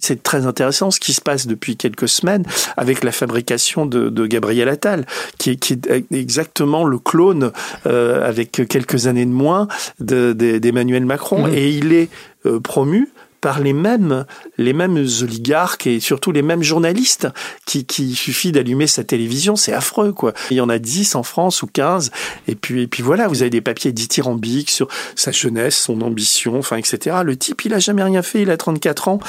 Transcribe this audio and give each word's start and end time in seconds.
C'est 0.00 0.22
très 0.22 0.46
intéressant 0.46 0.90
ce 0.90 1.00
qui 1.00 1.12
se 1.12 1.20
passe 1.20 1.46
depuis 1.46 1.76
quelques 1.76 2.08
semaines 2.08 2.44
avec 2.76 3.04
la 3.04 3.12
fabrication 3.12 3.86
de, 3.86 4.08
de 4.08 4.26
Gabriel 4.26 4.68
Attal, 4.68 5.06
qui 5.38 5.50
est, 5.50 5.56
qui 5.56 5.74
est 5.74 6.04
exactement 6.12 6.84
le 6.84 6.98
clone, 6.98 7.52
euh, 7.86 8.26
avec 8.26 8.50
quelques 8.68 9.06
années 9.06 9.26
de 9.26 9.30
moins, 9.30 9.68
d'Emmanuel 10.00 11.06
Macron. 11.06 11.46
Mmh. 11.46 11.54
Et 11.54 11.70
il 11.70 11.92
est 11.92 12.08
euh, 12.46 12.60
promu 12.60 13.08
par 13.40 13.60
les 13.60 13.72
mêmes, 13.72 14.24
les 14.58 14.72
mêmes 14.72 15.04
oligarques 15.22 15.86
et 15.86 16.00
surtout 16.00 16.32
les 16.32 16.42
mêmes 16.42 16.62
journalistes 16.62 17.28
qui, 17.66 17.84
qui 17.84 18.14
suffit 18.14 18.52
d'allumer 18.52 18.86
sa 18.86 19.04
télévision, 19.04 19.56
c'est 19.56 19.72
affreux, 19.72 20.12
quoi. 20.12 20.32
Il 20.50 20.56
y 20.56 20.60
en 20.60 20.68
a 20.68 20.78
10 20.78 21.14
en 21.14 21.22
France 21.22 21.62
ou 21.62 21.66
15. 21.66 22.10
Et 22.48 22.54
puis, 22.54 22.82
et 22.82 22.86
puis 22.86 23.02
voilà, 23.02 23.28
vous 23.28 23.42
avez 23.42 23.50
des 23.50 23.60
papiers 23.60 23.92
dithyrambiques 23.92 24.70
sur 24.70 24.88
sa 25.14 25.32
jeunesse, 25.32 25.76
son 25.76 26.00
ambition, 26.02 26.58
enfin, 26.58 26.76
etc. 26.76 27.18
Le 27.24 27.36
type, 27.36 27.64
il 27.64 27.74
a 27.74 27.78
jamais 27.78 28.02
rien 28.02 28.22
fait, 28.22 28.42
il 28.42 28.50
a 28.50 28.56
34 28.56 29.08
ans, 29.08 29.20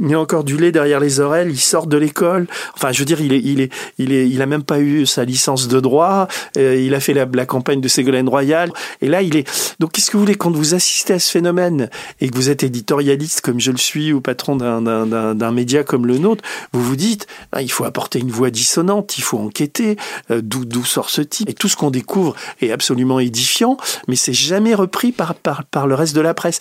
il 0.00 0.14
a 0.14 0.20
encore 0.20 0.44
du 0.44 0.56
lait 0.56 0.72
derrière 0.72 1.00
les 1.00 1.20
oreilles, 1.20 1.50
il 1.50 1.60
sort 1.60 1.86
de 1.86 1.96
l'école. 1.96 2.46
Enfin, 2.74 2.92
je 2.92 2.98
veux 3.00 3.04
dire, 3.04 3.20
il 3.20 3.32
est, 3.32 3.40
il 3.40 3.60
est, 3.60 3.72
il 3.98 4.12
est, 4.12 4.28
il 4.28 4.40
a 4.42 4.46
même 4.46 4.62
pas 4.62 4.80
eu 4.80 5.06
sa 5.06 5.24
licence 5.24 5.68
de 5.68 5.80
droit, 5.80 6.28
euh, 6.56 6.76
il 6.76 6.94
a 6.94 7.00
fait 7.00 7.14
la, 7.14 7.26
la 7.32 7.46
campagne 7.46 7.80
de 7.80 7.88
Ségolène 7.88 8.28
Royal. 8.28 8.72
Et 9.00 9.08
là, 9.08 9.22
il 9.22 9.36
est, 9.36 9.48
donc, 9.78 9.92
qu'est-ce 9.92 10.10
que 10.10 10.16
vous 10.16 10.24
voulez 10.24 10.34
quand 10.34 10.50
vous 10.50 10.74
assistez 10.74 11.14
à 11.14 11.18
ce 11.18 11.30
phénomène 11.30 11.90
et 12.20 12.28
que 12.28 12.34
vous 12.34 12.50
êtes 12.50 12.62
éditorialiste 12.62 13.40
comme 13.50 13.58
je 13.58 13.72
le 13.72 13.78
suis 13.78 14.12
ou 14.12 14.20
patron 14.20 14.54
d'un 14.54 15.50
média 15.50 15.82
comme 15.82 16.06
le 16.06 16.18
nôtre, 16.18 16.44
vous 16.72 16.84
vous 16.84 16.94
dites, 16.94 17.26
ah, 17.50 17.62
il 17.62 17.72
faut 17.72 17.82
apporter 17.82 18.20
une 18.20 18.30
voix 18.30 18.50
dissonante, 18.50 19.18
il 19.18 19.22
faut 19.22 19.38
enquêter, 19.38 19.96
euh, 20.30 20.40
d'où 20.40 20.84
sort 20.84 21.10
ce 21.10 21.20
type. 21.20 21.48
Et 21.48 21.52
tout 21.52 21.66
ce 21.66 21.74
qu'on 21.74 21.90
découvre 21.90 22.36
est 22.60 22.70
absolument 22.70 23.18
édifiant, 23.18 23.76
mais 24.06 24.14
c'est 24.14 24.32
jamais 24.32 24.72
repris 24.72 25.10
par, 25.10 25.34
par, 25.34 25.64
par 25.64 25.88
le 25.88 25.96
reste 25.96 26.14
de 26.14 26.20
la 26.20 26.32
presse. 26.32 26.60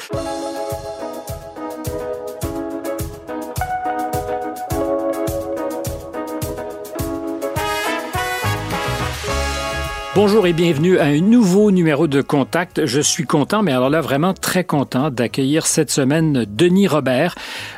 Bonjour 10.21 10.47
et 10.47 10.51
bienvenue 10.51 10.99
à 10.99 11.05
un 11.05 11.21
nouveau 11.21 11.71
numéro 11.71 12.05
de 12.05 12.21
Contact. 12.21 12.85
Je 12.85 12.99
suis 12.99 13.23
content, 13.23 13.63
mais 13.63 13.71
alors 13.71 13.89
là 13.89 14.01
vraiment 14.01 14.33
très 14.33 14.65
content 14.65 15.09
d'accueillir 15.09 15.65
cette 15.65 15.91
semaine 15.91 16.45
Denis 16.45 16.89
Robert, 16.89 17.35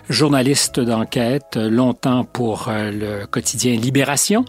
journaliste 0.10 0.80
d'enquête, 0.80 1.56
longtemps 1.56 2.24
pour 2.24 2.68
euh, 2.68 2.90
le 2.90 3.28
quotidien 3.28 3.76
Libération. 3.76 4.44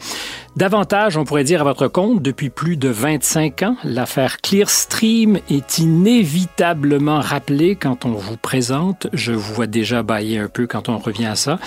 Davantage, 0.55 1.17
on 1.17 1.25
pourrait 1.25 1.45
dire 1.45 1.62
à 1.62 1.64
votre 1.64 1.89
compte, 1.89 2.20
depuis 2.20 2.50
plus 2.50 2.77
de 2.77 2.91
25 2.91 3.62
ans, 3.62 3.77
l'affaire 3.84 4.42
Clearstream 4.42 5.39
est 5.48 5.78
inévitablement 5.78 7.20
rappelée 7.20 7.75
quand 7.75 8.05
on 8.05 8.11
vous 8.11 8.36
présente. 8.36 9.06
Je 9.14 9.33
vous 9.33 9.55
vois 9.55 9.67
déjà 9.67 10.03
bailler 10.03 10.39
un 10.39 10.48
peu 10.48 10.67
quand 10.67 10.91
on 10.91 10.98
revient 10.98 11.25
à 11.25 11.36
ça. 11.36 11.59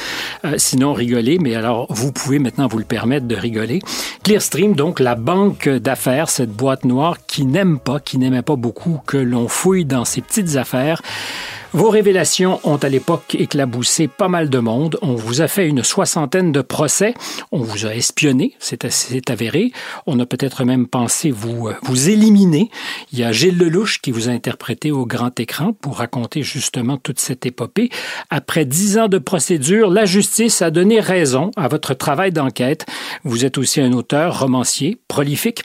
Euh, 0.45 0.53
sinon, 0.57 0.93
rigoler, 0.93 1.39
mais 1.39 1.55
alors 1.55 1.87
vous 1.89 2.11
pouvez 2.11 2.37
maintenant 2.37 2.67
vous 2.67 2.77
le 2.77 2.85
permettre 2.85 3.25
de 3.25 3.35
rigoler. 3.35 3.81
Clearstream, 4.23 4.75
donc 4.75 4.99
la 4.99 5.15
banque 5.15 5.67
d'affaires, 5.67 6.29
cette 6.29 6.51
boîte 6.51 6.85
noire 6.85 7.17
qui 7.25 7.47
n'aime 7.47 7.79
pas, 7.79 7.99
qui 7.99 8.19
n'aimait 8.19 8.43
pas 8.43 8.55
beaucoup 8.55 9.01
que 9.07 9.17
l'on 9.17 9.47
fouille 9.47 9.85
dans 9.85 10.05
ses 10.05 10.21
petites 10.21 10.57
affaires. 10.57 11.01
Vos 11.75 11.89
révélations 11.89 12.61
ont 12.63 12.77
à 12.77 12.87
l'époque 12.87 13.35
éclaboussé 13.35 14.07
pas 14.07 14.29
mal 14.29 14.49
de 14.49 14.59
monde. 14.59 14.97
On 15.01 15.15
vous 15.15 15.41
a 15.41 15.49
fait 15.49 15.67
une 15.67 15.83
soixantaine 15.83 16.53
de 16.53 16.61
procès. 16.61 17.13
On 17.51 17.59
vous 17.59 17.85
a 17.85 17.93
espionné, 17.93 18.55
c'est 18.59 19.29
avéré. 19.29 19.73
On 20.07 20.17
a 20.21 20.25
peut-être 20.25 20.63
même 20.63 20.87
pensé 20.87 21.31
vous, 21.31 21.67
euh, 21.67 21.73
vous 21.83 22.09
éliminer. 22.09 22.71
Il 23.11 23.19
y 23.19 23.25
a 23.25 23.33
Gilles 23.33 23.57
Lelouch 23.57 23.99
qui 24.01 24.11
vous 24.11 24.29
a 24.29 24.31
interprété 24.31 24.93
au 24.93 25.05
grand 25.05 25.37
écran 25.37 25.73
pour 25.73 25.97
raconter 25.97 26.43
justement 26.43 26.95
toute 26.95 27.19
cette 27.19 27.45
épopée. 27.45 27.89
Après 28.29 28.63
dix 28.63 28.97
ans 28.97 29.09
de 29.09 29.17
procédure, 29.17 29.89
la 29.89 30.05
justice 30.05 30.61
a 30.61 30.71
donné 30.71 31.01
raison 31.01 31.51
à 31.57 31.67
votre 31.67 31.93
travail 31.93 32.31
d'enquête. 32.31 32.85
Vous 33.25 33.43
êtes 33.43 33.57
aussi 33.57 33.81
un 33.81 33.91
auteur, 33.91 34.39
romancier, 34.39 34.97
prolifique. 35.09 35.63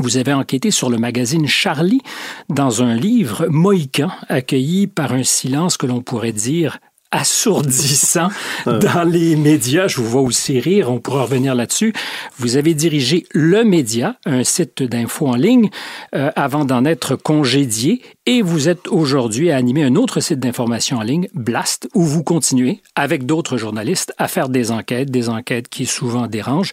Vous 0.00 0.16
avez 0.16 0.32
enquêté 0.32 0.72
sur 0.72 0.90
le 0.90 0.98
magazine 0.98 1.46
Charlie 1.46 2.00
dans 2.48 2.82
un 2.82 2.94
livre 2.94 3.46
mohican 3.48 4.10
accueilli 4.28 4.88
par 4.88 5.12
un 5.12 5.22
silence 5.22 5.76
que 5.76 5.86
l'on 5.86 6.02
pourrait 6.02 6.32
dire 6.32 6.80
assourdissant 7.14 8.28
dans 8.66 9.08
les 9.08 9.36
médias. 9.36 9.86
Je 9.86 9.98
vous 9.98 10.08
vois 10.08 10.22
aussi 10.22 10.58
rire, 10.58 10.90
on 10.90 10.98
pourra 10.98 11.22
revenir 11.22 11.54
là-dessus. 11.54 11.94
Vous 12.38 12.56
avez 12.56 12.74
dirigé 12.74 13.26
Le 13.30 13.64
Média, 13.64 14.16
un 14.26 14.42
site 14.42 14.82
d'info 14.82 15.28
en 15.28 15.36
ligne, 15.36 15.70
euh, 16.14 16.30
avant 16.34 16.64
d'en 16.64 16.84
être 16.84 17.14
congédié 17.14 18.02
et 18.26 18.42
vous 18.42 18.68
êtes 18.68 18.88
aujourd'hui 18.88 19.50
à 19.50 19.56
animer 19.56 19.84
un 19.84 19.94
autre 19.96 20.20
site 20.20 20.40
d'information 20.40 20.96
en 20.96 21.02
ligne, 21.02 21.28
Blast, 21.34 21.88
où 21.94 22.02
vous 22.02 22.22
continuez, 22.22 22.80
avec 22.96 23.26
d'autres 23.26 23.58
journalistes, 23.58 24.14
à 24.18 24.28
faire 24.28 24.48
des 24.48 24.70
enquêtes, 24.70 25.10
des 25.10 25.28
enquêtes 25.28 25.68
qui 25.68 25.86
souvent 25.86 26.26
dérangent. 26.26 26.72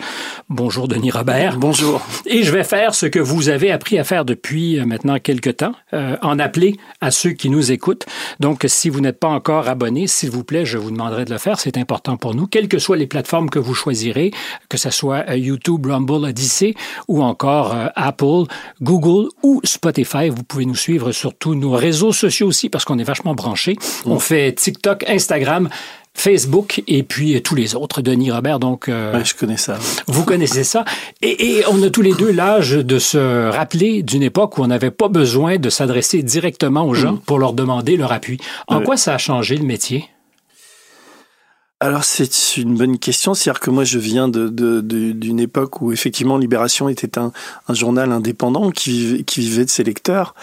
Bonjour 0.49 0.87
Denis 0.87 1.11
Robert. 1.11 1.57
Bonjour. 1.57 2.01
Et 2.25 2.43
je 2.43 2.51
vais 2.51 2.63
faire 2.63 2.95
ce 2.95 3.05
que 3.05 3.19
vous 3.19 3.49
avez 3.49 3.69
appris 3.69 3.99
à 3.99 4.03
faire 4.03 4.25
depuis 4.25 4.79
euh, 4.79 4.85
maintenant 4.85 5.19
quelques 5.19 5.57
temps, 5.57 5.73
euh, 5.93 6.15
en 6.21 6.39
appeler 6.39 6.77
à 7.01 7.11
ceux 7.11 7.31
qui 7.31 7.49
nous 7.49 7.71
écoutent. 7.71 8.05
Donc, 8.39 8.63
si 8.67 8.89
vous 8.89 9.01
n'êtes 9.01 9.19
pas 9.19 9.27
encore 9.27 9.67
abonné, 9.67 10.07
s'il 10.31 10.37
vous 10.37 10.43
plaît, 10.45 10.65
je 10.65 10.77
vous 10.77 10.91
demanderai 10.91 11.25
de 11.25 11.29
le 11.29 11.37
faire. 11.37 11.59
C'est 11.59 11.77
important 11.77 12.15
pour 12.15 12.35
nous, 12.35 12.47
quelles 12.47 12.69
que 12.69 12.79
soient 12.79 12.95
les 12.95 13.05
plateformes 13.05 13.49
que 13.49 13.59
vous 13.59 13.73
choisirez, 13.73 14.31
que 14.69 14.77
ce 14.77 14.89
soit 14.89 15.25
euh, 15.29 15.35
YouTube, 15.35 15.85
Rumble, 15.85 16.25
Odyssey 16.25 16.73
ou 17.09 17.21
encore 17.21 17.75
Apple, 17.95 18.43
Google 18.81 19.27
ou 19.43 19.59
Spotify. 19.65 20.29
Vous 20.29 20.43
pouvez 20.43 20.65
nous 20.65 20.75
suivre 20.75 21.11
sur 21.11 21.33
tous 21.33 21.55
nos 21.55 21.71
réseaux 21.71 22.13
sociaux 22.13 22.47
aussi, 22.47 22.69
parce 22.69 22.85
qu'on 22.85 22.97
est 22.97 23.03
vachement 23.03 23.35
branchés. 23.35 23.75
On 24.05 24.19
fait 24.19 24.53
TikTok, 24.53 25.03
Instagram, 25.09 25.69
Facebook 26.13 26.83
et 26.87 27.03
puis 27.03 27.41
tous 27.41 27.55
les 27.55 27.75
autres, 27.75 28.01
Denis 28.01 28.31
Robert. 28.31 28.59
Donc, 28.59 28.89
euh, 28.89 29.23
je 29.23 29.33
connais 29.33 29.57
ça. 29.57 29.77
Vous 30.07 30.23
connaissez 30.23 30.63
ça. 30.63 30.85
Et, 31.21 31.57
et, 31.57 31.63
on 31.67 31.81
a 31.83 31.89
tous 31.89 32.01
les 32.01 32.13
deux 32.13 32.31
l'âge 32.31 32.71
de 32.71 32.99
se 32.99 33.49
rappeler 33.49 34.03
d'une 34.03 34.23
époque 34.23 34.57
où 34.57 34.61
on 34.61 34.67
n'avait 34.67 34.91
pas 34.91 35.07
besoin 35.07 35.57
de 35.57 35.69
s'adresser 35.69 36.23
directement 36.23 36.85
aux 36.85 36.93
gens 36.93 37.13
mm. 37.13 37.19
pour 37.19 37.39
leur 37.39 37.53
demander 37.53 37.97
leur 37.97 38.11
appui. 38.11 38.39
En 38.67 38.81
quoi 38.81 38.97
ça 38.97 39.15
a 39.15 39.17
changé 39.17 39.57
le 39.57 39.65
métier? 39.65 40.09
Alors 41.83 42.03
c'est 42.03 42.57
une 42.57 42.75
bonne 42.75 42.99
question, 42.99 43.33
c'est-à-dire 43.33 43.59
que 43.59 43.71
moi 43.71 43.83
je 43.83 43.97
viens 43.97 44.27
d'une 44.27 44.49
de, 44.49 44.81
de, 44.81 45.41
époque 45.41 45.81
où 45.81 45.91
effectivement 45.91 46.37
Libération 46.37 46.89
était 46.89 47.17
un, 47.17 47.31
un 47.67 47.73
journal 47.73 48.11
indépendant 48.11 48.69
qui 48.69 48.91
vivait, 48.91 49.23
qui 49.23 49.39
vivait 49.39 49.65
de 49.65 49.69
ses 49.71 49.83
lecteurs, 49.83 50.35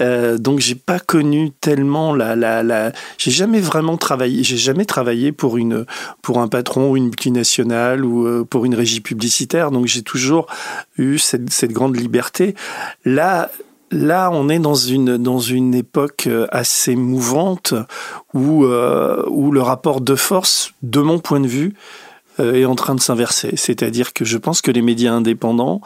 euh, 0.00 0.36
donc 0.36 0.58
j'ai 0.58 0.74
pas 0.74 0.98
connu 0.98 1.52
tellement 1.60 2.12
la 2.12 2.34
la, 2.34 2.64
la 2.64 2.90
j'ai 3.18 3.30
jamais 3.30 3.60
vraiment 3.60 3.96
travaillé, 3.98 4.42
j'ai 4.42 4.56
jamais 4.56 4.84
travaillé 4.84 5.30
pour 5.30 5.58
une 5.58 5.86
pour 6.22 6.40
un 6.40 6.48
patron 6.48 6.90
ou 6.90 6.96
une 6.96 7.04
multinationale 7.04 8.04
ou 8.04 8.26
euh, 8.26 8.44
pour 8.44 8.64
une 8.64 8.74
régie 8.74 9.00
publicitaire, 9.00 9.70
donc 9.70 9.86
j'ai 9.86 10.02
toujours 10.02 10.48
eu 10.98 11.18
cette, 11.18 11.50
cette 11.50 11.70
grande 11.70 11.96
liberté. 11.96 12.56
Là 13.04 13.48
Là, 13.92 14.30
on 14.32 14.48
est 14.48 14.60
dans 14.60 14.74
une 14.74 15.16
dans 15.16 15.40
une 15.40 15.74
époque 15.74 16.28
euh, 16.28 16.46
assez 16.50 16.94
mouvante 16.94 17.74
où 18.34 18.64
euh, 18.64 19.24
où 19.28 19.50
le 19.50 19.62
rapport 19.62 20.00
de 20.00 20.14
force, 20.14 20.72
de 20.82 21.00
mon 21.00 21.18
point 21.18 21.40
de 21.40 21.48
vue, 21.48 21.74
est 22.38 22.64
en 22.64 22.74
train 22.74 22.94
de 22.94 23.00
s'inverser. 23.00 23.52
C'est-à-dire 23.56 24.12
que 24.12 24.24
je 24.24 24.38
pense 24.38 24.62
que 24.62 24.70
les 24.70 24.82
médias 24.82 25.12
indépendants 25.12 25.80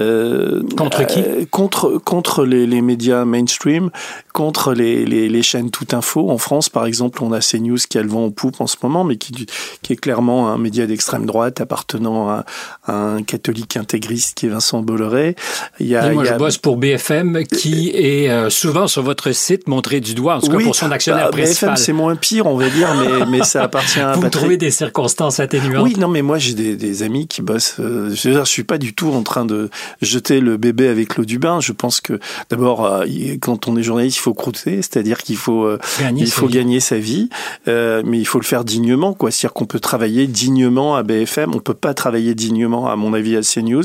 euh, 0.00 0.62
contre 0.76 1.06
qui 1.06 1.20
euh, 1.20 1.44
Contre 1.50 1.98
contre 1.98 2.44
les, 2.44 2.66
les, 2.66 2.80
médias 2.80 3.24
mainstream, 3.24 3.90
contre 4.32 4.72
les, 4.72 5.04
les, 5.04 5.28
les, 5.28 5.42
chaînes 5.42 5.70
tout 5.70 5.86
info. 5.92 6.30
En 6.30 6.38
France, 6.38 6.68
par 6.68 6.86
exemple, 6.86 7.22
on 7.22 7.32
a 7.32 7.40
CNews 7.40 7.78
qui 7.88 7.98
a 7.98 8.02
le 8.02 8.08
vent 8.08 8.26
en 8.26 8.30
poupe 8.30 8.60
en 8.60 8.66
ce 8.66 8.76
moment, 8.82 9.04
mais 9.04 9.16
qui 9.16 9.46
qui 9.82 9.92
est 9.92 9.96
clairement 9.96 10.50
un 10.50 10.58
média 10.58 10.86
d'extrême 10.86 11.26
droite 11.26 11.60
appartenant 11.60 12.28
à, 12.28 12.44
un 12.86 13.22
catholique 13.22 13.76
intégriste 13.76 14.38
qui 14.38 14.46
est 14.46 14.48
Vincent 14.48 14.82
Bolloré. 14.82 15.36
Il 15.80 15.86
y 15.86 15.96
a, 15.96 16.12
moi, 16.12 16.24
je 16.24 16.34
bosse 16.34 16.58
pour 16.58 16.76
BFM, 16.76 17.44
qui 17.44 17.90
est 17.90 18.50
souvent 18.50 18.86
sur 18.86 19.02
votre 19.02 19.32
site 19.32 19.68
montré 19.68 20.00
du 20.00 20.14
doigt, 20.14 20.36
en 20.36 20.40
tout 20.40 20.50
cas 20.50 20.62
pour 20.62 20.74
son 20.74 20.90
actionnaire 20.90 21.26
bah, 21.26 21.38
principal. 21.38 21.70
BFM, 21.70 21.84
c'est 21.84 21.92
moins 21.92 22.16
pire, 22.16 22.46
on 22.46 22.56
va 22.56 22.68
dire, 22.68 22.88
mais 22.94 23.26
mais 23.26 23.44
ça 23.44 23.64
appartient 23.64 24.00
à. 24.00 24.12
Vous 24.12 24.22
Patrick... 24.22 24.40
trouvez 24.40 24.56
des 24.56 24.70
circonstances 24.70 25.40
atténuantes. 25.40 25.84
Oui, 25.84 25.97
non, 25.98 26.08
mais 26.08 26.22
moi 26.22 26.38
j'ai 26.38 26.54
des, 26.54 26.76
des, 26.76 27.02
amis 27.02 27.26
qui 27.26 27.42
bossent. 27.42 27.76
Euh, 27.80 28.10
je, 28.10 28.30
je 28.30 28.44
suis 28.44 28.64
pas 28.64 28.78
du 28.78 28.94
tout 28.94 29.10
en 29.10 29.22
train 29.22 29.44
de 29.44 29.68
jeter 30.00 30.40
le 30.40 30.56
bébé 30.56 30.88
avec 30.88 31.16
l'eau 31.16 31.24
du 31.24 31.38
bain. 31.38 31.60
Je 31.60 31.72
pense 31.72 32.00
que 32.00 32.20
d'abord, 32.50 32.86
euh, 32.86 33.04
quand 33.40 33.68
on 33.68 33.76
est 33.76 33.82
journaliste, 33.82 34.18
il 34.18 34.20
faut 34.20 34.34
croûter, 34.34 34.76
c'est-à-dire 34.76 35.18
qu'il 35.18 35.36
faut 35.36 35.64
euh, 35.64 35.78
gagner 36.00 36.22
il 36.22 36.30
faut 36.30 36.46
vie. 36.46 36.54
gagner 36.54 36.80
sa 36.80 36.98
vie, 36.98 37.28
mais 37.66 38.18
il 38.18 38.26
faut 38.26 38.38
le 38.38 38.44
faire 38.44 38.64
dignement, 38.64 39.12
quoi. 39.12 39.30
C'est-à-dire 39.30 39.54
qu'on 39.54 39.66
peut 39.66 39.80
travailler 39.80 40.26
dignement 40.26 40.96
à 40.96 41.02
BFM, 41.02 41.54
on 41.54 41.60
peut 41.60 41.74
pas 41.74 41.94
travailler 41.94 42.34
dignement, 42.34 42.88
à 42.88 42.96
mon 42.96 43.12
avis, 43.12 43.36
à 43.36 43.40
CNews. 43.40 43.84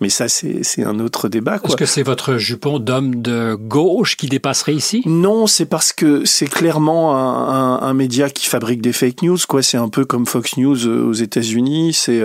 Mais 0.00 0.08
ça, 0.08 0.28
c'est 0.28 0.62
c'est 0.62 0.84
un 0.84 1.00
autre 1.00 1.28
débat. 1.28 1.58
Est-ce 1.64 1.76
que 1.76 1.86
c'est 1.86 2.02
votre 2.02 2.36
jupon 2.36 2.78
d'homme 2.78 3.20
de 3.20 3.54
gauche 3.54 4.16
qui 4.16 4.28
dépasserait 4.28 4.74
ici? 4.74 5.02
Non, 5.06 5.46
c'est 5.46 5.66
parce 5.66 5.92
que 5.92 6.24
c'est 6.24 6.46
clairement 6.48 7.16
un, 7.16 7.80
un, 7.80 7.82
un 7.82 7.94
média 7.94 8.30
qui 8.30 8.46
fabrique 8.46 8.80
des 8.80 8.92
fake 8.92 9.22
news, 9.22 9.38
quoi. 9.48 9.62
C'est 9.62 9.76
un 9.76 9.88
peu 9.88 10.04
comme 10.04 10.26
Fox 10.26 10.56
News 10.56 10.86
aux 10.86 11.12
États-Unis 11.38 11.92
c'est 11.92 12.22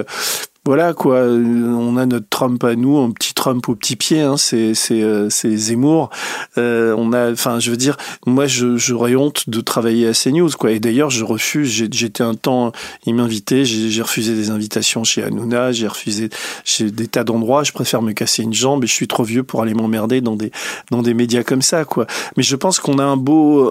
voilà 0.65 0.93
quoi, 0.93 1.21
on 1.23 1.97
a 1.97 2.05
notre 2.05 2.29
Trump 2.29 2.63
à 2.63 2.75
nous, 2.75 2.97
un 2.97 3.11
petit 3.11 3.33
Trump 3.33 3.67
au 3.67 3.75
petit 3.75 3.95
pied, 3.95 4.21
hein, 4.21 4.37
c'est 4.37 4.73
c'est 4.73 5.03
c'est 5.29 5.55
Zemmour. 5.55 6.09
on 6.57 7.13
a, 7.13 7.31
enfin, 7.31 7.59
je 7.59 7.71
veux 7.71 7.77
dire, 7.77 7.97
moi, 8.25 8.47
je 8.47 8.77
j'aurais 8.77 9.15
honte 9.15 9.49
de 9.49 9.61
travailler 9.61 10.07
à 10.07 10.13
CNews, 10.13 10.51
quoi. 10.57 10.71
Et 10.71 10.79
d'ailleurs, 10.79 11.09
je 11.09 11.23
refuse. 11.23 11.69
J'étais 11.91 12.23
un 12.23 12.35
temps, 12.35 12.71
il 13.05 13.15
m'invitait, 13.15 13.65
j'ai 13.65 14.01
refusé 14.01 14.35
des 14.35 14.49
invitations 14.49 15.03
chez 15.03 15.23
Hanouna, 15.23 15.71
j'ai 15.71 15.87
refusé 15.87 16.29
chez 16.63 16.91
des 16.91 17.07
tas 17.07 17.23
d'endroits. 17.23 17.63
Je 17.63 17.71
préfère 17.71 18.01
me 18.01 18.13
casser 18.13 18.43
une 18.43 18.53
jambe 18.53 18.83
et 18.83 18.87
je 18.87 18.93
suis 18.93 19.07
trop 19.07 19.23
vieux 19.23 19.43
pour 19.43 19.61
aller 19.61 19.73
m'emmerder 19.73 20.21
dans 20.21 20.35
des 20.35 20.51
dans 20.91 21.01
des 21.01 21.13
médias 21.13 21.43
comme 21.43 21.61
ça, 21.61 21.85
quoi. 21.85 22.07
Mais 22.37 22.43
je 22.43 22.55
pense 22.55 22.79
qu'on 22.79 22.99
a 22.99 23.03
un 23.03 23.17
beau 23.17 23.69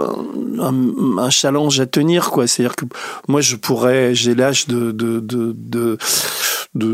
un, 0.59 1.19
un, 1.19 1.31
challenge 1.31 1.81
à 1.81 1.87
tenir, 1.87 2.31
quoi. 2.31 2.47
C'est-à-dire 2.47 2.77
que 2.77 2.85
moi, 3.29 3.41
je 3.41 3.56
pourrais, 3.56 4.15
j'ai 4.15 4.35
l'âge 4.35 4.67
de 4.67 4.93
de 4.93 5.21
de, 5.21 5.55
de 5.55 5.97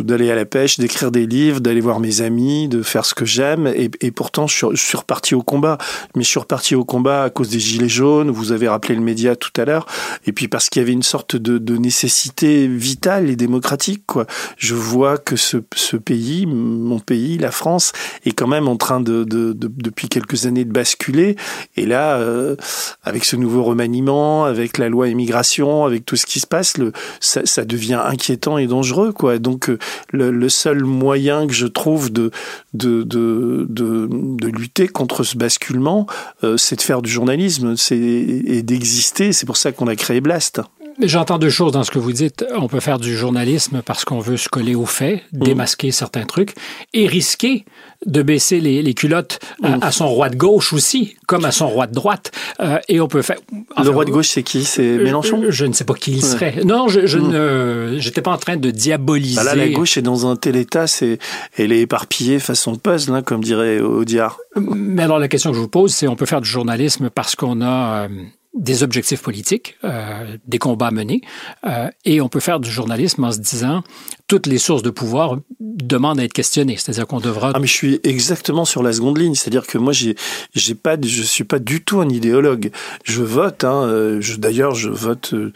d'aller 0.02 0.30
à 0.30 0.34
la 0.34 0.44
pêche, 0.44 0.78
d'écrire 0.78 1.10
des 1.10 1.26
livres, 1.26 1.60
d'aller 1.60 1.80
voir 1.80 2.00
mes 2.00 2.20
amis, 2.20 2.68
de 2.68 2.82
faire 2.82 3.04
ce 3.04 3.14
que 3.14 3.24
j'aime. 3.24 3.66
Et, 3.66 4.10
pourtant, 4.10 4.46
je 4.46 4.74
suis, 4.74 4.96
reparti 4.96 5.34
au 5.34 5.42
combat. 5.42 5.78
Mais 6.14 6.22
je 6.22 6.28
suis 6.28 6.40
reparti 6.40 6.74
au 6.74 6.84
combat 6.84 7.24
à 7.24 7.30
cause 7.30 7.50
des 7.50 7.60
gilets 7.60 7.88
jaunes. 7.88 8.30
Vous 8.30 8.52
avez 8.52 8.68
rappelé 8.68 8.94
le 8.94 9.00
média 9.00 9.36
tout 9.36 9.50
à 9.60 9.64
l'heure. 9.64 9.86
Et 10.26 10.32
puis 10.32 10.48
parce 10.48 10.68
qu'il 10.68 10.80
y 10.80 10.84
avait 10.84 10.92
une 10.92 11.02
sorte 11.02 11.36
de, 11.36 11.76
nécessité 11.78 12.66
vitale 12.66 13.30
et 13.30 13.36
démocratique. 13.36 14.02
Quoi. 14.06 14.26
Je 14.56 14.74
vois 14.74 15.18
que 15.18 15.36
ce, 15.36 15.56
pays, 15.96 16.46
mon 16.46 16.98
pays, 16.98 17.38
la 17.38 17.50
France, 17.50 17.92
est 18.24 18.32
quand 18.32 18.48
même 18.48 18.68
en 18.68 18.76
train 18.76 19.00
de, 19.00 19.24
de, 19.24 19.52
de 19.52 19.68
depuis 19.78 20.08
quelques 20.08 20.46
années 20.46 20.64
de 20.64 20.72
basculer. 20.72 21.36
Et 21.76 21.86
là, 21.86 22.16
euh, 22.16 22.56
avec 23.04 23.24
ce 23.24 23.36
nouveau 23.36 23.62
remaniement, 23.64 24.44
avec 24.44 24.78
la 24.78 24.88
loi 24.88 25.08
immigration, 25.08 25.84
avec 25.84 26.04
tout 26.04 26.16
ce 26.16 26.26
qui 26.26 26.40
se 26.40 26.46
passe, 26.46 26.76
le, 26.78 26.92
ça, 27.20 27.42
ça 27.44 27.64
devient 27.64 28.00
inquiétant 28.04 28.58
et 28.58 28.66
dangereux. 28.66 29.12
Quoi. 29.12 29.38
Donc 29.38 29.70
le, 30.12 30.48
seul 30.48 30.84
moyen 30.84 31.46
que 31.46 31.52
je 31.52 31.66
trouve 31.66 32.10
de, 32.10 32.30
de, 32.74 33.02
de, 33.02 33.66
de, 33.68 34.48
lutter 34.48 34.88
contre 34.88 35.24
ce 35.24 35.36
basculement, 35.36 36.06
euh, 36.44 36.56
c'est 36.56 36.76
de 36.76 36.82
faire 36.82 37.02
du 37.02 37.10
journalisme 37.10 37.74
et 37.90 38.62
d'exister. 38.62 39.32
C'est 39.32 39.46
pour 39.46 39.56
ça 39.56 39.72
qu'on 39.72 39.86
a 39.86 39.96
créé 39.96 40.20
Blast. 40.20 40.60
J'entends 41.00 41.38
deux 41.38 41.50
choses 41.50 41.72
dans 41.72 41.84
ce 41.84 41.90
que 41.90 41.98
vous 41.98 42.12
dites. 42.12 42.44
On 42.56 42.66
peut 42.66 42.80
faire 42.80 42.98
du 42.98 43.16
journalisme 43.16 43.82
parce 43.84 44.04
qu'on 44.04 44.18
veut 44.18 44.36
se 44.36 44.48
coller 44.48 44.74
aux 44.74 44.86
faits, 44.86 45.22
mmh. 45.32 45.38
démasquer 45.38 45.90
certains 45.92 46.24
trucs, 46.24 46.54
et 46.92 47.06
risquer 47.06 47.64
de 48.06 48.22
baisser 48.22 48.60
les, 48.60 48.82
les 48.82 48.94
culottes 48.94 49.38
à, 49.62 49.76
mmh. 49.76 49.82
à, 49.82 49.92
son 49.92 50.08
roi 50.08 50.28
de 50.28 50.36
gauche 50.36 50.72
aussi, 50.72 51.16
comme 51.26 51.44
à 51.44 51.52
son 51.52 51.68
roi 51.68 51.86
de 51.86 51.94
droite. 51.94 52.32
Euh, 52.60 52.78
et 52.88 53.00
on 53.00 53.08
peut 53.08 53.22
faire. 53.22 53.38
Enfin, 53.72 53.84
le 53.84 53.90
roi 53.90 54.04
de 54.04 54.10
gauche, 54.10 54.28
c'est 54.28 54.42
qui? 54.42 54.64
C'est 54.64 54.82
euh, 54.82 55.04
Mélenchon? 55.04 55.42
je, 55.44 55.50
je, 55.50 55.66
ne 55.66 55.72
sais 55.72 55.84
pas 55.84 55.94
qui 55.94 56.12
il 56.12 56.24
serait. 56.24 56.64
Non, 56.64 56.88
je, 56.88 57.06
je 57.06 57.18
mmh. 57.18 57.30
ne, 57.30 57.94
j'étais 57.98 58.22
pas 58.22 58.32
en 58.32 58.38
train 58.38 58.56
de 58.56 58.70
diaboliser. 58.70 59.36
Bah 59.36 59.44
là, 59.44 59.54
la 59.54 59.68
gauche 59.68 59.96
est 59.96 60.02
dans 60.02 60.26
un 60.26 60.34
tel 60.36 60.56
état, 60.56 60.86
c'est, 60.86 61.18
elle 61.56 61.72
est 61.72 61.80
éparpillée 61.80 62.40
façon 62.40 62.74
puzzle, 62.74 63.14
hein, 63.14 63.22
comme 63.22 63.44
dirait 63.44 63.80
Audiard. 63.80 64.38
Mais 64.56 65.02
alors 65.02 65.18
la 65.18 65.28
question 65.28 65.50
que 65.50 65.56
je 65.56 65.60
vous 65.60 65.68
pose, 65.68 65.92
c'est 65.92 66.08
on 66.08 66.16
peut 66.16 66.26
faire 66.26 66.40
du 66.40 66.48
journalisme 66.48 67.10
parce 67.10 67.36
qu'on 67.36 67.60
a 67.60 68.04
euh, 68.04 68.08
des 68.58 68.82
objectifs 68.82 69.22
politiques, 69.22 69.76
euh, 69.84 70.36
des 70.46 70.58
combats 70.58 70.90
menés, 70.90 71.22
euh, 71.64 71.88
et 72.04 72.20
on 72.20 72.28
peut 72.28 72.40
faire 72.40 72.60
du 72.60 72.70
journalisme 72.70 73.24
en 73.24 73.32
se 73.32 73.38
disant 73.38 73.82
toutes 74.26 74.46
les 74.46 74.58
sources 74.58 74.82
de 74.82 74.90
pouvoir 74.90 75.38
demandent 75.60 76.18
à 76.20 76.24
être 76.24 76.32
questionnées, 76.32 76.76
c'est-à-dire 76.76 77.06
qu'on 77.06 77.20
devra. 77.20 77.52
Ah 77.54 77.60
mais 77.60 77.68
je 77.68 77.72
suis 77.72 78.00
exactement 78.02 78.64
sur 78.64 78.82
la 78.82 78.92
seconde 78.92 79.18
ligne, 79.18 79.34
c'est-à-dire 79.34 79.66
que 79.66 79.78
moi 79.78 79.92
j'ai 79.92 80.16
j'ai 80.54 80.74
pas 80.74 80.96
je 81.00 81.22
suis 81.22 81.44
pas 81.44 81.60
du 81.60 81.82
tout 81.82 82.00
un 82.00 82.08
idéologue. 82.08 82.70
Je 83.04 83.22
vote, 83.22 83.64
hein, 83.64 83.84
euh, 83.84 84.20
d'ailleurs 84.38 84.74
je 84.74 84.90
vote. 84.90 85.32
Euh, 85.34 85.52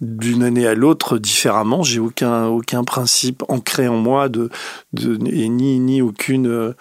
d'une 0.00 0.42
année 0.42 0.66
à 0.66 0.74
l'autre 0.74 1.16
différemment. 1.16 1.84
J'ai 1.84 2.00
aucun 2.00 2.46
aucun 2.46 2.82
principe 2.82 3.44
ancré 3.46 3.86
en 3.86 3.98
moi 3.98 4.28
de, 4.28 4.50
de 4.94 5.16
et 5.32 5.48
ni 5.48 5.78
ni 5.78 6.02
aucune 6.02 6.74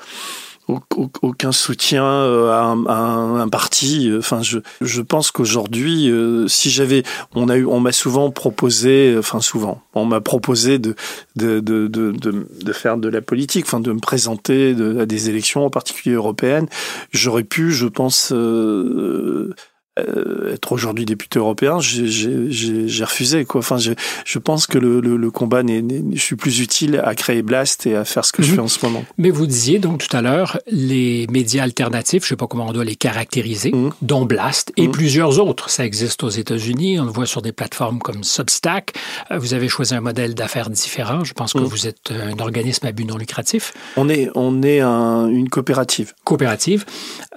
aucun 0.67 1.51
soutien 1.51 2.05
euh, 2.05 2.51
à 2.51 2.61
un, 2.61 3.47
parti. 3.49 4.11
Enfin, 4.17 4.41
je, 4.41 4.59
je 4.79 5.01
pense 5.01 5.31
qu'aujourd'hui, 5.31 6.09
euh, 6.09 6.47
si 6.47 6.69
j'avais, 6.69 7.03
on 7.35 7.49
a 7.49 7.57
eu, 7.57 7.65
on 7.65 7.79
m'a 7.79 7.91
souvent 7.91 8.31
proposé, 8.31 9.15
enfin 9.17 9.41
souvent, 9.41 9.81
on 9.93 10.05
m'a 10.05 10.21
proposé 10.21 10.79
de 10.79 10.95
de, 11.35 11.59
de, 11.59 11.87
de, 11.87 12.11
de, 12.11 12.73
faire 12.73 12.97
de 12.97 13.09
la 13.09 13.21
politique, 13.21 13.65
enfin 13.65 13.79
de 13.79 13.91
me 13.91 13.99
présenter 13.99 14.75
à 14.99 15.05
des 15.05 15.29
élections, 15.29 15.65
en 15.65 15.69
particulier 15.69 16.15
européennes. 16.15 16.67
J'aurais 17.11 17.43
pu, 17.43 17.71
je 17.71 17.87
pense. 17.87 18.31
Euh, 18.31 19.53
euh, 19.99 20.53
être 20.53 20.71
aujourd'hui 20.71 21.05
député 21.05 21.37
européen, 21.37 21.79
j'ai 21.81 23.03
refusé. 23.03 23.43
Quoi. 23.43 23.59
Enfin, 23.59 23.77
je, 23.77 24.39
pense 24.39 24.65
que 24.65 24.77
le, 24.77 25.01
le, 25.01 25.17
le 25.17 25.31
combat, 25.31 25.63
n'est 25.63 25.83
je 26.13 26.21
suis 26.21 26.37
plus 26.37 26.61
utile 26.61 27.01
à 27.03 27.13
créer 27.13 27.41
Blast 27.41 27.85
et 27.85 27.95
à 27.95 28.05
faire 28.05 28.23
ce 28.23 28.31
que 28.31 28.41
je 28.41 28.51
mhm. 28.51 28.55
fais 28.55 28.61
en 28.61 28.67
ce 28.67 28.85
moment. 28.85 29.03
Mais 29.17 29.31
vous 29.31 29.47
disiez 29.47 29.79
donc 29.79 30.07
tout 30.07 30.15
à 30.15 30.21
l'heure, 30.21 30.59
les 30.67 31.27
médias 31.27 31.63
alternatifs, 31.63 32.23
je 32.23 32.29
sais 32.29 32.35
pas 32.35 32.47
comment 32.47 32.67
on 32.67 32.73
doit 32.73 32.85
les 32.85 32.95
caractériser, 32.95 33.71
mmh. 33.71 33.89
dont 34.01 34.25
Blast 34.25 34.71
et 34.77 34.87
mmh. 34.87 34.91
plusieurs 34.91 35.39
autres. 35.39 35.69
Ça 35.69 35.85
existe 35.85 36.23
aux 36.23 36.29
États-Unis, 36.29 36.99
on 36.99 37.05
le 37.05 37.11
voit 37.11 37.25
sur 37.25 37.41
des 37.41 37.51
plateformes 37.51 37.99
comme 37.99 38.23
Substack. 38.23 38.93
Euh, 39.31 39.39
vous 39.39 39.53
avez 39.53 39.67
choisi 39.67 39.93
un 39.93 40.01
modèle 40.01 40.35
d'affaires 40.35 40.69
différent. 40.69 41.23
Je 41.23 41.33
pense 41.33 41.53
que 41.53 41.59
vous 41.59 41.87
êtes 41.87 42.11
un 42.11 42.39
organisme 42.39 42.85
à 42.85 42.91
but 42.91 43.05
non 43.05 43.17
lucratif. 43.17 43.73
On 43.97 44.07
est, 44.09 44.29
on 44.35 44.63
est 44.63 44.79
un, 44.79 45.27
une 45.27 45.49
coopérative. 45.49 46.13
Coopérative. 46.23 46.85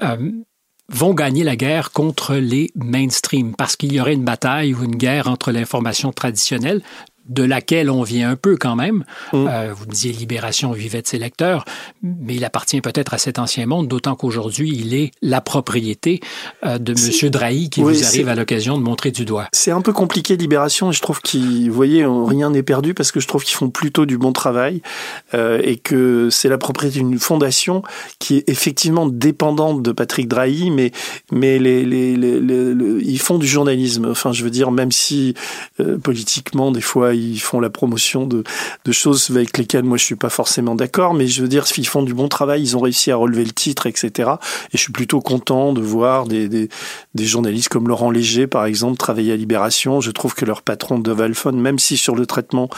Euh, 0.03 0.31
vont 0.89 1.15
gagner 1.15 1.45
la 1.45 1.57
guerre 1.57 1.93
contre 1.93 2.35
les 2.35 2.71
mainstream 2.75 3.55
parce 3.57 3.77
qu'il 3.77 3.93
y 3.93 4.01
aurait 4.01 4.15
une 4.15 4.25
bataille 4.25 4.75
ou 4.75 4.85
une 4.85 4.97
guerre 4.97 5.29
entre 5.29 5.51
l'information 5.51 6.13
traditionnelle 6.13 6.83
de 7.29 7.43
laquelle 7.43 7.91
on 7.91 8.03
vient 8.03 8.31
un 8.31 8.37
peu 8.37 8.57
quand 8.57 8.77
même. 8.77 9.05
Mm. 9.33 9.47
Euh, 9.49 9.73
vous 9.75 9.87
disiez 9.87 10.13
Libération 10.13 10.73
vivait 10.73 11.03
de 11.03 11.07
ses 11.07 11.19
lecteurs, 11.19 11.65
mais 12.03 12.35
il 12.35 12.45
appartient 12.45 12.81
peut-être 12.81 13.15
à 13.15 13.19
cet 13.19 13.39
ancien 13.39 13.67
monde, 13.67 13.89
d'autant 13.89 14.15
qu'aujourd'hui, 14.15 14.73
il 14.75 14.95
est 14.95 15.11
la 15.23 15.41
propriété 15.41 16.21
euh, 16.65 16.79
de 16.79 16.93
M. 16.93 17.31
Drahi 17.31 17.71
qui 17.71 17.81
vous 17.81 18.05
arrive 18.05 18.29
à 18.29 18.35
l'occasion 18.35 18.77
de 18.79 18.83
montrer 18.83 19.11
du 19.11 19.25
doigt. 19.25 19.49
C'est 19.53 19.71
un 19.71 19.81
peu 19.81 19.93
compliqué, 19.93 20.37
Libération, 20.37 20.93
je 20.93 21.01
trouve 21.01 21.21
qu'ils, 21.21 21.69
vous 21.71 21.75
voyez, 21.75 22.05
rien 22.05 22.51
n'est 22.51 22.63
perdu 22.63 22.95
parce 22.95 23.13
que 23.13 23.21
je 23.21 23.27
trouve 23.27 23.45
qu'ils 23.45 23.57
font 23.57 23.71
plutôt 23.71 24.07
du 24.07 24.19
bon 24.19 24.33
travail 24.33 24.83
euh, 25.33 25.61
et 25.63 25.77
que 25.77 26.29
c'est 26.31 26.49
la 26.49 26.59
propriété 26.59 26.99
d'une 26.99 27.19
fondation 27.19 27.83
qui 28.19 28.37
est 28.37 28.49
effectivement 28.49 29.07
dépendante 29.07 29.83
de 29.83 29.93
Patrick 29.93 30.29
Drahi, 30.29 30.71
mais, 30.71 30.93
mais 31.33 31.59
les, 31.59 31.85
les, 31.85 32.17
les, 32.17 32.41
les 32.41 32.75
ils 33.05 33.19
font 33.19 33.39
du 33.39 33.47
journalisme. 33.47 34.07
Enfin, 34.11 34.33
je 34.33 34.45
veux 34.45 34.51
dire, 34.51 34.71
même 34.71 34.93
si 34.93 35.35
politiquement, 36.03 36.71
des 36.71 36.81
fois, 36.81 37.14
ils 37.17 37.41
font 37.41 37.61
la 37.61 37.71
promotion 37.71 38.27
de, 38.27 38.45
de 38.85 38.93
choses 38.93 39.31
avec 39.31 39.57
lesquelles 39.59 39.85
moi 39.85 39.97
je 39.97 40.05
suis 40.05 40.17
pas 40.17 40.29
forcément 40.29 40.75
d'accord, 40.75 41.15
mais 41.15 41.27
je 41.27 41.43
veux 41.43 41.49
dire, 41.49 41.65
ils 41.77 41.87
font 41.87 42.03
du 42.03 42.15
bon 42.15 42.29
travail, 42.29 42.63
ils 42.63 42.77
ont 42.77 42.81
réussi 42.81 43.11
à 43.11 43.17
relever 43.17 43.45
le 43.45 43.53
titre, 43.53 43.87
etc. 43.87 44.31
Et 44.73 44.77
je 44.77 44.79
suis 44.79 44.93
plutôt 44.93 45.21
content 45.21 45.73
de 45.73 45.81
voir 45.81 46.27
des, 46.27 46.49
des, 46.49 46.69
des 47.15 47.25
journalistes 47.25 47.69
comme 47.69 47.89
Laurent 47.89 48.11
Léger, 48.11 48.47
par 48.47 48.65
exemple, 48.67 48.97
travailler 48.97 49.33
à 49.33 49.37
Libération. 49.37 50.01
Je 50.01 50.11
trouve 50.11 50.35
que 50.35 50.45
leur 50.45 50.63
patron 50.63 50.99
de 50.99 51.13
Valfon, 51.13 51.53
même 51.53 51.79
si 51.79 51.97
sur 51.97 52.15
le 52.15 52.27
traitement 52.27 52.69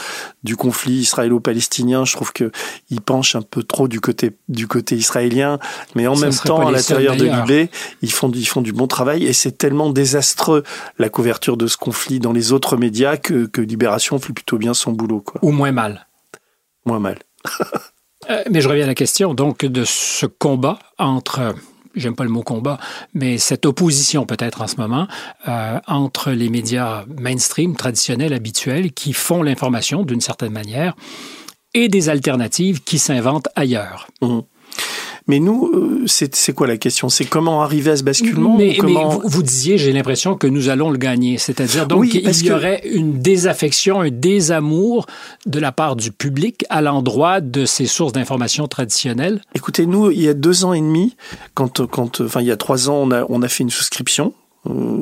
du 0.44 0.56
conflit 0.56 0.94
israélo-palestinien, 0.94 2.04
je 2.04 2.12
trouve 2.14 2.32
que 2.32 2.50
il 2.90 3.00
penche 3.00 3.34
un 3.34 3.42
peu 3.42 3.62
trop 3.62 3.88
du 3.88 4.00
côté 4.00 4.32
du 4.48 4.66
côté 4.66 4.96
israélien, 4.96 5.58
mais 5.94 6.06
en 6.06 6.16
même 6.16 6.34
temps, 6.34 6.66
à 6.66 6.70
l'intérieur 6.70 7.16
de 7.16 7.24
l'UB, 7.24 7.68
ils 8.02 8.12
font 8.12 8.30
ils 8.30 8.46
font 8.46 8.62
du 8.62 8.72
bon 8.72 8.86
travail 8.86 9.24
et 9.24 9.32
c'est 9.32 9.56
tellement 9.58 9.90
désastreux 9.90 10.62
la 10.98 11.08
couverture 11.08 11.56
de 11.56 11.66
ce 11.66 11.76
conflit 11.76 12.20
dans 12.20 12.32
les 12.32 12.52
autres 12.52 12.76
médias 12.76 13.16
que, 13.16 13.46
que 13.46 13.60
Libération 13.60 14.18
plutôt 14.32 14.58
bien 14.58 14.74
son 14.74 14.92
boulot. 14.92 15.20
Quoi. 15.20 15.40
Ou 15.42 15.50
moins 15.50 15.72
mal. 15.72 16.06
Moins 16.84 17.00
mal. 17.00 17.18
Euh, 18.30 18.42
mais 18.50 18.60
je 18.60 18.68
reviens 18.68 18.82
à 18.82 18.88
la 18.88 18.94
question 18.96 19.34
donc 19.34 19.64
de 19.64 19.84
ce 19.84 20.26
combat 20.26 20.80
entre 20.98 21.54
j'aime 21.96 22.14
pas 22.14 22.24
le 22.24 22.30
mot 22.30 22.42
combat, 22.42 22.78
mais 23.14 23.38
cette 23.38 23.66
opposition 23.66 24.26
peut-être 24.26 24.62
en 24.62 24.66
ce 24.66 24.76
moment 24.76 25.08
euh, 25.48 25.80
entre 25.86 26.30
les 26.30 26.48
médias 26.48 27.04
mainstream, 27.18 27.74
traditionnels, 27.74 28.32
habituels, 28.32 28.92
qui 28.92 29.12
font 29.12 29.42
l'information 29.42 30.02
d'une 30.02 30.20
certaine 30.20 30.52
manière, 30.52 30.94
et 31.74 31.88
des 31.88 32.08
alternatives 32.08 32.82
qui 32.82 32.98
s'inventent 32.98 33.48
ailleurs. 33.54 34.08
Mmh. 34.22 34.40
Mais 35.28 35.40
nous, 35.40 35.70
euh, 35.74 36.04
c'est 36.06 36.52
quoi 36.52 36.66
la 36.66 36.76
question? 36.76 37.08
C'est 37.08 37.24
comment 37.24 37.62
arriver 37.62 37.90
à 37.90 37.96
ce 37.96 38.04
basculement 38.04 38.56
Mais, 38.56 38.76
comment... 38.76 39.18
mais 39.20 39.28
vous, 39.28 39.42
disiez, 39.42 39.76
j'ai 39.76 39.92
l'impression 39.92 40.36
que 40.36 40.46
nous 40.46 40.68
allons 40.68 40.90
le 40.90 40.98
gagner. 40.98 41.38
C'est-à-dire 41.38 41.86
donc 41.86 42.14
il 42.14 42.46
y 42.46 42.52
aurait 42.52 42.82
une 42.86 43.18
désaffection, 43.18 44.00
un 44.00 44.10
désamour 44.10 45.06
de 45.46 45.58
la 45.58 45.72
part 45.72 45.96
du 45.96 46.12
public 46.12 46.64
à 46.70 46.80
l'endroit 46.80 47.40
de 47.40 47.64
ces 47.64 47.86
sources 47.86 48.12
d'information 48.12 48.68
traditionnelles? 48.68 49.40
Écoutez, 49.54 49.86
nous, 49.86 50.10
il 50.10 50.20
y 50.20 50.28
a 50.28 50.34
deux 50.34 50.64
ans 50.64 50.72
et 50.72 50.80
demi, 50.80 51.16
quand, 51.54 51.86
quand, 51.86 52.20
enfin 52.20 52.40
il 52.40 52.46
y 52.46 52.52
a 52.52 52.56
trois 52.56 52.88
ans, 52.88 53.02
on 53.02 53.10
a, 53.10 53.26
on 53.28 53.42
a 53.42 53.48
fait 53.48 53.64
une 53.64 53.70
souscription 53.70 54.32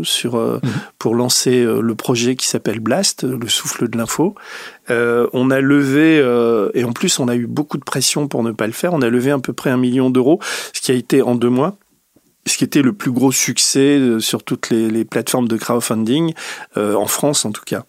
sur 0.03 0.37
euh, 0.37 0.61
mhm. 0.63 0.71
pour 0.99 1.15
lancer 1.15 1.63
euh, 1.63 1.81
le 1.81 1.95
projet 1.95 2.37
qui 2.37 2.47
s'appelle 2.47 2.81
Blast, 2.81 3.25
le 3.25 3.49
souffle 3.49 3.89
de 3.89 3.97
l'info. 3.99 4.35
on 4.89 5.51
a 5.51 5.61
levé 5.61 6.19
et 6.75 6.85
en 6.85 6.93
plus 6.93 7.19
on 7.19 7.29
a 7.29 7.37
eu 7.37 7.47
beaucoup 7.47 7.79
de 7.79 7.85
pression 7.85 8.29
pour 8.29 8.43
ne 8.43 8.53
pas 8.53 8.67
le 8.67 8.73
faire. 8.73 8.93
On 8.95 9.03
a 9.03 9.09
levé 9.09 9.31
à 9.31 9.39
peu 9.39 9.53
près 9.53 9.71
un 9.71 9.77
million 9.77 10.11
d'euros, 10.11 10.41
ce 10.73 10.81
qui 10.81 10.93
a 10.93 10.95
été 10.95 11.23
en 11.23 11.35
deux 11.35 11.51
mois 11.51 11.77
ce 12.47 12.59
qui 12.59 12.65
était 12.65 12.83
le 12.83 12.93
plus 12.93 13.11
gros 13.11 13.33
succès 13.33 13.99
sur 14.19 14.43
toutes 14.43 14.69
les, 14.69 14.91
les 14.91 15.07
plateformes 15.07 15.49
de 15.49 15.57
crowdfunding 15.57 16.35
en 16.77 17.07
France 17.07 17.47
en 17.47 17.53
tout 17.53 17.65
cas. 17.65 17.87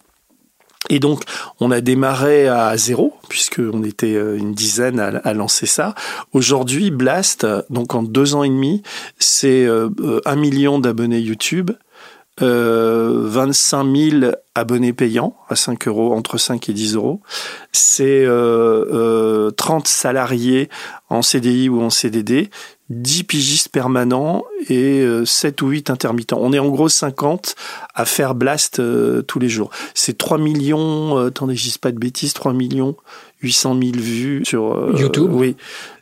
Et 0.88 0.98
donc, 0.98 1.22
on 1.60 1.70
a 1.70 1.80
démarré 1.80 2.48
à 2.48 2.76
zéro, 2.76 3.14
puisqu'on 3.28 3.82
était 3.82 4.14
euh, 4.14 4.36
une 4.36 4.54
dizaine 4.54 5.00
à, 5.00 5.34
lancer 5.34 5.66
ça. 5.66 5.94
Aujourd'hui, 6.32 6.90
Blast, 6.90 7.46
donc 7.70 7.94
en 7.94 8.02
deux 8.02 8.34
ans 8.34 8.44
et 8.44 8.48
demi, 8.48 8.82
c'est 9.18 9.64
euh, 9.66 9.90
un 10.24 10.36
million 10.36 10.78
d'abonnés 10.78 11.20
YouTube, 11.20 11.72
euh, 12.42 13.22
25 13.24 13.96
000 13.96 14.32
abonnés 14.54 14.92
payants 14.92 15.34
à 15.48 15.56
5 15.56 15.88
euros, 15.88 16.12
entre 16.12 16.36
5 16.36 16.68
et 16.68 16.74
10 16.74 16.94
euros. 16.94 17.22
C'est 17.72 18.24
euh, 18.26 18.84
euh, 18.92 19.50
30 19.52 19.88
salariés 19.88 20.68
en 21.08 21.22
CDI 21.22 21.70
ou 21.70 21.80
en 21.80 21.88
CDD, 21.88 22.50
10 22.90 23.24
pigistes 23.24 23.68
permanents 23.68 24.44
et 24.68 25.04
7 25.24 25.62
euh, 25.62 25.66
ou 25.66 25.70
8 25.70 25.90
intermittents. 25.90 26.38
On 26.40 26.52
est 26.52 26.58
en 26.58 26.68
gros 26.68 26.88
50 26.88 27.56
à 27.94 28.04
faire 28.04 28.34
blast 28.34 28.78
euh, 28.78 29.22
tous 29.22 29.38
les 29.38 29.48
jours. 29.48 29.70
C'est 29.94 30.16
3 30.16 30.38
millions, 30.38 31.18
euh, 31.18 31.28
attendez, 31.28 31.56
je 31.56 31.64
dis 31.64 31.78
pas 31.78 31.90
de 31.90 31.98
bêtises, 31.98 32.32
3 32.32 32.52
millions 32.52 32.96
800 33.42 33.76
000 33.80 33.92
vues 33.96 34.42
sur 34.44 34.98
YouTube. 34.98 35.30
Oui. 35.32 35.56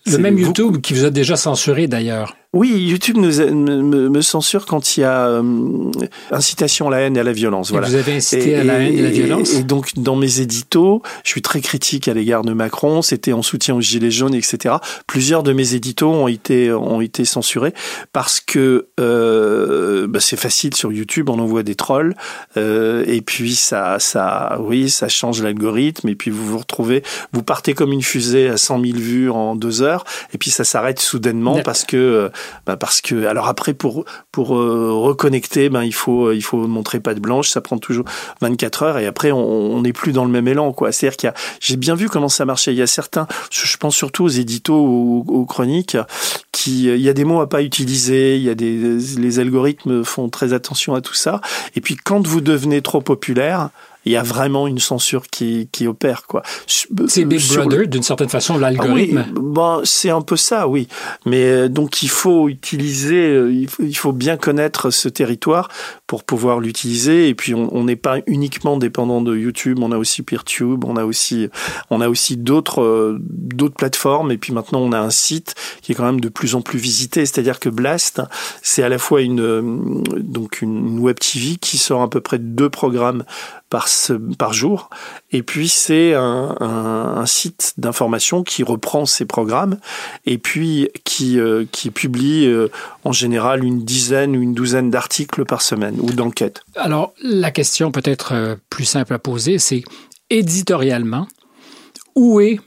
Le 0.07 0.19
même 0.19 0.39
YouTube 0.39 0.81
qui 0.81 0.95
vous 0.95 1.05
a 1.05 1.11
déjà 1.11 1.37
censuré 1.37 1.87
d'ailleurs. 1.87 2.37
Oui, 2.55 2.71
YouTube 2.71 3.17
nous 3.17 3.41
me, 3.41 4.09
me, 4.09 4.23
censure 4.23 4.65
quand 4.65 4.97
il 4.97 5.01
y 5.01 5.03
a 5.05 5.27
euh, 5.27 5.91
incitation 6.31 6.87
à 6.87 6.91
la 6.93 6.99
haine 7.01 7.17
et 7.17 7.21
à 7.21 7.25
la 7.25 7.33
violence. 7.33 7.73
voilà. 7.73 7.89
Vous 7.89 7.97
avez 7.97 8.15
incité 8.15 8.55
à 8.55 8.63
la 8.63 8.75
haine 8.75 8.97
et, 8.97 9.01
à 9.01 9.03
la 9.03 9.11
violence. 9.11 9.55
Et, 9.55 9.65
donc 9.65 9.95
dans 9.97 10.15
mes 10.15 10.41
éditos, 10.41 11.03
je 11.25 11.31
suis 11.31 11.43
très 11.43 11.61
critique 11.61 12.07
à 12.07 12.15
l'égard 12.15 12.45
de 12.45 12.53
Macron. 12.53 13.03
C'était 13.03 13.33
en 13.33 13.43
soutien 13.43 13.75
aux 13.75 13.81
gilets 13.81 14.13
jaunes, 14.13 14.37
etc. 14.37 14.77
Plusieurs 15.09 15.43
de 15.43 15.53
mes 15.53 15.75
éditos 15.75 16.09
ont 16.09 16.29
été 16.29 16.73
ont 16.73 17.01
été 17.01 17.25
censurés 17.25 17.75
parce 18.13 18.39
que 18.39 18.87
euh, 19.01 20.07
bah, 20.07 20.21
c'est 20.21 20.39
facile 20.39 20.77
sur 20.77 20.93
YouTube, 20.93 21.31
on 21.31 21.41
envoie 21.41 21.65
des 21.65 21.75
trolls 21.75 22.15
euh, 22.57 23.03
et 23.09 23.21
puis 23.21 23.57
ça 23.57 23.99
ça 23.99 24.61
oui 24.61 24.91
ça 24.91 25.09
change 25.09 25.43
l'algorithme 25.43 26.09
et 26.09 26.15
puis 26.15 26.31
vous 26.31 26.47
vous 26.47 26.59
retrouvez 26.59 27.03
vous 27.33 27.43
partez 27.43 27.75
comme 27.75 27.91
une 27.91 28.03
fusée 28.03 28.49
à 28.49 28.57
100 28.57 28.81
000 28.81 28.97
vues 28.97 29.31
en 29.31 29.57
deux 29.57 29.83
heures 29.83 29.94
et 30.33 30.39
puis 30.39 30.51
ça 30.51 30.65
s'arrête 30.65 30.99
soudainement 30.99 31.61
parce 31.63 31.85
que 31.85 31.97
euh, 31.97 32.29
bah 32.67 32.77
parce 32.77 33.01
que 33.01 33.27
alors 33.27 33.49
après 33.49 33.75
pour 33.75 34.05
pour 34.33 34.57
euh, 34.57 34.91
reconnecter, 34.93 35.69
ben 35.69 35.83
il 35.83 35.95
faut 35.95 36.33
il 36.33 36.43
faut 36.43 36.67
montrer 36.67 37.01
pas 37.01 37.15
de 37.15 37.21
blanche, 37.21 37.49
ça 37.49 37.61
prend 37.61 37.79
toujours 37.79 38.05
24 38.41 38.83
heures 38.83 38.99
et 38.99 39.07
après 39.07 39.33
on 39.33 39.81
n'est 39.83 39.93
plus 39.93 40.13
dans 40.13 40.25
le 40.25 40.31
même 40.31 40.49
élan 40.49 40.73
quoi. 40.73 40.93
C'est-à-dire 40.93 41.17
qu'il 41.17 41.27
y 41.29 41.31
a 41.31 41.35
j'ai 41.61 41.77
bien 41.77 41.95
vu 41.95 42.09
comment 42.09 42.29
ça 42.29 42.45
marchait. 42.45 42.73
Il 42.73 42.79
y 42.79 42.83
a 42.83 42.87
certains, 42.87 43.27
je 43.51 43.77
pense 43.77 43.95
surtout 43.95 44.25
aux 44.25 44.29
éditos 44.29 44.81
ou 44.81 45.25
aux, 45.29 45.45
chroniques, 45.45 45.97
qui 46.53 46.85
il 46.85 47.01
y 47.01 47.09
a 47.09 47.13
des 47.13 47.25
mots 47.25 47.41
à 47.41 47.49
pas 47.49 47.63
utiliser, 47.63 48.37
il 48.37 48.43
y 48.43 48.51
a 48.51 48.55
des 48.55 48.99
les 49.19 49.39
algorithmes 49.39 50.05
font 50.05 50.29
très 50.29 50.53
attention 50.53 50.95
à 50.95 51.01
tout 51.01 51.15
ça. 51.15 51.41
Et 51.77 51.81
puis 51.81 51.97
quand 51.97 52.27
vous 52.27 52.41
devenez 52.41 52.83
trop 52.83 53.01
populaire, 53.01 53.71
il 54.05 54.13
y 54.13 54.17
a 54.17 54.23
vraiment 54.23 54.67
une 54.67 54.79
censure 54.79 55.29
qui, 55.29 55.69
qui 55.73 55.87
opère 55.87 56.27
quoi. 56.27 56.43
C'est 56.67 57.25
Big 57.25 57.41
Brother 57.49 57.87
d'une 57.87 58.03
certaine 58.03 58.29
façon 58.29 58.59
l'algorithme. 58.59 59.25
Ah 59.25 59.31
oui, 59.35 59.41
bon, 59.41 59.81
c'est 59.85 60.11
un 60.11 60.21
peu 60.21 60.37
ça, 60.37 60.69
oui. 60.69 60.89
Mais 61.27 61.45
euh, 61.45 61.69
donc 61.69 62.03
il 62.03 62.09
faut 62.09 62.49
utiliser, 62.49 63.29
euh, 63.31 63.53
il 63.53 63.97
faut, 63.97 64.13
bien 64.13 64.37
connaître 64.37 64.91
ce 64.91 65.09
territoire 65.09 65.69
pour 66.07 66.25
pouvoir 66.25 66.61
l'utiliser. 66.61 67.29
Et 67.29 67.35
puis 67.35 67.55
on 67.55 67.85
n'est 67.85 67.97
pas 67.97 68.19
uniquement 68.27 68.77
dépendant 68.77 69.21
de 69.21 69.37
YouTube, 69.37 69.79
on 69.81 69.93
a 69.93 69.99
aussi 69.99 70.23
PeerTube, 70.23 70.85
on 70.85 70.97
a 70.97 71.05
aussi 71.05 71.49
on 71.91 72.01
a 72.01 72.09
aussi 72.09 72.37
d'autres 72.37 72.83
euh, 72.83 73.19
d'autres 73.21 73.75
plateformes. 73.75 74.31
Et 74.31 74.39
puis 74.39 74.53
maintenant 74.53 74.81
on 74.81 74.93
a 74.93 75.01
un 75.01 75.11
site 75.11 75.55
qui 75.83 75.93
est 75.93 75.95
quand 75.95 76.05
même 76.05 76.21
de 76.21 76.29
plus 76.29 76.55
en 76.55 76.61
plus 76.61 76.79
visité. 76.79 77.27
C'est-à-dire 77.27 77.59
que 77.59 77.69
Blast, 77.69 78.23
c'est 78.63 78.83
à 78.83 78.89
la 78.89 78.99
fois 78.99 79.23
une 79.23 80.03
donc 80.19 80.63
une 80.63 80.99
web 80.99 81.19
TV 81.19 81.57
qui 81.57 81.79
sort 81.79 82.03
à 82.03 82.11
peu 82.11 82.21
près 82.21 82.39
deux 82.39 82.71
programmes 82.71 83.25
par, 83.71 83.89
par 84.39 84.53
jour. 84.53 84.91
Et 85.33 85.43
puis 85.43 85.69
c'est 85.69 86.15
un, 86.15 86.57
un, 86.61 87.27
site 87.27 87.75
d'information 87.77 88.43
qui 88.43 88.63
reprend 88.63 89.07
ces 89.07 89.25
programmes 89.25 89.79
et 90.27 90.39
puis 90.39 90.89
qui, 91.05 91.39
euh, 91.41 91.65
qui 91.73 91.91
publie 91.91 92.47
euh, 92.47 92.69
en 93.05 93.13
général 93.13 93.65
une 93.65 93.85
dizaine 93.85 94.37
ou 94.37 94.43
une 94.43 94.55
douzaine 94.55 94.91
d'articles 94.91 95.45
par 95.45 95.63
semaine 95.63 95.97
ou 96.01 96.13
d'enquêtes. 96.13 96.63
Alors 96.77 97.15
la 97.23 97.51
question 97.51 97.91
peut-être 97.91 98.33
euh, 98.33 98.57
plus 98.71 98.85
simple 98.85 99.15
à 99.15 99.19
poser, 99.19 99.59
c'est 99.59 99.83
éditorialement, 100.31 101.27
où 102.15 102.41
est 102.41 102.61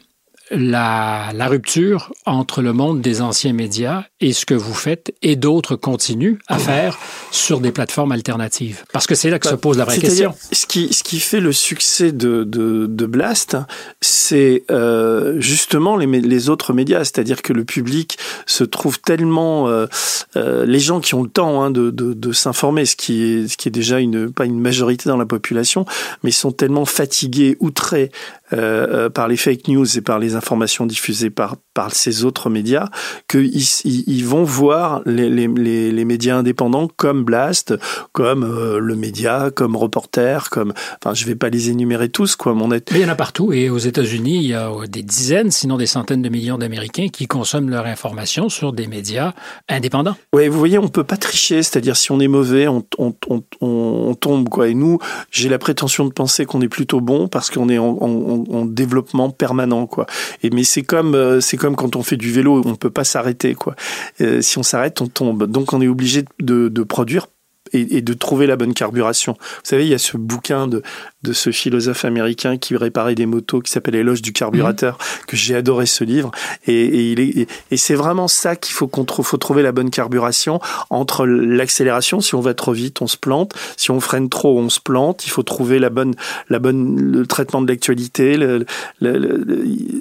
la, 0.51 1.31
la, 1.33 1.47
rupture 1.47 2.13
entre 2.25 2.61
le 2.61 2.73
monde 2.73 3.01
des 3.01 3.21
anciens 3.21 3.53
médias 3.53 4.03
et 4.21 4.33
ce 4.33 4.45
que 4.45 4.53
vous 4.53 4.73
faites 4.73 5.13
et 5.21 5.35
d'autres 5.35 5.75
continuent 5.75 6.37
à 6.47 6.57
faire 6.57 6.97
sur 7.31 7.59
des 7.59 7.71
plateformes 7.71 8.11
alternatives? 8.11 8.83
Parce 8.93 9.07
que 9.07 9.15
c'est 9.15 9.29
là 9.29 9.39
que 9.39 9.47
se 9.47 9.53
bah, 9.53 9.57
pose 9.57 9.77
la 9.77 9.85
vraie 9.85 9.99
question. 9.99 10.33
Ce 10.51 10.65
qui, 10.65 10.93
ce 10.93 11.03
qui 11.03 11.19
fait 11.19 11.39
le 11.39 11.51
succès 11.51 12.11
de, 12.11 12.43
de, 12.43 12.87
de 12.87 13.05
Blast, 13.05 13.57
c'est 14.01 14.63
euh, 14.71 15.39
justement 15.39 15.97
les, 15.97 16.07
les 16.07 16.49
autres 16.49 16.73
médias. 16.73 16.99
C'est-à-dire 16.99 17.41
que 17.41 17.53
le 17.53 17.65
public 17.65 18.17
se 18.45 18.63
trouve 18.63 18.99
tellement... 18.99 19.67
Euh, 19.67 19.87
euh, 20.35 20.65
les 20.65 20.79
gens 20.79 20.99
qui 20.99 21.15
ont 21.15 21.23
le 21.23 21.29
temps 21.29 21.61
hein, 21.63 21.71
de, 21.71 21.89
de, 21.89 22.13
de 22.13 22.31
s'informer, 22.31 22.85
ce, 22.85 22.95
qui 22.95 23.23
est, 23.23 23.47
ce 23.47 23.57
qui 23.57 23.67
est 23.67 23.71
déjà 23.71 23.99
une, 23.99 24.31
pas 24.31 24.45
une 24.45 24.59
majorité 24.59 25.09
dans 25.09 25.17
la 25.17 25.25
population, 25.25 25.85
mais 26.23 26.31
sont 26.31 26.51
tellement 26.51 26.85
fatigués, 26.85 27.57
outrés 27.59 28.11
euh, 28.53 29.07
euh, 29.07 29.09
par 29.09 29.27
les 29.27 29.35
fake 29.35 29.67
news 29.67 29.97
et 29.97 30.01
par 30.01 30.19
les 30.19 30.35
informations 30.35 30.85
diffusées 30.85 31.29
par, 31.29 31.57
par 31.73 31.93
ces 31.93 32.23
autres 32.23 32.49
médias, 32.49 32.87
qu'ils 33.27 33.51
ils, 33.83 34.25
vont 34.25 34.43
voir 34.43 35.01
les, 35.05 35.29
les, 35.29 35.91
les, 35.91 36.05
médias 36.05 36.37
indépendants 36.37 36.87
comme 36.87 37.25
Blast, 37.25 37.73
comme 38.13 38.43
euh, 38.43 38.79
le 38.79 38.95
média, 38.95 39.49
comme 39.53 39.75
Reporter, 39.75 40.49
comme... 40.49 40.73
Enfin, 41.03 41.13
je 41.13 41.25
vais 41.25 41.35
pas 41.35 41.49
les 41.49 41.69
énumérer 41.69 42.07
tous, 42.07 42.37
quoi. 42.37 42.53
Mon 42.53 42.69
Mais 42.69 42.81
il 42.91 43.01
y 43.01 43.05
en 43.05 43.09
a 43.09 43.15
partout. 43.15 43.51
Et 43.51 43.69
aux 43.69 43.77
États-Unis, 43.79 44.37
il 44.37 44.47
y 44.47 44.53
a 44.53 44.71
des 44.87 45.03
dizaines, 45.03 45.51
sinon 45.51 45.75
des 45.75 45.85
centaines 45.85 46.21
de 46.21 46.29
millions 46.29 46.57
d'Américains 46.57 47.09
qui 47.11 47.27
consomment 47.27 47.69
leur 47.69 47.85
information 47.85 48.47
sur 48.47 48.71
des 48.71 48.87
médias 48.87 49.33
indépendants. 49.67 50.15
Oui, 50.33 50.47
vous 50.47 50.57
voyez, 50.57 50.77
on 50.77 50.87
peut 50.87 51.03
pas 51.03 51.17
tricher. 51.17 51.63
C'est-à-dire, 51.63 51.97
si 51.97 52.13
on 52.13 52.21
est 52.21 52.29
mauvais, 52.29 52.69
on, 52.69 52.85
on, 52.97 53.13
on, 53.29 53.43
on 53.59 54.15
tombe, 54.15 54.47
quoi. 54.47 54.69
Et 54.69 54.73
nous, 54.73 54.99
j'ai 55.31 55.49
la 55.49 55.59
prétention 55.59 56.05
de 56.05 56.13
penser 56.13 56.45
qu'on 56.45 56.61
est 56.61 56.69
plutôt 56.69 57.01
bon 57.01 57.27
parce 57.27 57.49
qu'on 57.49 57.67
est 57.67 57.77
en, 57.77 57.97
en 57.99 58.36
en, 58.49 58.65
développement 58.65 59.29
permanent, 59.29 59.87
quoi. 59.87 60.05
Et 60.43 60.49
mais 60.49 60.63
c'est 60.63 60.83
comme 60.83 61.15
euh, 61.15 61.39
c'est 61.41 61.57
comme 61.57 61.75
quand 61.75 61.95
on 61.95 62.03
fait 62.03 62.17
du 62.17 62.31
vélo, 62.31 62.61
on 62.65 62.75
peut 62.75 62.89
pas 62.89 63.03
s'arrêter, 63.03 63.55
quoi. 63.55 63.75
Euh, 64.21 64.41
si 64.41 64.57
on 64.57 64.63
s'arrête, 64.63 65.01
on 65.01 65.07
tombe. 65.07 65.45
Donc 65.45 65.73
on 65.73 65.81
est 65.81 65.87
obligé 65.87 66.25
de, 66.39 66.69
de 66.69 66.83
produire 66.83 67.27
et, 67.73 68.01
de 68.01 68.13
trouver 68.13 68.47
la 68.47 68.55
bonne 68.55 68.73
carburation. 68.73 69.33
Vous 69.33 69.61
savez, 69.63 69.85
il 69.85 69.89
y 69.89 69.93
a 69.93 69.97
ce 69.97 70.17
bouquin 70.17 70.67
de, 70.67 70.83
de 71.27 71.33
ce 71.33 71.51
philosophe 71.51 72.05
américain 72.05 72.57
qui 72.57 72.75
réparait 72.75 73.15
des 73.15 73.25
motos 73.25 73.61
qui 73.61 73.71
s'appelle 73.71 73.95
Éloge 73.95 74.21
du 74.21 74.33
carburateur, 74.33 74.95
mmh. 74.95 75.25
que 75.27 75.37
j'ai 75.37 75.55
adoré 75.55 75.85
ce 75.85 76.03
livre. 76.03 76.31
Et, 76.65 76.73
et, 76.73 77.11
il 77.11 77.19
est, 77.19 77.47
et 77.71 77.77
c'est 77.77 77.95
vraiment 77.95 78.27
ça 78.27 78.55
qu'il 78.55 78.73
faut 78.73 78.87
qu'on 78.87 79.03
trouve, 79.03 79.25
faut 79.25 79.37
trouver 79.37 79.61
la 79.61 79.71
bonne 79.71 79.89
carburation 79.89 80.59
entre 80.89 81.25
l'accélération. 81.25 82.21
Si 82.21 82.35
on 82.35 82.41
va 82.41 82.53
trop 82.53 82.71
vite, 82.71 83.01
on 83.01 83.07
se 83.07 83.17
plante. 83.17 83.53
Si 83.75 83.91
on 83.91 83.99
freine 83.99 84.29
trop, 84.29 84.57
on 84.57 84.69
se 84.69 84.79
plante. 84.79 85.25
Il 85.25 85.29
faut 85.29 85.43
trouver 85.43 85.79
la 85.79 85.89
bonne, 85.89 86.15
la 86.49 86.59
bonne, 86.59 86.99
le 86.99 87.25
traitement 87.25 87.61
de 87.61 87.67
l'actualité. 87.67 88.37
Le, 88.37 88.65
le, 89.01 89.17
le, 89.17 89.43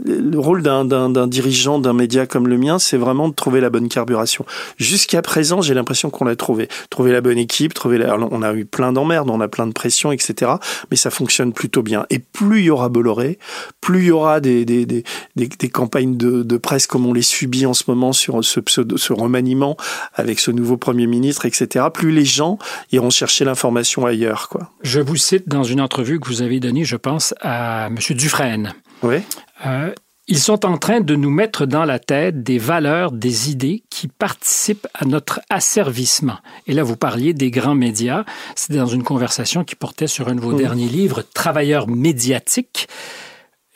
le, 0.05 0.39
rôle 0.39 0.63
d'un 0.63 1.27
dirigeant 1.27 1.79
d'un 1.79 1.93
média 1.93 2.27
comme 2.27 2.47
le 2.47 2.59
mien, 2.59 2.79
c'est 2.79 2.97
vraiment 2.97 3.29
de 3.29 3.35
trouver 3.35 3.61
la 3.61 3.71
bonne 3.71 3.89
carburation. 3.89 4.45
Jusqu'à 4.77 5.23
présent, 5.23 5.63
j'ai 5.63 5.75
l'impression 5.75 6.11
qu'on 6.11 6.25
l'a 6.25 6.37
trouvé. 6.37 6.69
Trouver 6.91 7.13
la 7.13 7.21
bonne 7.21 7.39
équipe, 7.39 7.75
trouver 7.75 7.99
la, 7.99 8.17
on 8.17 8.43
a 8.43 8.53
eu 8.55 8.65
plein 8.65 8.93
d'emmerdes, 8.93 9.31
on 9.31 9.41
a 9.41 9.49
plein 9.49 9.67
de 9.67 9.73
pression, 9.73 10.13
etc. 10.13 10.53
Mais 10.91 10.97
ça 10.97 11.11
fonctionne 11.17 11.53
plutôt 11.53 11.83
bien. 11.83 12.07
Et 12.11 12.19
plus 12.19 12.61
il 12.61 12.65
y 12.67 12.71
aura 12.71 12.89
Bolloré, 12.89 13.39
plus 13.81 14.03
il 14.03 14.07
y 14.07 14.11
aura 14.11 14.41
des, 14.41 14.65
des, 14.65 14.87
des, 14.87 15.05
des, 15.35 15.69
campagnes 15.69 16.17
de, 16.17 16.43
de, 16.43 16.57
presse 16.57 16.87
comme 16.87 17.07
on 17.07 17.13
les 17.13 17.23
subit 17.23 17.67
en 17.67 17.75
ce 17.75 17.85
moment 17.89 18.13
sur 18.13 18.45
ce, 18.45 18.61
pseudo, 18.61 18.97
ce 18.97 19.13
remaniement 19.13 19.77
avec 20.15 20.39
ce 20.41 20.51
nouveau 20.51 20.77
Premier 20.77 21.07
ministre, 21.07 21.47
etc., 21.47 21.87
plus 21.93 22.13
les 22.13 22.25
gens 22.25 22.59
iront 22.93 23.11
chercher 23.11 23.45
l'information 23.45 24.07
ailleurs. 24.07 24.49
Quoi. 24.49 24.71
Je 24.83 25.01
vous 25.01 25.17
cite 25.17 25.49
dans 25.49 25.65
une 25.65 25.81
entrevue 25.81 26.21
que 26.21 26.29
vous 26.29 26.43
avez 26.43 26.61
donnée, 26.61 26.85
je 26.85 26.97
pense, 26.97 27.35
à 27.41 27.87
M. 27.87 27.97
Dufresne. 28.11 28.75
Oui. 29.03 29.17
Euh, 29.65 29.93
ils 30.29 30.39
sont 30.39 30.67
en 30.67 30.77
train 30.77 31.01
de 31.01 31.15
nous 31.15 31.31
mettre 31.31 31.67
dans 31.67 31.85
la 31.85 31.99
tête 31.99 32.43
des 32.43 32.59
valeurs, 32.59 33.13
des 33.13 33.51
idées 33.51 33.85
qui 33.91 34.09
participent 34.09 34.89
à 34.95 35.05
notre 35.05 35.41
asservissement. 35.51 36.39
Et 36.67 36.73
là, 36.73 36.83
vous 36.83 36.97
parliez 36.97 37.33
des 37.33 37.51
grands 37.51 37.77
médias. 37.77 38.25
C'est 38.57 38.73
dans 38.73 38.87
une 38.87 39.05
conversation 39.05 39.63
qui 39.65 39.77
portait 39.77 40.09
sur 40.09 40.29
un 40.29 40.35
de 40.35 40.41
vos 40.41 40.55
derniers 40.55 40.89
livres, 40.89 41.23
Travailleurs 41.23 41.87
médiatiques, 41.87 42.89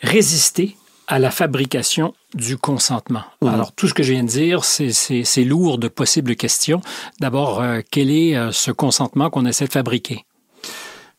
résister 0.02 0.76
à 1.07 1.19
la 1.19 1.30
fabrication 1.30 2.14
du 2.35 2.57
consentement. 2.57 3.25
Alors, 3.45 3.73
tout 3.73 3.88
ce 3.88 3.95
que 3.95 4.02
je 4.02 4.12
viens 4.12 4.23
de 4.23 4.28
dire, 4.28 4.64
c'est 4.64 5.45
lourd 5.45 5.78
de 5.78 5.88
possibles 5.88 6.37
questions. 6.37 6.80
D'abord, 7.21 7.61
euh, 7.61 7.80
quel 7.90 8.11
est 8.11 8.37
euh, 8.37 8.52
ce 8.52 8.71
consentement 8.71 9.28
qu'on 9.28 9.45
essaie 9.45 9.66
de 9.66 9.73
fabriquer? 9.73 10.25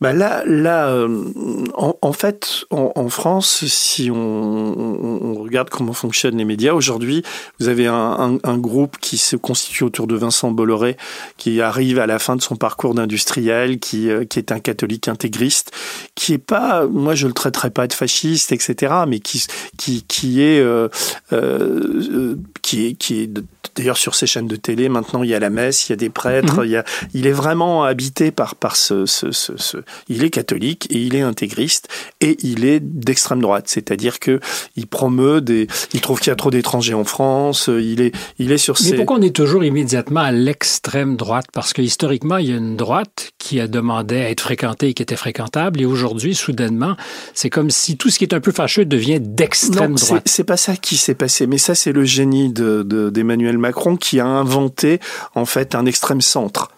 Bah 0.02 0.14
là, 0.14 0.42
là 0.48 0.88
euh, 0.88 1.26
en, 1.76 2.12
fait, 2.12 2.66
en, 2.72 3.08
France, 3.10 3.66
si 3.68 4.10
on, 4.10 4.18
on, 4.18 5.44
regarde 5.44 5.70
comment 5.70 5.94
fonctionnent 5.94 6.38
les 6.38 6.46
médias, 6.46 6.74
aujourd'hui, 6.74 7.24
vous 7.60 7.68
avez 7.68 7.86
un, 7.86 8.40
un, 8.44 8.58
groupe 8.58 8.98
qui 9.00 9.20
se 9.20 9.36
constitue 9.36 9.84
autour 9.84 10.08
de 10.08 10.16
Vincent 10.16 10.50
Bolloré, 10.50 10.98
qui 11.38 11.62
arrive 11.62 12.00
à 12.00 12.08
la 12.08 12.18
fin 12.18 12.36
de 12.36 12.42
son 12.42 12.56
parcours 12.56 12.96
d'industriel, 12.96 13.80
qui, 13.80 14.10
euh, 14.10 14.26
qui 14.26 14.40
est 14.40 14.52
un 14.52 14.60
catholique 14.60 15.08
intégriste, 15.08 15.72
qui 16.16 16.34
est 16.34 16.40
pas, 16.40 16.88
moi 16.88 17.14
je 17.14 17.28
le 17.28 17.34
traiterais 17.34 17.70
pas 17.70 17.86
de 17.86 17.94
fasciste, 17.94 18.52
etc., 18.52 18.94
mais 19.08 19.20
qui, 19.20 19.46
qui, 19.78 20.04
qui 20.08 20.42
est, 20.42 20.60
euh, 20.60 20.90
euh, 21.32 22.36
qui 22.64 22.88
est, 22.88 22.94
qui 22.94 23.22
est 23.22 23.30
D'ailleurs, 23.76 23.98
sur 23.98 24.16
ces 24.16 24.28
chaînes 24.28 24.48
de 24.48 24.58
télé, 24.58 24.90
maintenant, 24.90 25.24
il 25.24 25.30
y 25.30 25.36
a 25.36 25.40
la 25.40 25.50
messe, 25.50 25.88
il 25.88 25.92
y 25.92 25.94
a 25.94 25.96
des 25.96 26.10
prêtres, 26.10 26.60
mhm. 26.60 26.66
il, 26.66 26.72
y 26.72 26.78
a, 26.78 26.84
il 27.14 27.26
est 27.26 27.32
vraiment 27.32 27.84
habité 27.84 28.32
par, 28.32 28.56
par 28.56 28.76
ce, 28.76 29.06
ce, 29.06 29.32
ce, 29.32 29.56
ce, 29.56 29.78
Il 30.10 30.24
est 30.24 30.30
catholique 30.30 30.88
et 30.90 30.98
il 30.98 31.16
est 31.16 31.22
intégriste 31.22 31.88
et 32.20 32.38
il 32.44 32.66
est 32.66 32.80
d'extrême 32.80 33.42
droite. 33.42 33.66
C'est-à-dire 33.68 34.20
que 34.20 34.40
il 34.76 34.88
promeut 34.88 35.42
des... 35.42 35.68
Il 35.94 36.02
trouve 36.02 36.20
qu'il 36.20 36.30
y 36.30 36.34
a 36.34 36.36
trop 36.36 36.52
d'étrangers 36.52 36.94
en 36.94 37.04
France, 37.04 37.70
il 37.70 38.02
est, 38.02 38.16
il 38.40 38.52
est 38.52 38.58
sur 38.58 38.78
ces... 38.78 38.92
Mais 38.92 38.98
pourquoi 38.98 39.18
on 39.18 39.22
est 39.22 39.36
toujours 39.36 39.64
immédiatement 39.64 40.22
à 40.22 40.32
l'extrême 40.32 41.16
droite? 41.16 41.48
Parce 41.54 41.74
que 41.74 41.82
historiquement, 41.82 42.38
il 42.38 42.50
y 42.50 42.54
a 42.54 42.58
une 42.58 42.76
droite 42.76 43.32
qui 43.38 43.60
a 43.60 43.68
demandé 43.68 44.18
à 44.18 44.30
être 44.30 44.42
fréquentée 44.42 44.90
et 44.90 44.94
qui 44.94 45.04
était 45.04 45.16
fréquentable 45.16 45.82
et 45.82 45.86
aujourd'hui, 45.86 46.36
soudainement, 46.36 46.96
c'est 47.34 47.50
comme 47.50 47.70
si 47.70 47.98
tout 47.98 48.10
ce 48.10 48.18
qui 48.18 48.26
est 48.26 48.34
un 48.34 48.40
peu 48.40 48.52
fâcheux 48.52 48.86
devient 48.86 49.20
d'extrême 49.20 49.96
droite. 49.96 50.24
c'est 50.26 50.44
pas 50.44 50.58
ça 50.58 50.76
qui 50.76 50.98
s'est 50.98 51.16
passé. 51.16 51.48
Mais 51.48 51.58
ça, 51.58 51.76
c'est 51.76 51.92
le 51.92 52.04
génie 52.04 52.52
d'Emmanuel 52.52 53.56
de, 53.56 53.62
Macron 53.62 53.96
qui 53.96 54.20
a 54.20 54.26
inventé 54.26 55.00
en 55.36 55.46
fait 55.46 55.76
un 55.76 55.86
extrême 55.86 56.22
centre. 56.22 56.70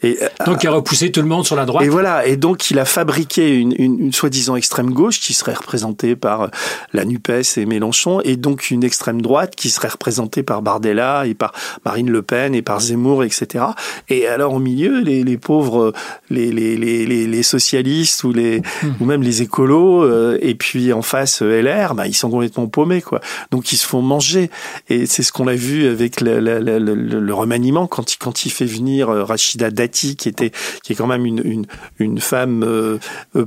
Et, 0.00 0.16
euh, 0.22 0.28
donc, 0.46 0.62
il 0.62 0.68
a 0.68 0.70
repoussé 0.70 1.10
tout 1.10 1.22
le 1.22 1.26
monde 1.26 1.44
sur 1.44 1.56
la 1.56 1.64
droite. 1.64 1.84
Et 1.84 1.88
voilà. 1.88 2.24
Et 2.24 2.36
donc, 2.36 2.70
il 2.70 2.78
a 2.78 2.84
fabriqué 2.84 3.52
une, 3.52 3.74
une, 3.76 3.98
une 3.98 4.12
soi-disant 4.12 4.54
extrême 4.54 4.92
gauche 4.92 5.18
qui 5.18 5.34
serait 5.34 5.54
représentée 5.54 6.14
par 6.14 6.42
euh, 6.42 6.48
la 6.92 7.04
Nupes 7.04 7.32
et 7.56 7.66
Mélenchon, 7.66 8.20
et 8.22 8.36
donc 8.36 8.70
une 8.70 8.84
extrême 8.84 9.20
droite 9.20 9.56
qui 9.56 9.70
serait 9.70 9.88
représentée 9.88 10.44
par 10.44 10.62
Bardella 10.62 11.26
et 11.26 11.34
par 11.34 11.52
Marine 11.84 12.10
Le 12.10 12.22
Pen 12.22 12.54
et 12.54 12.62
par 12.62 12.80
Zemmour, 12.80 13.24
etc. 13.24 13.64
Et 14.08 14.28
alors, 14.28 14.54
au 14.54 14.60
milieu, 14.60 15.00
les, 15.00 15.24
les 15.24 15.36
pauvres, 15.36 15.92
les, 16.30 16.52
les, 16.52 16.76
les, 16.76 17.26
les, 17.26 17.42
socialistes 17.42 18.22
ou 18.22 18.32
les 18.32 18.60
hmm. 18.60 18.92
ou 19.00 19.04
même 19.04 19.22
les 19.22 19.42
écolos, 19.42 20.04
euh, 20.04 20.38
et 20.40 20.54
puis 20.54 20.92
en 20.92 21.02
face 21.02 21.42
LR, 21.42 21.96
bah, 21.96 22.06
ils 22.06 22.14
sont 22.14 22.30
complètement 22.30 22.68
paumés, 22.68 23.02
quoi. 23.02 23.20
Donc, 23.50 23.72
ils 23.72 23.76
se 23.76 23.86
font 23.86 24.02
manger. 24.02 24.48
Et 24.88 25.06
c'est 25.06 25.24
ce 25.24 25.32
qu'on 25.32 25.48
a 25.48 25.54
vu 25.54 25.88
avec 25.88 26.20
le, 26.20 26.38
le, 26.38 26.60
le, 26.60 26.94
le, 26.94 27.34
remaniement 27.34 27.88
quand 27.88 28.12
il 28.12 28.18
quand 28.18 28.44
il 28.44 28.50
fait 28.50 28.64
venir 28.64 29.08
Rachida 29.08 29.70
Dati 29.70 29.87
qui 30.16 30.28
était 30.28 30.52
qui 30.82 30.92
est 30.92 30.96
quand 30.96 31.06
même 31.06 31.26
une 31.26 31.66
une, 31.98 32.18
femme 32.18 32.62
euh, 32.64 32.98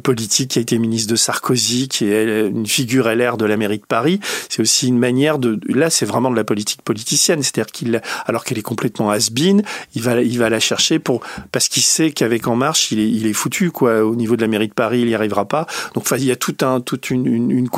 politique 0.04 0.52
qui 0.52 0.60
a 0.60 0.62
été 0.62 0.78
ministre 0.78 1.12
de 1.12 1.16
Sarkozy, 1.16 1.88
qui 1.88 2.06
est 2.06 2.48
une 2.48 2.66
figure 2.66 3.08
LR 3.14 3.38
de 3.38 3.46
la 3.46 3.58
mairie 3.58 3.80
de 3.80 3.86
Paris. 3.86 4.20
C'est 4.50 4.62
aussi 4.62 4.88
une 4.88 4.98
manière 4.98 5.40
de 5.40 5.60
là, 5.68 5.90
c'est 5.90 6.06
vraiment 6.06 6.32
de 6.32 6.36
la 6.36 6.44
politique 6.44 6.82
politicienne, 6.82 7.44
c'est-à-dire 7.44 7.72
qu'il 7.72 8.02
alors 8.26 8.44
qu'elle 8.44 8.58
est 8.58 8.64
complètement 8.64 9.12
has-been, 9.12 9.64
il 9.96 10.02
va 10.02 10.22
il 10.22 10.38
va 10.38 10.50
la 10.50 10.60
chercher 10.60 11.00
pour 11.00 11.22
parce 11.52 11.68
qu'il 11.70 11.84
sait 11.84 12.12
qu'avec 12.12 12.48
En 12.48 12.56
Marche, 12.56 12.92
il 12.92 13.00
est 13.00 13.10
il 13.10 13.28
est 13.28 13.34
foutu 13.34 13.72
quoi. 13.72 14.04
Au 14.04 14.16
niveau 14.16 14.36
de 14.36 14.42
la 14.42 14.48
mairie 14.48 14.68
de 14.68 14.74
Paris, 14.74 15.02
il 15.02 15.10
y 15.10 15.16
arrivera 15.16 15.46
pas. 15.46 15.68
Donc 15.94 16.08
il 16.12 16.26
y 16.26 16.32
a 16.32 16.36
toute 16.36 17.10
une, 17.10 17.26
une, 17.28 17.70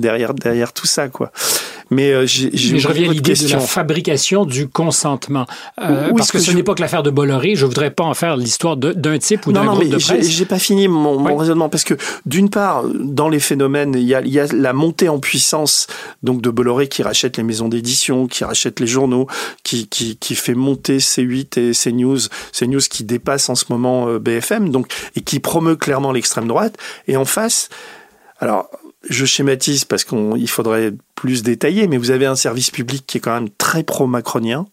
derrière 0.00 0.34
derrière 0.34 0.72
tout 0.72 0.86
ça 0.86 1.08
quoi. 1.08 1.32
Mais, 1.92 2.10
euh, 2.12 2.26
je 2.26 2.88
reviens 2.88 3.10
à 3.10 3.12
l'idée 3.12 3.34
de 3.34 3.48
la 3.48 3.60
fabrication 3.60 4.46
du 4.46 4.66
consentement. 4.66 5.46
Euh, 5.80 6.10
parce 6.16 6.32
que, 6.32 6.38
ce 6.38 6.50
n'est 6.50 6.62
pas 6.62 6.74
que 6.74 6.80
l'affaire 6.80 7.02
de 7.02 7.10
Bolloré. 7.10 7.54
Je 7.54 7.66
voudrais 7.66 7.90
pas 7.90 8.04
en 8.04 8.14
faire 8.14 8.36
l'histoire 8.36 8.76
d'un 8.76 9.18
type 9.18 9.46
ou 9.46 9.52
d'un 9.52 9.66
groupe 9.66 9.88
de 9.88 9.98
presse. 9.98 10.30
J'ai 10.30 10.46
pas 10.46 10.58
fini 10.58 10.88
mon, 10.88 11.36
raisonnement 11.36 11.68
parce 11.68 11.84
que 11.84 11.94
d'une 12.24 12.48
part, 12.48 12.84
dans 12.94 13.28
les 13.28 13.40
phénomènes, 13.40 13.94
il 13.94 14.04
y, 14.04 14.14
a, 14.14 14.22
il 14.22 14.32
y 14.32 14.40
a 14.40 14.46
la 14.52 14.72
montée 14.72 15.08
en 15.08 15.18
puissance 15.18 15.86
donc 16.22 16.40
de 16.40 16.50
Bolloré 16.50 16.88
qui 16.88 17.02
rachète 17.02 17.36
les 17.36 17.42
maisons 17.42 17.68
d'édition, 17.68 18.26
qui 18.26 18.44
rachète 18.44 18.80
les 18.80 18.86
journaux, 18.86 19.26
qui, 19.62 19.86
qui, 19.88 20.16
qui 20.16 20.34
fait 20.34 20.54
monter 20.54 20.98
C8 20.98 21.60
et 21.60 21.72
CNews, 21.72 22.20
CNews 22.58 22.80
qui 22.90 23.04
dépasse 23.04 23.50
en 23.50 23.54
ce 23.54 23.66
moment 23.68 24.08
euh, 24.08 24.18
BFM, 24.18 24.70
donc 24.70 24.86
et 25.14 25.20
qui 25.20 25.40
promeut 25.40 25.76
clairement 25.76 26.12
l'extrême 26.12 26.48
droite. 26.48 26.76
Et 27.06 27.16
en 27.16 27.24
face, 27.24 27.68
alors 28.40 28.70
je 29.08 29.24
schématise 29.24 29.84
parce 29.84 30.04
qu'il 30.04 30.48
faudrait 30.48 30.92
plus 31.14 31.42
détaillé, 31.42 31.86
mais 31.88 31.98
vous 31.98 32.10
avez 32.10 32.26
un 32.26 32.34
service 32.34 32.70
public 32.70 33.04
qui 33.06 33.18
est 33.18 33.20
quand 33.20 33.34
même 33.34 33.50
très 33.58 33.82
pro-macronien. 33.82 34.66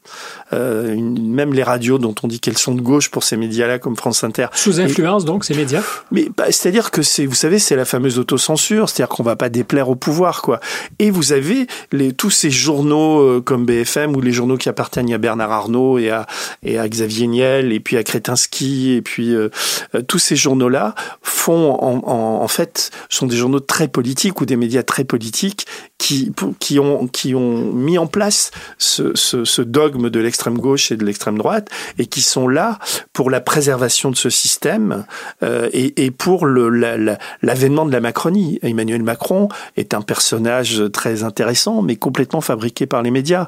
Euh, 0.53 0.96
même 0.98 1.53
les 1.53 1.63
radios 1.63 1.98
dont 1.98 2.15
on 2.24 2.27
dit 2.27 2.39
qu'elles 2.39 2.58
sont 2.58 2.74
de 2.74 2.81
gauche 2.81 3.10
pour 3.10 3.24
ces 3.24 3.38
médias-là, 3.38 3.79
comme 3.79 3.96
France 3.96 4.24
Inter. 4.24 4.48
Sous 4.53 4.79
influence, 4.79 5.25
donc, 5.25 5.46
ces 5.46 5.53
médias 5.53 5.84
Mais 6.12 6.29
bah, 6.36 6.46
c'est-à-dire 6.50 6.91
que 6.91 7.01
c'est, 7.01 7.25
vous 7.25 7.36
savez, 7.36 7.60
c'est 7.60 7.75
la 7.75 7.86
fameuse 7.86 8.19
autocensure, 8.19 8.89
c'est-à-dire 8.89 9.13
qu'on 9.13 9.24
va 9.24 9.36
pas 9.36 9.50
déplaire 9.50 9.89
au 9.89 9.96
pouvoir, 9.96 10.41
quoi. 10.41 10.60
Et 10.98 11.12
vous 11.12 11.34
avez 11.34 11.67
les, 11.91 12.13
tous 12.13 12.29
ces 12.29 12.51
journaux 12.51 13.20
euh, 13.20 13.42
comme 13.42 13.66
BFM 13.66 14.16
ou 14.16 14.22
les 14.22 14.31
journaux 14.31 14.57
qui 14.57 14.70
appartiennent 14.70 15.11
à 15.13 15.18
Bernard 15.18 15.51
Arnault 15.51 15.98
et 15.98 16.09
à, 16.09 16.25
et 16.63 16.77
à 16.77 16.87
Xavier 16.87 17.27
Niel 17.27 17.72
et 17.74 17.79
puis 17.79 17.98
à 17.98 18.03
Kretinsky 18.03 18.94
et 18.94 19.01
puis 19.01 19.33
euh, 19.33 19.50
euh, 19.96 20.01
tous 20.01 20.20
ces 20.20 20.35
journaux-là 20.35 20.96
font 21.22 21.74
en, 21.74 22.03
en, 22.05 22.44
en 22.44 22.48
fait 22.48 22.92
sont 23.09 23.27
des 23.27 23.37
journaux 23.37 23.59
très 23.59 23.87
politiques 23.87 24.42
ou 24.42 24.46
des 24.46 24.55
médias 24.55 24.83
très 24.83 25.03
politiques 25.03 25.66
qui 26.00 26.31
qui 26.59 26.79
ont, 26.79 27.07
qui 27.07 27.35
ont 27.35 27.72
mis 27.72 28.00
en 28.00 28.07
place 28.07 28.50
ce, 28.79 29.16
ce, 29.16 29.44
ce 29.46 29.62
dogme 29.62 30.09
de 30.09 30.20
l'extrême 30.20 30.57
gauche 30.57 30.92
et 30.92 30.98
de 30.98 31.05
l'extrême 31.05 31.38
droite 31.38 31.70
et 32.00 32.07
qui 32.07 32.22
sont 32.22 32.48
là 32.48 32.79
pour 33.14 33.29
la 33.29 33.42
préservation 33.42 34.09
de 34.09 34.16
ce 34.16 34.29
système 34.29 35.05
euh, 35.44 35.70
et, 35.74 36.05
et, 36.05 36.09
pour 36.09 36.48
l'avènement 36.48 37.85
de 37.85 37.92
la 37.92 38.00
Macronie. 38.00 38.59
Emmanuel 38.64 39.03
Macron 39.03 39.50
est 39.75 39.94
un 39.94 40.01
personnage 40.01 40.81
très 40.94 41.24
intéressant, 41.24 41.81
mais 41.81 41.98
complètement 41.98 42.42
fabriqué 42.42 42.85
par 42.85 43.01
les 43.01 43.12
médias. 43.12 43.48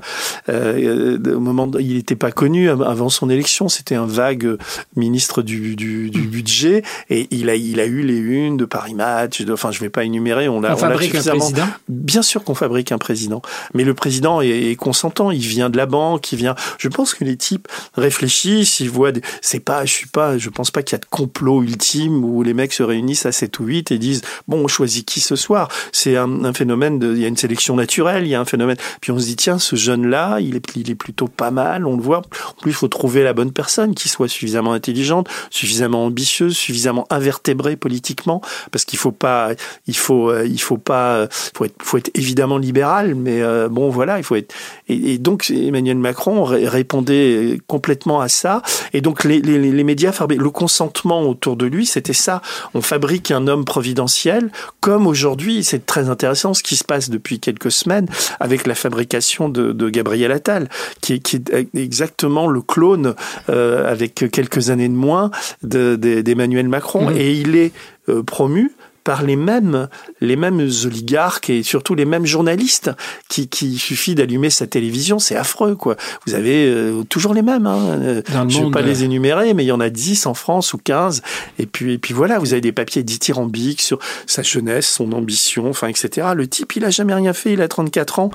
Euh, 0.50 1.18
au 1.34 1.40
moment, 1.40 1.72
il 1.80 1.96
n'était 1.96 2.16
pas 2.16 2.32
connu 2.32 2.70
avant 2.70 3.10
son 3.10 3.30
élection. 3.30 3.70
C'était 3.70 3.96
un 3.96 4.06
vague 4.06 4.58
ministre 4.96 5.42
du, 5.42 5.76
du, 5.78 6.10
du, 6.10 6.22
budget 6.24 6.84
et 7.10 7.28
il 7.32 7.50
a, 7.50 7.56
il 7.56 7.80
a 7.80 7.86
eu 7.86 8.02
les 8.02 8.18
unes 8.18 8.58
de 8.58 8.66
Paris 8.66 8.94
Match. 8.94 9.42
De, 9.42 9.54
enfin, 9.54 9.72
je 9.72 9.80
vais 9.80 9.90
pas 9.90 10.04
énumérer. 10.04 10.50
On 10.50 10.60
l'a, 10.60 10.76
fabrique 10.76 11.16
un 11.16 11.22
président. 11.22 11.68
Bien 11.88 12.22
sûr 12.22 12.40
qu'on 12.43 12.56
fabrique 12.56 12.91
un 12.91 12.97
président. 12.97 13.41
Mais 13.73 13.84
le 13.84 13.93
président 13.93 14.41
est, 14.41 14.75
consentant, 14.75 15.32
il 15.32 15.41
vient 15.41 15.69
de 15.69 15.77
la 15.77 15.86
banque, 15.86 16.32
il 16.32 16.38
vient. 16.38 16.56
Je 16.77 16.88
pense 16.88 17.13
que 17.13 17.23
les 17.23 17.38
types 17.38 17.67
réfléchissent, 17.95 18.80
ils 18.80 18.89
voient. 18.89 19.12
Des... 19.12 19.21
C'est 19.41 19.60
pas, 19.60 19.86
je 19.86 19.93
suis 19.93 20.08
pas, 20.08 20.38
je 20.38 20.49
pense 20.49 20.71
pas 20.71 20.84
qu'il 20.84 20.93
y 20.93 20.95
a 20.95 20.99
de 20.99 21.06
complot 21.06 21.63
ultime 21.63 22.23
où 22.23 22.43
les 22.43 22.54
mecs 22.54 22.73
se 22.73 22.84
réunissent 22.84 23.25
à 23.25 23.32
7 23.32 23.60
ou 23.60 23.65
8 23.65 23.91
et 23.91 23.97
disent 23.97 24.21
bon, 24.47 24.63
on 24.63 24.67
choisit 24.67 25.06
qui 25.06 25.19
ce 25.19 25.36
soir. 25.36 25.69
C'est 25.91 26.17
un, 26.17 26.54
phénomène 26.54 26.99
de, 26.99 27.13
il 27.13 27.21
y 27.21 27.25
a 27.25 27.27
une 27.27 27.38
sélection 27.38 27.75
naturelle, 27.75 28.25
il 28.25 28.30
y 28.30 28.36
a 28.36 28.39
un 28.39 28.45
phénomène. 28.45 28.77
Puis 28.99 29.12
on 29.12 29.19
se 29.19 29.25
dit 29.25 29.36
tiens, 29.36 29.60
ce 29.60 29.75
jeune 29.75 30.08
là, 30.08 30.39
il 30.39 30.56
est, 30.56 30.75
il 30.75 30.89
est 30.89 30.95
plutôt 30.95 31.27
pas 31.27 31.51
mal, 31.51 31.86
on 31.86 31.95
le 31.95 32.04
voit. 32.04 32.19
En 32.19 32.62
plus, 32.62 32.71
il 32.71 32.75
faut 32.75 32.88
trouver 32.88 33.23
la 33.23 33.34
bonne 33.34 33.51
personne 33.51 33.95
qui 33.95 34.10
soit 34.10 34.27
suffisamment 34.27 34.73
intelligente, 34.73 35.27
suffisamment 35.49 36.06
ambitieuse, 36.06 36.56
suffisamment 36.56 37.06
invertébrée 37.10 37.75
politiquement, 37.75 38.41
parce 38.71 38.86
qu'il 38.86 38.99
faut 38.99 39.12
pas, 39.12 39.51
il 39.88 39.97
faut, 39.97 40.30
euh, 40.30 40.45
il 40.45 40.62
faut 40.62 40.77
pas, 40.77 41.27
faut 41.30 41.65
être, 41.65 41.75
faut 41.82 41.97
être 41.97 42.12
évidemment 42.32 42.58
libéral, 42.58 43.13
mais 43.13 43.41
euh, 43.41 43.67
bon, 43.67 43.89
voilà, 43.89 44.17
il 44.17 44.24
faut 44.24 44.38
être. 44.38 44.54
Et, 44.88 45.17
donc 45.17 45.52
Emmanuel 45.52 45.98
Macron 45.98 46.46
répondait 46.46 47.60
complètement 47.67 48.22
à 48.22 48.30
ça. 48.30 48.62
Et 48.94 49.02
donc 49.02 49.26
les, 49.26 49.41
les, 49.41 49.60
les 49.60 49.84
médias, 49.84 50.13
le 50.30 50.50
consentement 50.50 51.24
autour 51.24 51.58
de 51.58 51.65
lui, 51.65 51.86
c'était 51.86 52.13
ça. 52.13 52.41
On 52.74 52.82
fabrique 52.82 53.32
un 53.32 53.48
homme 53.48 53.65
providentiel, 53.65 54.50
comme 54.80 55.08
aujourd'hui, 55.08 55.65
c'est 55.65 55.86
très 55.86 56.08
intéressant 56.08 56.54
ce 56.54 56.63
qui 56.63 56.78
se 56.78 56.86
passe 56.86 57.10
depuis 57.10 57.41
quelques 57.41 57.72
semaines 57.72 58.08
avec 58.39 58.65
la 58.65 58.76
fabrication 58.76 59.50
de, 59.50 59.74
de 59.74 59.89
Gabriel 59.89 60.32
Attal, 60.32 60.70
qui, 61.02 61.20
qui, 61.20 61.44
est 61.52 61.67
exactement 61.76 62.48
le 62.48 62.62
clone 62.62 63.13
euh, 63.50 63.91
avec 63.91 64.26
quelques 64.32 64.70
années 64.70 64.88
de 64.88 64.94
moins 64.94 65.32
d'Emmanuel 65.63 66.70
Macron. 66.70 67.10
Mmh. 67.10 67.17
Et 67.17 67.34
il 67.34 67.58
est 67.58 67.74
euh, 68.08 68.24
promu 68.24 68.72
par 69.04 69.24
les 69.24 69.36
mêmes, 69.36 69.88
les 70.20 70.36
mêmes 70.36 70.68
oligarques 70.86 71.50
et 71.50 71.64
surtout 71.64 71.96
les 71.96 72.06
mêmes 72.06 72.26
journalistes 72.26 72.92
qui, 73.30 73.48
qui 73.48 73.78
suffit 73.78 74.16
d'allumer 74.16 74.50
sa 74.50 74.68
télévision, 74.68 75.20
c'est 75.20 75.36
affreux 75.36 75.76
quoi. 75.76 75.96
Vous 76.26 76.34
avez 76.34 76.68
euh, 76.68 77.04
toujours 77.04 77.34
les 77.34 77.42
mêmes. 77.42 77.68
Hein. 77.68 78.22
Je 78.28 78.60
ne 78.60 78.66
vais 78.66 78.72
pas 78.72 78.82
les 78.82 79.04
énumérer, 79.04 79.54
mais 79.54 79.64
il 79.64 79.68
y 79.68 79.72
en 79.72 79.80
a 79.80 79.90
10 79.90 80.26
en 80.26 80.34
France 80.34 80.74
ou 80.74 80.78
15. 80.78 81.22
Et 81.60 81.66
puis, 81.66 81.94
et 81.94 81.98
puis 81.98 82.14
voilà, 82.14 82.40
vous 82.40 82.54
avez 82.54 82.62
des 82.62 82.72
papiers 82.72 83.04
dithyrambiques 83.04 83.82
sur 83.82 84.00
sa 84.26 84.44
jeunesse, 84.44 84.88
son 84.88 85.12
ambition, 85.14 85.70
enfin 85.70 85.88
etc. 85.88 86.28
Le 86.36 86.48
type, 86.48 86.76
il 86.76 86.86
a 86.86 86.90
jamais 86.90 87.14
rien 87.14 87.34
fait, 87.34 87.54
il 87.54 87.62
a 87.62 87.68
34 87.68 88.20
ans, 88.20 88.32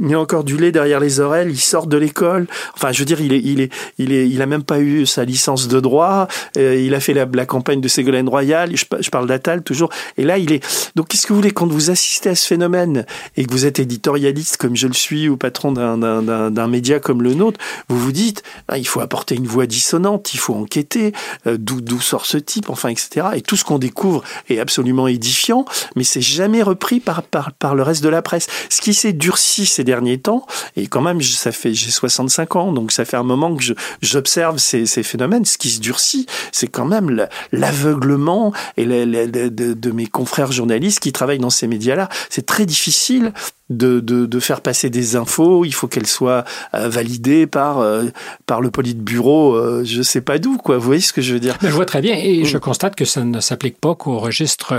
il 0.00 0.14
a 0.14 0.20
encore 0.20 0.44
du 0.44 0.56
lait 0.56 0.72
derrière 0.72 1.00
les 1.00 1.20
oreilles, 1.20 1.48
il 1.50 1.60
sort 1.60 1.86
de 1.86 1.96
l'école. 1.96 2.46
Enfin, 2.74 2.92
je 2.92 2.98
veux 3.00 3.04
dire, 3.04 3.20
il 3.20 3.32
est, 3.32 3.40
il 3.44 3.60
est, 3.60 3.72
il 3.98 4.12
est, 4.12 4.28
il 4.28 4.42
a 4.42 4.46
même 4.46 4.62
pas 4.62 4.80
eu 4.80 5.06
sa 5.06 5.24
licence 5.24 5.68
de 5.68 5.80
droit. 5.80 6.28
Euh, 6.56 6.76
il 6.76 6.94
a 6.94 7.00
fait 7.00 7.14
la, 7.14 7.26
la 7.32 7.46
campagne 7.46 7.80
de 7.80 7.88
Ségolène 7.88 8.28
Royal. 8.28 8.76
Je, 8.76 8.84
je 9.00 9.10
parle 9.10 9.26
d'Atal 9.26 9.62
toujours 9.62 9.90
Et 10.16 10.24
là, 10.24 10.38
il 10.38 10.52
est. 10.52 10.64
Donc, 10.96 11.08
qu'est-ce 11.08 11.26
que 11.26 11.32
vous 11.32 11.38
voulez 11.38 11.50
quand 11.50 11.66
vous 11.66 11.90
assistez 11.90 12.30
à 12.30 12.34
ce 12.34 12.46
phénomène 12.46 13.06
et 13.36 13.44
que 13.44 13.52
vous 13.52 13.66
êtes 13.66 13.78
éditorialiste 13.78 14.56
comme 14.56 14.76
je 14.76 14.86
le 14.86 14.94
suis 14.94 15.28
ou 15.28 15.36
patron 15.36 15.72
d'un 15.72 16.68
média 16.68 17.00
comme 17.00 17.22
le 17.22 17.34
nôtre, 17.34 17.60
vous 17.88 17.98
vous 17.98 18.12
dites, 18.12 18.42
ah, 18.68 18.78
il 18.78 18.86
faut 18.86 19.00
apporter 19.00 19.34
une 19.34 19.46
voix 19.46 19.66
dissonante, 19.66 20.34
il 20.34 20.38
faut 20.38 20.54
enquêter, 20.54 21.12
euh, 21.46 21.56
d'où 21.58 22.00
sort 22.00 22.26
ce 22.26 22.38
type, 22.38 22.70
enfin, 22.70 22.88
etc. 22.88 23.28
Et 23.34 23.42
tout 23.42 23.56
ce 23.56 23.64
qu'on 23.64 23.78
découvre 23.78 24.22
est 24.48 24.58
absolument 24.58 25.06
édifiant, 25.06 25.64
mais 25.96 26.04
c'est 26.04 26.20
jamais 26.20 26.62
repris 26.62 27.00
par, 27.00 27.22
par, 27.22 27.52
par 27.52 27.74
le 27.74 27.82
reste 27.82 28.02
de 28.02 28.08
la 28.08 28.22
presse. 28.22 28.46
Ce 28.68 28.80
qui 28.80 28.94
s'est 28.94 29.12
durci 29.12 29.66
ces 29.66 29.84
derniers 29.84 30.18
temps, 30.18 30.46
et 30.76 30.86
quand 30.86 31.02
même, 31.02 31.20
ça 31.22 31.52
fait 31.52 31.74
j'ai 31.74 31.90
65 31.90 32.56
ans, 32.56 32.72
donc 32.72 32.92
ça 32.92 33.04
fait 33.04 33.16
un 33.16 33.22
moment 33.22 33.54
que 33.56 33.62
j'observe 34.02 34.58
ces, 34.58 34.86
ces 34.86 35.02
phénomènes. 35.02 35.44
Ce 35.44 35.58
qui 35.58 35.70
se 35.70 35.80
durcit, 35.80 36.26
c'est 36.52 36.68
quand 36.68 36.84
même 36.84 37.26
l'aveuglement 37.52 38.52
et 38.76 38.86
de, 38.86 39.48
de 39.48 39.89
mes 39.92 40.06
confrères 40.06 40.52
journalistes 40.52 41.00
qui 41.00 41.12
travaillent 41.12 41.38
dans 41.38 41.50
ces 41.50 41.66
médias-là. 41.66 42.08
C'est 42.28 42.46
très 42.46 42.66
difficile 42.66 43.32
de, 43.68 44.00
de, 44.00 44.26
de, 44.26 44.40
faire 44.40 44.60
passer 44.60 44.90
des 44.90 45.14
infos, 45.14 45.64
il 45.64 45.72
faut 45.72 45.86
qu'elles 45.86 46.06
soient 46.06 46.44
euh, 46.74 46.88
validées 46.88 47.46
par, 47.46 47.78
euh, 47.78 48.06
par 48.46 48.60
le 48.60 48.70
politburo, 48.70 49.54
euh, 49.54 49.84
je 49.84 50.02
sais 50.02 50.20
pas 50.20 50.38
d'où, 50.38 50.56
quoi. 50.56 50.76
Vous 50.76 50.84
voyez 50.84 51.00
ce 51.00 51.12
que 51.12 51.22
je 51.22 51.32
veux 51.34 51.40
dire? 51.40 51.56
Je 51.62 51.68
vois 51.68 51.86
très 51.86 52.00
bien 52.00 52.16
et 52.16 52.44
je 52.44 52.58
constate 52.58 52.96
que 52.96 53.04
ça 53.04 53.24
ne 53.24 53.40
s'applique 53.40 53.78
pas 53.80 53.94
qu'au 53.94 54.18
registre 54.18 54.74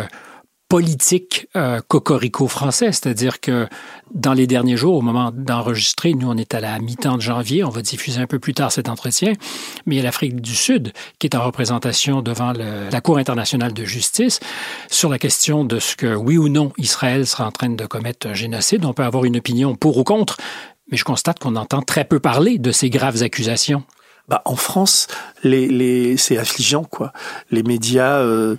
politique 0.71 1.49
euh, 1.57 1.81
cocorico 1.85 2.47
français, 2.47 2.93
c'est-à-dire 2.93 3.41
que 3.41 3.67
dans 4.13 4.31
les 4.31 4.47
derniers 4.47 4.77
jours, 4.77 4.95
au 4.95 5.01
moment 5.01 5.29
d'enregistrer, 5.35 6.13
nous 6.13 6.29
on 6.29 6.37
est 6.37 6.53
à 6.53 6.61
la 6.61 6.79
mi-temps 6.79 7.17
de 7.17 7.21
janvier, 7.21 7.65
on 7.65 7.69
va 7.69 7.81
diffuser 7.81 8.21
un 8.21 8.25
peu 8.25 8.39
plus 8.39 8.53
tard 8.53 8.71
cet 8.71 8.87
entretien, 8.87 9.33
mais 9.85 9.95
il 9.95 9.97
y 9.97 9.99
a 9.99 10.03
l'Afrique 10.05 10.39
du 10.39 10.55
Sud 10.55 10.93
qui 11.19 11.27
est 11.27 11.35
en 11.35 11.43
représentation 11.43 12.21
devant 12.21 12.53
la 12.53 13.01
Cour 13.01 13.17
internationale 13.17 13.73
de 13.73 13.83
justice 13.83 14.39
sur 14.89 15.09
la 15.09 15.19
question 15.19 15.65
de 15.65 15.77
ce 15.77 15.97
que 15.97 16.15
oui 16.15 16.37
ou 16.37 16.47
non 16.47 16.71
Israël 16.77 17.27
sera 17.27 17.47
en 17.47 17.51
train 17.51 17.69
de 17.69 17.85
commettre 17.85 18.27
un 18.27 18.33
génocide. 18.33 18.85
On 18.85 18.93
peut 18.93 19.03
avoir 19.03 19.25
une 19.25 19.35
opinion 19.35 19.75
pour 19.75 19.97
ou 19.97 20.05
contre, 20.05 20.37
mais 20.89 20.95
je 20.95 21.03
constate 21.03 21.39
qu'on 21.39 21.57
entend 21.57 21.81
très 21.81 22.05
peu 22.05 22.21
parler 22.21 22.59
de 22.59 22.71
ces 22.71 22.89
graves 22.89 23.23
accusations. 23.23 23.83
Bah, 24.31 24.41
en 24.45 24.55
France, 24.55 25.07
les, 25.43 25.67
les 25.67 26.15
c'est 26.15 26.37
affligeant 26.37 26.85
quoi. 26.85 27.11
Les 27.51 27.63
médias, 27.63 28.19
euh, 28.19 28.55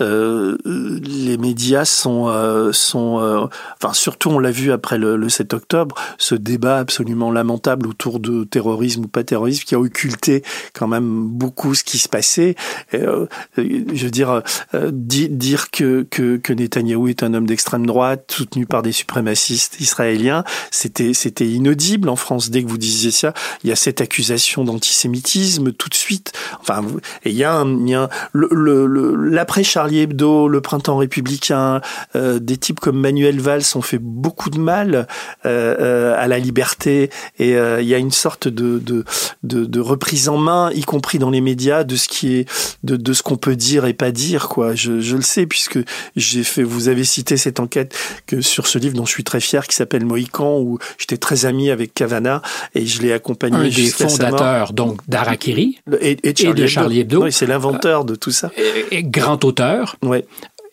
euh, 0.00 0.58
les 0.64 1.38
médias 1.38 1.84
sont 1.84 2.26
euh, 2.26 2.72
sont, 2.72 3.20
euh, 3.20 3.46
enfin 3.80 3.94
surtout 3.94 4.30
on 4.30 4.40
l'a 4.40 4.50
vu 4.50 4.72
après 4.72 4.98
le, 4.98 5.14
le, 5.14 5.28
7 5.28 5.54
octobre, 5.54 5.94
ce 6.18 6.34
débat 6.34 6.78
absolument 6.78 7.30
lamentable 7.30 7.86
autour 7.86 8.18
de 8.18 8.42
terrorisme 8.42 9.04
ou 9.04 9.06
pas 9.06 9.22
terrorisme 9.22 9.62
qui 9.62 9.76
a 9.76 9.78
occulté 9.78 10.42
quand 10.72 10.88
même 10.88 11.28
beaucoup 11.28 11.76
ce 11.76 11.84
qui 11.84 11.98
se 11.98 12.08
passait. 12.08 12.56
Euh, 12.94 13.26
je 13.56 14.04
veux 14.04 14.10
dire, 14.10 14.42
dire 14.74 15.70
que, 15.70 16.04
que 16.10 16.36
que 16.36 16.52
Netanyahou 16.52 17.06
est 17.06 17.22
un 17.22 17.32
homme 17.34 17.46
d'extrême 17.46 17.86
droite 17.86 18.24
soutenu 18.32 18.66
par 18.66 18.82
des 18.82 18.90
suprémacistes 18.90 19.78
israéliens, 19.78 20.42
c'était 20.72 21.14
c'était 21.14 21.46
inaudible 21.46 22.08
en 22.08 22.16
France 22.16 22.50
dès 22.50 22.64
que 22.64 22.68
vous 22.68 22.76
disiez 22.76 23.12
ça. 23.12 23.34
Il 23.62 23.70
y 23.70 23.72
a 23.72 23.76
cette 23.76 24.00
accusation 24.00 24.64
d'antisémitisme 24.64 25.11
tout 25.20 25.88
de 25.88 25.94
suite 25.94 26.32
Enfin, 26.60 26.84
il 27.24 27.32
y 27.32 27.44
a, 27.44 27.54
un, 27.54 27.86
y 27.86 27.94
a 27.94 28.08
l'après 28.34 29.64
Charlie 29.64 30.00
Hebdo, 30.00 30.48
le 30.48 30.60
printemps 30.60 30.96
républicain, 30.96 31.80
euh, 32.14 32.38
des 32.38 32.56
types 32.56 32.80
comme 32.80 32.98
Manuel 32.98 33.40
Valls 33.40 33.62
ont 33.74 33.82
fait 33.82 33.98
beaucoup 33.98 34.50
de 34.50 34.58
mal 34.58 35.06
euh, 35.46 35.76
euh 35.78 36.14
à 36.16 36.28
la 36.28 36.38
liberté 36.38 37.10
et 37.38 37.56
euh, 37.56 37.80
il 37.80 37.88
y 37.88 37.94
a 37.94 37.98
une 37.98 38.10
sorte 38.10 38.46
de, 38.48 38.78
de, 38.78 39.04
de, 39.42 39.64
de, 39.64 39.80
reprise 39.80 40.28
en 40.28 40.36
main, 40.36 40.70
y 40.72 40.82
compris 40.82 41.18
dans 41.18 41.30
les 41.30 41.40
médias, 41.40 41.84
de 41.84 41.96
ce 41.96 42.08
qui 42.08 42.34
est 42.34 42.48
de, 42.84 42.96
de 42.96 43.12
ce 43.12 43.22
qu'on 43.22 43.36
peut 43.36 43.56
dire 43.56 43.86
et 43.86 43.94
pas 43.94 44.12
dire. 44.12 44.48
Quoi, 44.48 44.74
je, 44.74 45.00
je 45.00 45.16
le 45.16 45.22
sais 45.22 45.46
puisque 45.46 45.78
j'ai 46.16 46.44
fait. 46.44 46.62
Vous 46.62 46.88
avez 46.88 47.04
cité 47.04 47.36
cette 47.36 47.60
enquête 47.60 47.96
que 48.26 48.40
sur 48.40 48.66
ce 48.66 48.78
livre 48.78 48.94
dont 48.94 49.06
je 49.06 49.10
suis 49.10 49.24
très 49.24 49.40
fier 49.40 49.66
qui 49.66 49.74
s'appelle 49.74 50.04
Mohican 50.04 50.60
où 50.60 50.78
j'étais 50.98 51.16
très 51.16 51.46
ami 51.46 51.70
avec 51.70 51.94
Cavana 51.94 52.42
et 52.74 52.86
je 52.86 53.02
l'ai 53.02 53.12
accompagné. 53.12 53.56
Un 53.56 53.68
des 53.68 53.86
fondateurs 53.86 54.72
donc 54.72 55.00
d'Arakiri 55.08 55.78
et, 56.00 56.16
de 56.16 56.66
Charlie 56.66 57.00
Hebdo. 57.00 57.24
Oui, 57.24 57.32
c'est 57.32 57.46
l'inventeur 57.46 58.04
de 58.04 58.14
tout 58.14 58.30
ça. 58.30 58.50
Et, 58.90 59.02
grand 59.02 59.44
auteur. 59.44 59.96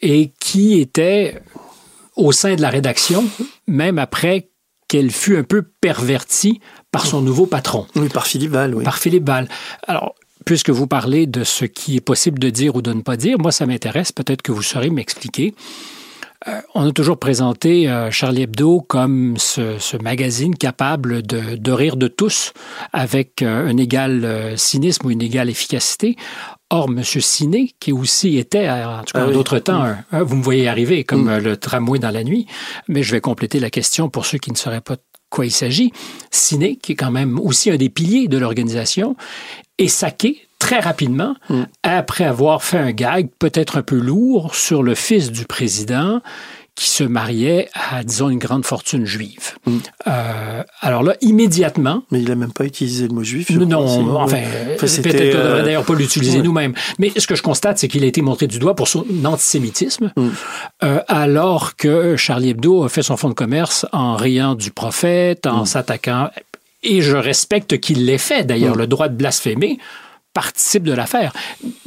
Et 0.01 0.31
qui 0.39 0.79
était 0.79 1.41
au 2.15 2.31
sein 2.31 2.55
de 2.55 2.61
la 2.61 2.69
rédaction, 2.69 3.25
même 3.67 3.99
après 3.99 4.49
qu'elle 4.87 5.11
fut 5.11 5.37
un 5.37 5.43
peu 5.43 5.61
pervertie 5.61 6.59
par 6.91 7.05
son 7.05 7.21
nouveau 7.21 7.45
patron. 7.45 7.85
Oui, 7.95 8.09
par 8.09 8.27
Philippe 8.27 8.51
Val. 8.51 8.75
Oui. 8.75 8.83
Par 8.83 8.97
Philippe 8.97 9.27
Val. 9.27 9.47
Alors, 9.87 10.15
puisque 10.45 10.71
vous 10.71 10.87
parlez 10.87 11.27
de 11.27 11.43
ce 11.43 11.65
qui 11.65 11.95
est 11.95 12.01
possible 12.01 12.39
de 12.39 12.49
dire 12.49 12.75
ou 12.75 12.81
de 12.81 12.91
ne 12.91 13.01
pas 13.01 13.17
dire, 13.17 13.37
moi, 13.39 13.51
ça 13.51 13.65
m'intéresse. 13.65 14.11
Peut-être 14.11 14.41
que 14.41 14.51
vous 14.51 14.63
saurez 14.63 14.89
m'expliquer. 14.89 15.53
Euh, 16.47 16.61
on 16.73 16.87
a 16.87 16.91
toujours 16.91 17.17
présenté 17.17 17.89
euh, 17.89 18.11
Charlie 18.11 18.43
Hebdo 18.43 18.79
comme 18.81 19.35
ce, 19.37 20.01
magazine 20.01 20.55
capable 20.55 21.21
de, 21.21 21.71
rire 21.71 21.97
de 21.97 22.07
tous 22.07 22.53
avec 22.93 23.41
euh, 23.41 23.67
un 23.67 23.75
égal 23.77 24.53
cynisme 24.57 25.07
ou 25.07 25.11
une 25.11 25.21
égale 25.21 25.49
efficacité. 25.49 26.15
Or, 26.71 26.87
M. 26.87 27.03
Ciné, 27.03 27.73
qui 27.79 27.91
aussi 27.91 28.37
était, 28.37 28.69
en 28.69 29.03
tout 29.03 29.13
cas 29.13 29.25
ah 29.27 29.31
d'autres 29.31 29.57
temps, 29.57 29.95
vous 30.11 30.35
me 30.35 30.43
voyez 30.43 30.67
arriver 30.67 31.03
comme 31.03 31.25
mm. 31.25 31.37
le 31.39 31.57
tramway 31.57 31.97
dans 31.97 32.11
la 32.11 32.23
nuit, 32.23 32.45
mais 32.87 33.01
je 33.01 33.11
vais 33.11 33.21
compléter 33.21 33.59
la 33.59 33.71
question 33.71 34.07
pour 34.07 34.27
ceux 34.27 34.37
qui 34.37 34.51
ne 34.51 34.55
sauraient 34.55 34.79
pas 34.79 34.95
de 34.95 35.01
quoi 35.31 35.47
il 35.47 35.51
s'agit. 35.51 35.91
Ciné, 36.29 36.75
qui 36.75 36.91
est 36.91 36.95
quand 36.95 37.09
même 37.09 37.39
aussi 37.39 37.71
un 37.71 37.75
des 37.75 37.89
piliers 37.89 38.27
de 38.27 38.37
l'organisation, 38.37 39.15
est 39.79 39.87
saqué 39.87 40.47
très 40.59 40.79
rapidement, 40.79 41.35
mm. 41.49 41.63
après 41.83 42.25
avoir 42.25 42.61
fait 42.63 42.77
un 42.77 42.91
gag 42.91 43.29
peut-être 43.39 43.77
un 43.77 43.81
peu 43.81 43.97
lourd 43.97 44.53
sur 44.53 44.83
le 44.83 44.93
fils 44.93 45.31
du 45.31 45.45
président 45.45 46.21
qui 46.75 46.89
se 46.89 47.03
mariait 47.03 47.67
à, 47.73 48.05
disons, 48.05 48.29
une 48.29 48.39
grande 48.39 48.65
fortune 48.65 49.05
juive. 49.05 49.55
Mm. 49.65 49.77
Euh, 50.07 50.63
alors 50.79 51.03
là, 51.03 51.15
immédiatement... 51.19 52.03
Mais 52.09 52.21
il 52.21 52.29
n'a 52.29 52.35
même 52.35 52.53
pas 52.53 52.63
utilisé 52.63 53.05
le 53.05 53.13
mot 53.13 53.23
juif. 53.23 53.49
non, 53.49 54.17
enfin, 54.17 54.37
peut-être 54.77 55.01
qu'on 55.01 55.09
ne 55.09 55.43
devrait 55.43 55.59
euh, 55.59 55.63
d'ailleurs 55.63 55.83
pas 55.83 55.93
l'utiliser 55.93 56.41
nous-mêmes. 56.41 56.73
Mais 56.97 57.11
ce 57.17 57.27
que 57.27 57.35
je 57.35 57.41
constate, 57.41 57.79
c'est 57.79 57.89
qu'il 57.89 58.03
a 58.05 58.07
été 58.07 58.21
montré 58.21 58.47
du 58.47 58.59
doigt 58.59 58.75
pour 58.75 58.87
son 58.87 59.05
antisémitisme, 59.25 60.13
mm. 60.15 60.29
euh, 60.83 61.01
alors 61.09 61.75
que 61.75 62.15
Charlie 62.15 62.51
Hebdo 62.51 62.83
a 62.83 62.89
fait 62.89 63.03
son 63.03 63.17
fonds 63.17 63.29
de 63.29 63.33
commerce 63.33 63.85
en 63.91 64.15
riant 64.15 64.55
du 64.55 64.71
prophète, 64.71 65.47
en 65.47 65.65
s'attaquant... 65.65 66.29
Et 66.81 67.01
je 67.01 67.17
respecte 67.17 67.77
qu'il 67.81 68.05
l'ait 68.05 68.17
fait, 68.17 68.45
d'ailleurs, 68.45 68.77
le 68.77 68.87
droit 68.87 69.09
de 69.09 69.15
blasphémer 69.15 69.79
participe 70.33 70.83
de 70.83 70.93
l'affaire. 70.93 71.33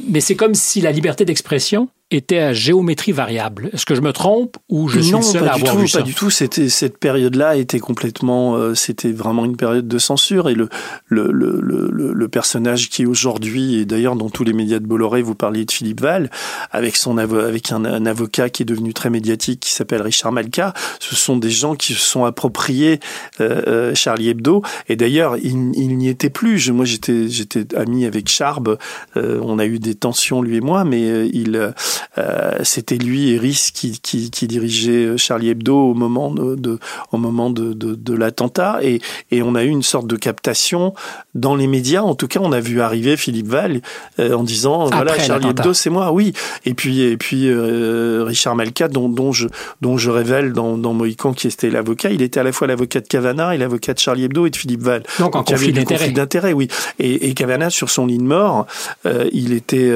Mais 0.05 0.21
c'est 0.21 0.35
comme 0.35 0.53
si 0.53 0.81
la 0.81 0.91
liberté 0.91 1.25
d'expression 1.25 1.89
était 2.15 2.39
à 2.39 2.53
géométrie 2.53 3.11
variable. 3.11 3.69
Est-ce 3.73 3.85
que 3.85 3.95
je 3.95 4.01
me 4.01 4.13
trompe 4.13 4.57
ou 4.69 4.87
je 4.87 4.99
suis 4.99 5.11
non, 5.11 5.21
seul 5.21 5.47
à 5.47 5.53
avoir 5.53 5.73
tout, 5.73 5.81
vu 5.81 5.87
ça? 5.87 5.99
Pas 5.99 6.03
du 6.03 6.13
tout. 6.13 6.29
C'était 6.29 6.69
cette 6.69 6.97
période-là 6.97 7.55
était 7.55 7.79
complètement, 7.79 8.55
euh, 8.55 8.75
c'était 8.75 9.11
vraiment 9.11 9.45
une 9.45 9.57
période 9.57 9.87
de 9.87 9.97
censure 9.97 10.49
et 10.49 10.55
le 10.55 10.69
le, 11.07 11.31
le, 11.31 11.59
le, 11.61 12.13
le 12.13 12.27
personnage 12.27 12.89
qui 12.89 13.05
aujourd'hui 13.05 13.75
et 13.75 13.85
d'ailleurs 13.85 14.15
dans 14.15 14.29
tous 14.29 14.43
les 14.43 14.53
médias 14.53 14.79
de 14.79 14.85
Bolloré, 14.85 15.21
vous 15.21 15.35
parliez 15.35 15.65
de 15.65 15.71
Philippe 15.71 16.01
Val 16.01 16.29
avec 16.71 16.95
son 16.95 17.17
avec 17.17 17.71
un, 17.71 18.05
avocat 18.05 18.49
qui 18.49 18.63
est 18.63 18.65
devenu 18.65 18.93
très 18.93 19.09
médiatique 19.09 19.59
qui 19.61 19.71
s'appelle 19.71 20.01
Richard 20.01 20.31
Malka. 20.31 20.73
Ce 20.99 21.15
sont 21.15 21.37
des 21.37 21.49
gens 21.49 21.75
qui 21.75 21.93
se 21.93 21.99
sont 21.99 22.25
appropriés 22.25 22.99
euh, 23.39 23.61
euh 23.67 23.95
Charlie 23.95 24.29
Hebdo 24.29 24.63
et 24.89 24.95
d'ailleurs 24.95 25.37
il, 25.37 25.71
il 25.75 25.97
n'y 25.97 26.09
était 26.09 26.29
plus. 26.29 26.59
Je, 26.59 26.71
moi 26.71 26.85
j'étais 26.85 27.29
j'étais 27.29 27.75
ami 27.75 28.05
avec 28.05 28.29
Charb. 28.29 28.77
Euh, 29.17 29.39
on 29.43 29.59
a 29.59 29.65
eu 29.65 29.79
des 29.79 29.95
tensions 29.95 30.41
lui 30.41 30.57
et 30.57 30.61
moi, 30.61 30.83
mais 30.83 31.27
il 31.29 31.55
euh, 31.55 31.71
c'était 32.63 32.97
lui 32.97 33.31
et 33.31 33.37
Rhys 33.37 33.71
qui, 33.73 33.99
qui, 33.99 34.31
qui, 34.31 34.47
dirigeait 34.47 35.05
euh, 35.05 35.17
Charlie 35.17 35.49
Hebdo 35.49 35.75
au 35.75 35.93
moment 35.93 36.31
de, 36.31 36.55
de 36.55 36.79
au 37.11 37.17
moment 37.17 37.49
de, 37.49 37.73
de, 37.73 37.95
de 37.95 38.13
l'attentat 38.13 38.79
et, 38.81 39.01
et 39.31 39.41
on 39.41 39.55
a 39.55 39.63
eu 39.63 39.69
une 39.69 39.83
sorte 39.83 40.07
de 40.07 40.15
captation 40.15 40.93
dans 41.35 41.55
les 41.55 41.67
médias. 41.67 42.01
En 42.01 42.15
tout 42.15 42.27
cas, 42.27 42.39
on 42.41 42.51
a 42.51 42.59
vu 42.59 42.81
arriver 42.81 43.17
Philippe 43.17 43.47
Val 43.47 43.81
euh, 44.19 44.33
en 44.33 44.43
disant 44.43 44.85
voilà 44.85 45.17
Charlie 45.19 45.49
Hebdo 45.49 45.73
c'est 45.73 45.89
moi, 45.89 46.11
oui. 46.11 46.33
Et 46.65 46.73
puis 46.73 47.01
et 47.01 47.17
puis 47.17 47.51
Richard 47.53 48.55
Malka 48.55 48.87
dont, 48.87 49.09
dont 49.09 49.31
je 49.31 49.47
dont 49.81 49.97
je 49.97 50.09
révèle 50.09 50.53
dans, 50.53 50.77
dans 50.77 50.93
Mohican 50.93 51.33
qui 51.33 51.47
était 51.47 51.69
l'avocat, 51.69 52.09
il 52.09 52.21
était 52.21 52.39
à 52.39 52.43
la 52.43 52.51
fois 52.51 52.67
l'avocat 52.67 53.01
de 53.01 53.07
Cavana 53.07 53.55
et 53.55 53.57
l'avocat 53.57 53.93
de 53.93 53.99
Charlie 53.99 54.25
Hebdo 54.25 54.45
et 54.45 54.49
de 54.49 54.55
Philippe 54.55 54.81
Val. 54.81 55.03
Donc, 55.19 55.35
en 55.35 55.43
conflit 55.43 55.73
d'intérêt. 55.73 56.53
oui. 56.53 56.67
Et, 56.99 57.29
et 57.29 57.33
Cavana 57.33 57.69
sur 57.69 57.89
son 57.89 58.05
lit 58.05 58.17
de 58.17 58.23
mort, 58.23 58.65
il 59.31 59.53
était 59.53 59.91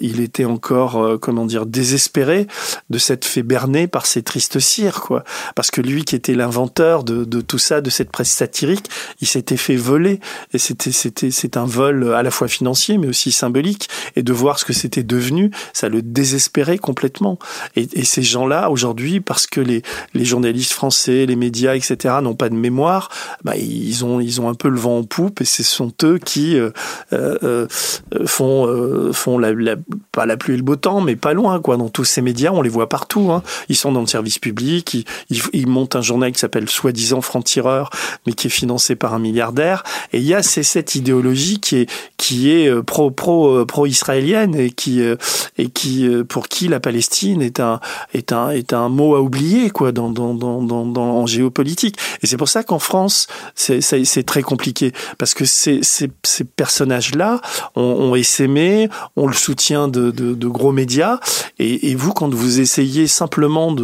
il 0.00 0.20
était 0.20 0.44
encore 0.44 1.18
dire, 1.44 1.66
désespéré 1.66 2.46
de 2.90 2.98
s'être 2.98 3.24
fait 3.24 3.42
berner 3.42 3.86
par 3.86 4.06
ces 4.06 4.22
tristes 4.22 4.58
cires, 4.58 5.00
quoi. 5.00 5.24
Parce 5.54 5.70
que 5.70 5.80
lui, 5.80 6.04
qui 6.04 6.14
était 6.14 6.34
l'inventeur 6.34 7.04
de, 7.04 7.40
tout 7.40 7.58
ça, 7.58 7.80
de 7.80 7.90
cette 7.90 8.10
presse 8.10 8.30
satirique, 8.30 8.88
il 9.20 9.26
s'était 9.26 9.56
fait 9.56 9.76
voler. 9.76 10.20
Et 10.52 10.58
c'était, 10.58 10.92
c'était, 10.92 11.30
c'est 11.30 11.56
un 11.56 11.64
vol 11.64 12.14
à 12.14 12.22
la 12.22 12.30
fois 12.30 12.48
financier, 12.48 12.98
mais 12.98 13.08
aussi 13.08 13.32
symbolique. 13.32 13.88
Et 14.16 14.22
de 14.22 14.32
voir 14.32 14.58
ce 14.58 14.64
que 14.64 14.72
c'était 14.72 15.02
devenu, 15.02 15.50
ça 15.72 15.88
le 15.88 16.02
désespérait 16.02 16.78
complètement. 16.78 17.38
Et, 17.76 18.04
ces 18.04 18.22
gens-là, 18.22 18.70
aujourd'hui, 18.70 19.20
parce 19.20 19.46
que 19.46 19.60
les, 19.60 19.82
les 20.14 20.24
journalistes 20.24 20.72
français, 20.72 21.26
les 21.26 21.36
médias, 21.36 21.74
etc., 21.74 22.16
n'ont 22.22 22.34
pas 22.34 22.48
de 22.48 22.54
mémoire, 22.54 23.10
bah, 23.44 23.56
ils 23.56 24.04
ont, 24.04 24.20
ils 24.20 24.40
ont 24.40 24.48
un 24.48 24.54
peu 24.54 24.68
le 24.68 24.78
vent 24.78 24.98
en 24.98 25.04
poupe 25.04 25.40
et 25.40 25.44
ce 25.44 25.62
sont 25.62 25.92
eux 26.04 26.18
qui 26.18 26.56
euh, 26.56 26.70
euh, 27.12 27.38
euh 27.42 27.66
font, 28.26 29.12
font 29.12 29.38
la, 29.38 29.52
pas 30.12 30.26
la 30.26 30.36
pluie 30.36 30.54
et 30.54 30.56
le 30.56 30.62
beau 30.62 30.76
temps, 30.76 31.00
mais 31.00 31.16
pas 31.16 31.27
pas 31.28 31.34
loin, 31.34 31.60
quoi. 31.60 31.76
Dans 31.76 31.90
tous 31.90 32.06
ces 32.06 32.22
médias, 32.22 32.52
on 32.52 32.62
les 32.62 32.70
voit 32.70 32.88
partout. 32.88 33.30
Hein. 33.32 33.42
Ils 33.68 33.76
sont 33.76 33.92
dans 33.92 34.00
le 34.00 34.06
service 34.06 34.38
public. 34.38 34.94
Ils, 35.28 35.42
ils, 35.52 35.66
montent 35.66 35.94
un 35.94 36.00
journal 36.00 36.32
qui 36.32 36.38
s'appelle 36.38 36.70
soi-disant 36.70 37.20
franc-tireur, 37.20 37.90
mais 38.26 38.32
qui 38.32 38.46
est 38.46 38.50
financé 38.50 38.96
par 38.96 39.12
un 39.12 39.18
milliardaire. 39.18 39.82
Et 40.14 40.20
il 40.20 40.24
y 40.24 40.32
a 40.32 40.42
c'est 40.42 40.62
cette 40.62 40.94
idéologie 40.94 41.60
qui 41.60 41.76
est 41.76 41.90
qui 42.16 42.50
est 42.50 42.66
euh, 42.66 42.82
pro 42.82 43.10
pro 43.10 43.58
euh, 43.58 43.66
pro 43.66 43.84
israélienne 43.84 44.54
et 44.54 44.70
qui 44.70 45.02
euh, 45.02 45.16
et 45.58 45.68
qui 45.68 46.08
pour 46.30 46.48
qui 46.48 46.66
la 46.66 46.80
Palestine 46.80 47.42
est 47.42 47.60
un 47.60 47.80
est 48.14 48.32
un 48.32 48.48
est 48.48 48.72
un 48.72 48.88
mot 48.88 49.14
à 49.14 49.20
oublier 49.20 49.68
quoi 49.68 49.92
dans 49.92 50.08
dans 50.08 50.32
dans 50.32 50.62
dans, 50.62 50.86
dans 50.86 51.18
en 51.18 51.26
géopolitique. 51.26 51.98
Et 52.22 52.26
c'est 52.26 52.38
pour 52.38 52.48
ça 52.48 52.62
qu'en 52.62 52.78
France 52.78 53.26
c'est 53.54 53.82
c'est 53.82 54.22
très 54.22 54.40
compliqué 54.40 54.92
parce 55.18 55.34
que 55.34 55.44
ces 55.44 55.80
ces, 55.82 56.08
ces 56.22 56.44
personnages 56.44 57.14
là 57.14 57.42
ont, 57.76 57.82
ont 57.82 58.14
essaimé, 58.14 58.88
ont 59.16 59.26
le 59.26 59.34
soutien 59.34 59.88
de, 59.88 60.10
de, 60.10 60.32
de 60.32 60.48
gros 60.48 60.72
médias 60.72 61.17
et, 61.58 61.94
vous 61.94 62.12
quand 62.12 62.32
vous 62.32 62.60
essayez 62.60 63.06
simplement 63.06 63.74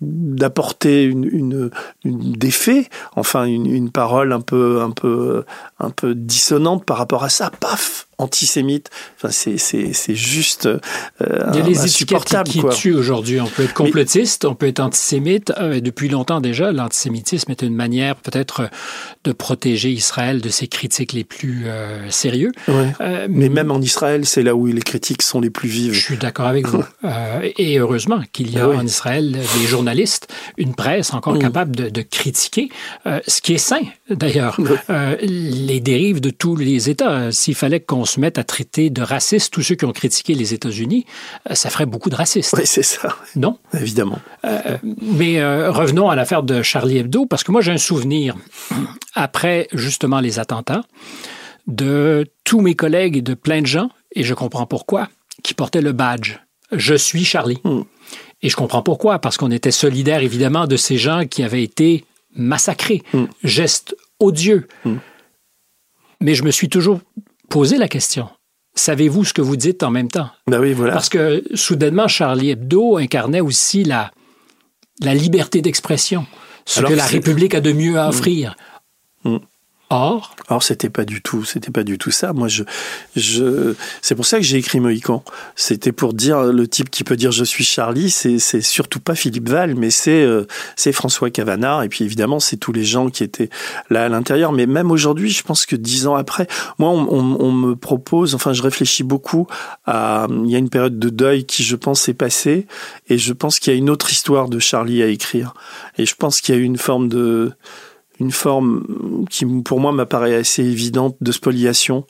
d'apporter 0.00 1.04
une, 1.04 1.24
une, 1.24 1.70
une, 2.04 2.32
des 2.32 2.50
faits, 2.50 2.88
enfin 3.16 3.44
une, 3.44 3.66
une 3.66 3.90
parole 3.90 4.32
un 4.32 4.40
peu 4.40 4.82
un 4.82 4.90
peu 4.90 5.44
un 5.78 5.90
peu 5.90 6.14
dissonante 6.14 6.84
par 6.84 6.98
rapport 6.98 7.24
à 7.24 7.28
ça, 7.28 7.50
paf, 7.60 8.08
antisémite. 8.18 8.90
Enfin, 9.16 9.30
c'est, 9.30 10.14
juste 10.14 10.66
euh, 10.66 10.78
Il 11.52 11.58
y 11.58 11.62
a 11.62 11.66
les 11.66 11.86
étiquettes 11.86 12.42
qui, 12.44 12.62
tuent 12.70 12.94
aujourd'hui. 12.94 13.40
On 13.40 13.46
peut 13.46 13.64
être 13.64 13.74
complotiste, 13.74 14.44
on 14.44 14.54
peut 14.54 14.66
être 14.66 14.80
antisémite. 14.80 15.52
Euh, 15.58 15.80
depuis 15.80 16.08
longtemps 16.08 16.40
déjà, 16.40 16.72
l'antisémitisme 16.72 17.50
est 17.50 17.62
une 17.62 17.74
manière 17.74 18.16
peut-être 18.16 18.70
de 19.24 19.32
protéger 19.32 19.90
Israël 19.90 20.40
de 20.40 20.48
ses 20.48 20.68
critiques 20.68 21.12
les 21.12 21.24
plus 21.24 21.64
euh, 21.66 22.10
sérieux. 22.10 22.52
Euh, 22.68 23.26
mais 23.28 23.48
même 23.48 23.70
en 23.70 23.80
Israël, 23.80 24.26
c'est 24.26 24.42
là 24.42 24.54
où 24.54 24.66
les 24.66 24.82
critiques 24.82 25.22
sont 25.22 25.40
les 25.40 25.50
plus 25.50 25.68
vives. 25.68 25.92
Je 25.92 26.00
suis 26.00 26.16
d'accord 26.16 26.46
avec 26.46 26.66
vous. 26.68 26.84
et 27.58 27.78
heureusement 27.78 28.20
qu'il 28.32 28.50
y 28.50 28.58
a 28.58 28.68
en 28.68 28.84
Israël 28.84 29.32
des 29.32 29.66
journalistes, 29.66 30.32
une 30.56 30.74
presse 30.74 31.12
encore 31.14 31.34
mm. 31.34 31.40
capable 31.40 31.76
de, 31.76 31.88
de 31.88 32.02
critiquer, 32.02 32.68
ce 33.04 33.40
qui 33.40 33.54
est 33.54 33.58
sain 33.58 33.82
d'ailleurs. 34.10 34.58
les 35.22 35.80
dérives 35.80 36.20
de 36.20 36.30
tous 36.30 36.56
les 36.56 36.90
États. 36.90 37.32
S'il 37.32 37.54
fallait 37.54 37.80
qu'on 37.80 38.03
se 38.04 38.20
mette 38.20 38.38
à 38.38 38.44
traiter 38.44 38.90
de 38.90 39.02
racistes 39.02 39.52
tous 39.52 39.62
ceux 39.62 39.74
qui 39.74 39.84
ont 39.84 39.92
critiqué 39.92 40.34
les 40.34 40.54
États-Unis, 40.54 41.06
euh, 41.50 41.54
ça 41.54 41.70
ferait 41.70 41.86
beaucoup 41.86 42.10
de 42.10 42.16
racistes. 42.16 42.54
Oui, 42.56 42.66
c'est 42.66 42.82
ça. 42.82 43.16
Non? 43.36 43.58
Évidemment. 43.72 44.18
Euh, 44.44 44.78
mais 45.00 45.40
euh, 45.40 45.70
revenons 45.70 46.08
à 46.10 46.16
l'affaire 46.16 46.42
de 46.42 46.62
Charlie 46.62 46.98
Hebdo, 46.98 47.26
parce 47.26 47.44
que 47.44 47.52
moi 47.52 47.60
j'ai 47.60 47.72
un 47.72 47.78
souvenir, 47.78 48.36
après 49.14 49.68
justement 49.72 50.20
les 50.20 50.38
attentats, 50.38 50.82
de 51.66 52.26
tous 52.44 52.60
mes 52.60 52.74
collègues 52.74 53.16
et 53.16 53.22
de 53.22 53.34
plein 53.34 53.60
de 53.60 53.66
gens, 53.66 53.88
et 54.12 54.22
je 54.22 54.34
comprends 54.34 54.66
pourquoi, 54.66 55.08
qui 55.42 55.54
portaient 55.54 55.80
le 55.80 55.92
badge. 55.92 56.38
Je 56.72 56.94
suis 56.94 57.24
Charlie. 57.24 57.58
Hmm. 57.64 57.82
Et 58.42 58.48
je 58.48 58.56
comprends 58.56 58.82
pourquoi, 58.82 59.18
parce 59.18 59.36
qu'on 59.36 59.50
était 59.50 59.70
solidaires 59.70 60.22
évidemment 60.22 60.66
de 60.66 60.76
ces 60.76 60.98
gens 60.98 61.24
qui 61.26 61.42
avaient 61.42 61.62
été 61.62 62.04
massacrés. 62.34 63.02
Hmm. 63.12 63.24
Geste 63.42 63.96
odieux. 64.18 64.68
Hmm. 64.84 64.96
Mais 66.20 66.34
je 66.34 66.44
me 66.44 66.50
suis 66.50 66.68
toujours 66.68 67.00
posez 67.48 67.78
la 67.78 67.88
question. 67.88 68.28
Savez-vous 68.74 69.24
ce 69.24 69.32
que 69.32 69.42
vous 69.42 69.56
dites 69.56 69.82
en 69.82 69.90
même 69.90 70.08
temps? 70.08 70.30
Ben 70.48 70.60
oui, 70.60 70.72
voilà. 70.72 70.94
Parce 70.94 71.08
que 71.08 71.44
soudainement, 71.54 72.08
Charlie 72.08 72.50
Hebdo 72.50 72.96
incarnait 72.96 73.40
aussi 73.40 73.84
la, 73.84 74.10
la 75.00 75.14
liberté 75.14 75.62
d'expression, 75.62 76.26
ce 76.64 76.80
que 76.80 76.92
la 76.92 77.06
République 77.06 77.54
a 77.54 77.60
de 77.60 77.72
mieux 77.72 77.98
à 77.98 78.06
mm. 78.06 78.08
offrir. 78.08 78.56
Mm. 79.24 79.36
Or, 79.90 80.34
Or, 80.48 80.62
c'était 80.62 80.90
pas 80.90 81.04
du 81.04 81.22
tout, 81.22 81.44
c'était 81.44 81.70
pas 81.70 81.84
du 81.84 81.96
tout 81.96 82.10
ça. 82.10 82.34
Moi, 82.34 82.48
je, 82.48 82.64
je, 83.16 83.74
c'est 84.02 84.14
pour 84.14 84.26
ça 84.26 84.36
que 84.38 84.42
j'ai 84.42 84.58
écrit 84.58 84.78
Mohican. 84.78 85.24
C'était 85.56 85.92
pour 85.92 86.12
dire 86.12 86.42
le 86.42 86.68
type 86.68 86.90
qui 86.90 87.02
peut 87.02 87.16
dire 87.16 87.32
je 87.32 87.44
suis 87.44 87.64
Charlie, 87.64 88.10
c'est, 88.10 88.38
c'est 88.38 88.60
surtout 88.60 89.00
pas 89.00 89.14
Philippe 89.14 89.48
Val, 89.48 89.74
mais 89.74 89.88
c'est, 89.88 90.22
euh, 90.22 90.46
c'est 90.76 90.92
François 90.92 91.30
Cavanard. 91.30 91.82
Et 91.82 91.88
puis 91.88 92.04
évidemment, 92.04 92.40
c'est 92.40 92.58
tous 92.58 92.72
les 92.72 92.84
gens 92.84 93.08
qui 93.08 93.24
étaient 93.24 93.48
là 93.88 94.04
à 94.04 94.08
l'intérieur. 94.10 94.52
Mais 94.52 94.66
même 94.66 94.90
aujourd'hui, 94.90 95.30
je 95.30 95.42
pense 95.42 95.64
que 95.64 95.76
dix 95.76 96.06
ans 96.06 96.14
après, 96.14 96.46
moi, 96.78 96.90
on, 96.90 97.06
on, 97.10 97.40
on, 97.40 97.52
me 97.52 97.74
propose, 97.74 98.34
enfin, 98.34 98.52
je 98.52 98.62
réfléchis 98.62 99.02
beaucoup 99.02 99.46
à, 99.86 100.26
il 100.30 100.50
y 100.50 100.56
a 100.56 100.58
une 100.58 100.70
période 100.70 100.98
de 100.98 101.08
deuil 101.08 101.46
qui, 101.46 101.62
je 101.62 101.76
pense, 101.76 102.08
est 102.08 102.14
passée, 102.14 102.66
et 103.08 103.16
je 103.16 103.32
pense 103.32 103.58
qu'il 103.58 103.72
y 103.72 103.76
a 103.76 103.78
une 103.78 103.88
autre 103.88 104.12
histoire 104.12 104.48
de 104.48 104.58
Charlie 104.58 105.02
à 105.02 105.06
écrire. 105.06 105.54
Et 105.96 106.04
je 106.04 106.14
pense 106.14 106.40
qu'il 106.40 106.54
y 106.54 106.58
a 106.58 106.60
une 106.60 106.78
forme 106.78 107.08
de 107.08 107.52
une 108.20 108.30
forme 108.30 109.26
qui 109.30 109.44
pour 109.62 109.80
moi 109.80 109.92
m'apparaît 109.92 110.34
assez 110.34 110.62
évidente 110.62 111.16
de 111.20 111.32
spoliation 111.32 112.06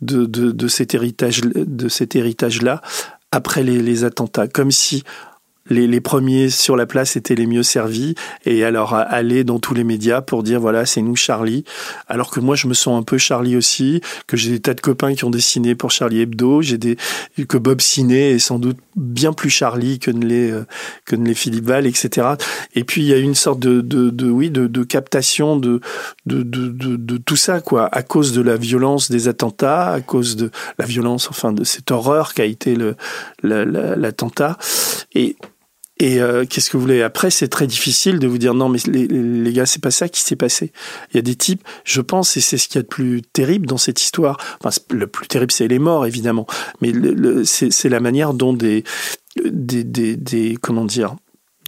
de, 0.00 0.24
de, 0.26 0.50
de 0.50 0.68
cet 0.68 0.94
héritage 0.94 1.42
de 1.42 1.88
cet 1.88 2.16
héritage 2.16 2.62
là 2.62 2.82
après 3.30 3.62
les, 3.62 3.80
les 3.80 4.04
attentats. 4.04 4.48
Comme 4.48 4.70
si 4.70 5.02
les, 5.70 5.86
les, 5.86 6.00
premiers 6.00 6.50
sur 6.50 6.76
la 6.76 6.86
place 6.86 7.16
étaient 7.16 7.36
les 7.36 7.46
mieux 7.46 7.62
servis 7.62 8.14
et 8.44 8.64
alors 8.64 8.94
aller 8.94 9.44
dans 9.44 9.60
tous 9.60 9.74
les 9.74 9.84
médias 9.84 10.20
pour 10.20 10.42
dire 10.42 10.60
voilà 10.60 10.86
c'est 10.86 11.02
nous 11.02 11.16
Charlie. 11.16 11.64
Alors 12.08 12.30
que 12.30 12.40
moi 12.40 12.56
je 12.56 12.66
me 12.66 12.74
sens 12.74 12.98
un 12.98 13.04
peu 13.04 13.16
Charlie 13.16 13.56
aussi 13.56 14.00
que 14.26 14.36
j'ai 14.36 14.50
des 14.50 14.60
tas 14.60 14.74
de 14.74 14.80
copains 14.80 15.14
qui 15.14 15.24
ont 15.24 15.30
dessiné 15.30 15.74
pour 15.74 15.90
Charlie 15.90 16.20
Hebdo 16.20 16.62
j'ai 16.62 16.78
des 16.78 16.96
que 17.48 17.58
Bob 17.58 17.80
Ciné 17.80 18.32
est 18.32 18.38
sans 18.38 18.58
doute 18.58 18.78
bien 18.96 19.32
plus 19.32 19.50
Charlie 19.50 19.98
que 19.98 20.10
ne 20.10 20.24
les 20.24 20.52
que 21.04 21.16
ne 21.16 21.26
les 21.26 21.34
Philippe 21.34 21.64
Val 21.64 21.86
etc 21.86 22.28
et 22.74 22.84
puis 22.84 23.02
il 23.02 23.08
y 23.08 23.14
a 23.14 23.18
une 23.18 23.34
sorte 23.34 23.58
de, 23.58 23.80
de, 23.80 24.10
de 24.10 24.30
oui 24.30 24.50
de, 24.50 24.66
de 24.66 24.82
captation 24.84 25.56
de 25.56 25.80
de, 26.26 26.42
de 26.42 26.68
de, 26.68 26.96
de 26.96 27.16
tout 27.16 27.36
ça 27.36 27.60
quoi 27.60 27.88
à 27.92 28.02
cause 28.02 28.32
de 28.32 28.42
la 28.42 28.56
violence 28.56 29.10
des 29.10 29.28
attentats 29.28 29.92
à 29.92 30.00
cause 30.00 30.36
de 30.36 30.50
la 30.78 30.84
violence 30.84 31.28
enfin 31.30 31.52
de 31.52 31.64
cette 31.64 31.90
horreur 31.90 32.34
qu'a 32.34 32.44
été 32.44 32.74
le 32.74 32.96
l'attentat. 33.42 34.56
Et 35.14 35.36
et 36.02 36.20
euh, 36.20 36.44
qu'est-ce 36.44 36.68
que 36.68 36.76
vous 36.76 36.80
voulez? 36.80 37.00
Après, 37.00 37.30
c'est 37.30 37.46
très 37.46 37.68
difficile 37.68 38.18
de 38.18 38.26
vous 38.26 38.38
dire 38.38 38.54
non, 38.54 38.68
mais 38.68 38.80
les, 38.88 39.06
les 39.06 39.52
gars, 39.52 39.66
c'est 39.66 39.80
pas 39.80 39.92
ça 39.92 40.08
qui 40.08 40.20
s'est 40.20 40.34
passé. 40.34 40.72
Il 41.12 41.16
y 41.16 41.18
a 41.20 41.22
des 41.22 41.36
types, 41.36 41.62
je 41.84 42.00
pense, 42.00 42.36
et 42.36 42.40
c'est 42.40 42.58
ce 42.58 42.66
qu'il 42.66 42.76
y 42.76 42.80
a 42.80 42.82
de 42.82 42.88
plus 42.88 43.22
terrible 43.22 43.66
dans 43.66 43.78
cette 43.78 44.02
histoire. 44.02 44.36
Enfin, 44.58 44.76
le 44.90 45.06
plus 45.06 45.28
terrible, 45.28 45.52
c'est 45.52 45.68
les 45.68 45.78
morts, 45.78 46.04
évidemment, 46.04 46.48
mais 46.80 46.92
c'est 47.44 47.88
la 47.88 48.00
manière 48.00 48.34
dont 48.34 48.52
des, 48.52 48.82
des, 49.44 49.84
des, 49.84 50.58
comment 50.60 50.84
dire, 50.84 51.14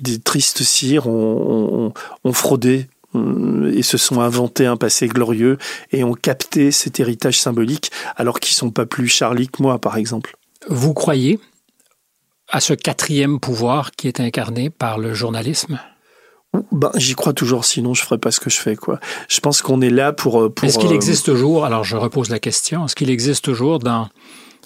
des 0.02 0.18
tristes 0.18 0.64
cires 0.64 1.06
ont, 1.06 1.86
ont, 1.86 1.92
ont 2.24 2.32
fraudé 2.32 2.88
euh, 3.14 3.72
et 3.72 3.82
se 3.82 3.96
sont 3.96 4.20
inventés 4.20 4.66
un 4.66 4.76
passé 4.76 5.06
glorieux 5.06 5.58
et 5.92 6.02
ont 6.02 6.14
capté 6.14 6.72
cet 6.72 6.98
héritage 6.98 7.40
symbolique 7.40 7.92
alors 8.16 8.40
qu'ils 8.40 8.56
sont 8.56 8.72
pas 8.72 8.84
plus 8.84 9.06
Charlie 9.06 9.46
que 9.46 9.62
moi, 9.62 9.78
par 9.78 9.96
exemple. 9.96 10.36
Vous 10.68 10.92
croyez 10.92 11.38
à 12.48 12.60
ce 12.60 12.74
quatrième 12.74 13.40
pouvoir 13.40 13.92
qui 13.92 14.08
est 14.08 14.20
incarné 14.20 14.70
par 14.70 14.98
le 14.98 15.14
journalisme? 15.14 15.78
Ben, 16.70 16.92
j'y 16.94 17.14
crois 17.14 17.32
toujours, 17.32 17.64
sinon 17.64 17.94
je 17.94 18.02
ferais 18.02 18.18
pas 18.18 18.30
ce 18.30 18.38
que 18.38 18.50
je 18.50 18.58
fais, 18.58 18.76
quoi. 18.76 19.00
Je 19.28 19.40
pense 19.40 19.60
qu'on 19.60 19.80
est 19.80 19.90
là 19.90 20.12
pour. 20.12 20.40
Euh, 20.40 20.50
pour 20.50 20.68
est-ce 20.68 20.78
qu'il 20.78 20.92
euh, 20.92 20.94
existe 20.94 21.24
toujours, 21.24 21.64
alors 21.64 21.82
je 21.82 21.96
repose 21.96 22.30
la 22.30 22.38
question, 22.38 22.84
est-ce 22.84 22.94
qu'il 22.94 23.10
existe 23.10 23.44
toujours 23.44 23.80
dans 23.80 24.08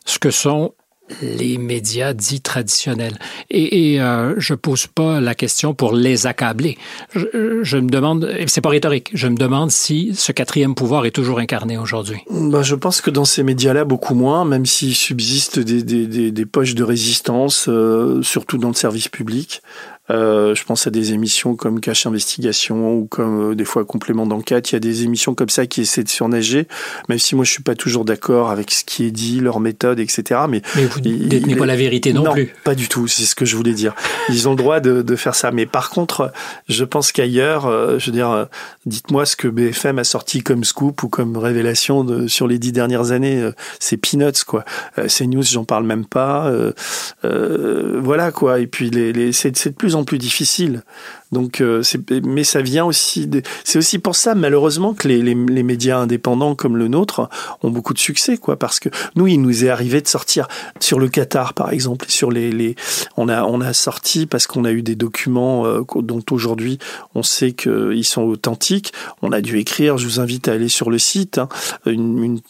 ce 0.05 0.19
que 0.19 0.31
sont 0.31 0.75
les 1.23 1.59
médias 1.59 2.13
dits 2.13 2.41
traditionnels. 2.41 3.19
Et, 3.51 3.95
et 3.95 4.01
euh, 4.01 4.35
je 4.39 4.55
pose 4.55 4.87
pas 4.87 5.21
la 5.21 5.35
question 5.35 5.75
pour 5.75 5.93
les 5.93 6.27
accabler. 6.27 6.79
Je, 7.15 7.61
je 7.63 7.77
me 7.79 7.89
demande, 7.89 8.31
c'est 8.47 8.61
pas 8.61 8.69
rhétorique, 8.69 9.11
je 9.15 9.29
me 9.29 9.37
demande 9.37 9.71
si 9.71 10.15
ce 10.15 10.33
quatrième 10.33 10.75
pouvoir 10.75 11.07
est 11.07 11.11
toujours 11.11 11.39
incarné 11.39 11.79
aujourd'hui. 11.79 12.19
Ben, 12.31 12.63
je 12.63 12.75
pense 12.75 13.01
que 13.01 13.11
dans 13.11 13.25
ces 13.25 13.43
médias-là, 13.43 13.85
beaucoup 13.85 14.15
moins, 14.15 14.45
même 14.45 14.67
s'il 14.67 14.95
subsiste 14.95 15.59
des, 15.59 15.83
des, 15.83 16.07
des, 16.07 16.31
des, 16.31 16.47
poches 16.47 16.75
de 16.75 16.85
résistance, 16.85 17.69
euh, 17.69 18.23
surtout 18.23 18.59
dans 18.59 18.69
le 18.69 18.75
service 18.75 19.09
public. 19.09 19.63
Euh, 20.11 20.55
je 20.55 20.65
pense 20.65 20.87
à 20.87 20.91
des 20.91 21.13
émissions 21.13 21.55
comme 21.55 21.81
Cache 21.81 22.07
Investigation 22.07 22.95
ou 22.95 23.07
comme 23.07 23.53
euh, 23.53 23.55
des 23.55 23.65
fois 23.65 23.85
Complément 23.85 24.27
d'enquête. 24.27 24.71
Il 24.71 24.75
y 24.75 24.77
a 24.77 24.81
des 24.81 25.05
émissions 25.05 25.35
comme 25.35 25.49
ça 25.49 25.67
qui 25.67 25.83
essaient 25.83 26.03
de 26.03 26.09
surnager, 26.09 26.67
même 27.09 27.19
si 27.19 27.35
moi 27.35 27.45
je 27.45 27.51
suis 27.51 27.63
pas 27.63 27.75
toujours 27.75 28.05
d'accord 28.05 28.51
avec 28.51 28.71
ce 28.71 28.85
qui 28.85 29.05
est 29.05 29.11
dit, 29.11 29.41
leur 29.41 29.61
méthode, 29.61 30.01
etc. 30.01 30.41
Mais, 30.49 30.63
mais 30.77 30.87
vous 30.87 31.01
détenez 31.01 31.57
pas 31.57 31.67
la 31.67 31.77
vérité 31.77 32.13
non, 32.13 32.25
non 32.25 32.33
plus. 32.33 32.55
Pas 32.65 32.75
du 32.75 32.89
tout. 32.89 33.07
C'est 33.07 33.25
ce 33.25 33.35
que 33.35 33.45
je 33.45 33.57
voulais 33.57 33.73
dire. 33.73 33.95
Ils 34.29 34.49
ont 34.49 34.53
le 34.53 34.57
droit 34.57 34.81
de, 34.81 35.03
de 35.03 35.17
faire 35.17 35.35
ça. 35.35 35.51
Mais 35.51 35.67
par 35.67 35.91
contre, 35.91 36.33
je 36.69 36.85
pense 36.85 37.13
qu'ailleurs, 37.13 37.67
euh, 37.67 37.99
je 37.99 38.07
veux 38.07 38.13
dire, 38.13 38.49
dites-moi 38.87 39.27
ce 39.27 39.37
que 39.37 39.49
BFM 39.49 39.99
a 39.99 40.05
sorti 40.05 40.43
comme 40.43 40.65
scoop 40.65 41.03
ou 41.03 41.09
comme 41.09 41.37
révélation 41.37 42.05
de, 42.05 42.27
sur 42.29 42.47
les 42.47 42.59
dix 42.59 42.73
dernières 42.73 43.13
années. 43.13 43.49
C'est 43.79 43.97
peanuts 43.97 44.45
quoi. 44.47 44.65
ces 45.07 45.27
news, 45.27 45.43
j'en 45.43 45.65
parle 45.65 45.85
même 45.85 46.07
pas. 46.07 46.53
voilà 47.23 48.33
quoi. 48.33 48.61
Et 48.61 48.67
puis 48.67 48.91
les, 48.91 49.13
les 49.13 49.33
c'est 49.33 49.51
de 49.51 49.75
plus 49.75 49.95
en 49.95 49.98
plus 50.05 50.19
difficile. 50.19 50.83
Donc, 51.33 51.61
euh, 51.61 51.83
mais 52.25 52.45
ça 52.45 52.63
vient 52.63 52.85
aussi. 52.85 53.29
C'est 53.65 53.79
aussi 53.79 53.99
pour 53.99 54.17
ça, 54.17 54.35
malheureusement, 54.35 54.95
que 54.95 55.09
les, 55.09 55.23
les, 55.23 55.63
médias 55.63 55.99
indépendants 55.99 56.55
comme 56.55 56.77
le 56.77 56.89
nôtre 56.89 57.29
ont 57.63 57.71
beaucoup 57.71 57.93
de 57.93 57.99
succès, 57.99 58.39
quoi. 58.39 58.59
Parce 58.59 58.81
que 58.81 58.89
nous, 59.15 59.27
il 59.27 59.43
nous 59.43 59.65
est 59.65 59.69
arrivé 59.69 60.01
de 60.01 60.09
sortir 60.09 60.49
sur 60.81 60.99
le 60.99 61.09
Qatar, 61.09 61.53
par 61.53 61.71
exemple, 61.71 62.07
sur 62.09 62.31
les, 62.31 62.51
les 62.51 62.77
on 63.17 63.29
a 63.29 63.43
on 63.45 63.61
a 63.61 63.75
sorti 63.75 64.25
parce 64.25 64.47
qu'on 64.47 64.65
a 64.65 64.73
eu 64.73 64.83
des 64.83 64.95
documents 64.95 65.67
euh, 65.67 65.83
dont 65.97 66.25
aujourd'hui 66.31 66.79
on 67.15 67.23
sait 67.23 67.53
qu'ils 67.53 68.05
sont 68.05 68.23
authentiques. 68.23 68.93
On 69.21 69.33
a 69.33 69.43
dû 69.43 69.59
écrire. 69.59 69.99
Je 69.99 70.07
vous 70.07 70.21
invite 70.21 70.49
à 70.49 70.53
aller 70.53 70.69
sur 70.69 70.91
le 70.91 70.99
site. 70.99 71.39
Hein, 71.39 71.49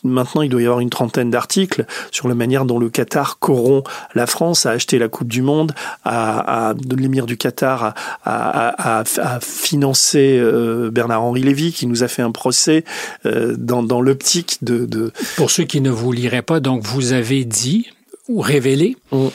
maintenant, 0.04 0.42
il 0.42 0.50
doit 0.50 0.62
y 0.62 0.66
avoir 0.66 0.80
une 0.80 0.90
trentaine 0.90 1.30
d'articles 1.30 1.84
sur 2.12 2.28
la 2.28 2.34
manière 2.34 2.64
dont 2.64 2.78
le 2.78 2.90
Qatar 2.90 3.40
corrompt 3.40 3.88
la 4.14 4.26
France 4.26 4.66
à 4.66 4.70
acheter 4.70 4.98
la 4.98 5.08
Coupe 5.08 5.28
du 5.28 5.42
Monde, 5.42 5.72
à, 6.04 6.70
à 6.70 6.74
l'émir 6.96 7.26
du 7.26 7.36
Qatar 7.38 7.94
à 8.24 9.04
financer 9.40 10.38
euh, 10.38 10.90
Bernard-Henri 10.90 11.42
Lévy, 11.42 11.72
qui 11.72 11.86
nous 11.86 12.02
a 12.02 12.08
fait 12.08 12.22
un 12.22 12.30
procès 12.30 12.84
euh, 13.26 13.54
dans, 13.58 13.82
dans 13.82 14.00
l'optique 14.00 14.58
de, 14.62 14.86
de, 14.86 15.12
Pour 15.36 15.50
ceux 15.50 15.64
qui 15.64 15.80
ne 15.80 15.90
vous 15.90 16.12
liraient 16.12 16.42
pas, 16.42 16.60
donc 16.60 16.82
vous 16.82 17.12
avez 17.12 17.44
dit 17.44 17.90
ou 18.28 18.40
révélé 18.40 18.96
mm. 19.12 19.26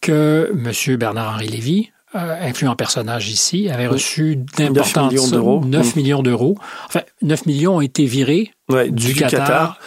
que 0.00 0.52
M. 0.52 0.96
Bernard-Henri 0.96 1.48
Lévy, 1.48 1.90
euh, 2.14 2.36
influent 2.40 2.76
personnage 2.76 3.28
ici, 3.28 3.68
avait 3.68 3.86
reçu 3.86 4.36
d'importantes 4.36 5.12
9 5.12 5.22
millions 5.22 5.28
d'euros. 5.28 5.64
9 5.64 5.86
mm. 5.86 5.98
millions 5.98 6.22
d'euros. 6.22 6.58
Enfin, 6.86 7.02
9 7.22 7.46
millions 7.46 7.76
ont 7.76 7.80
été 7.80 8.06
virés 8.06 8.52
du, 8.90 9.14
Qatar, 9.14 9.78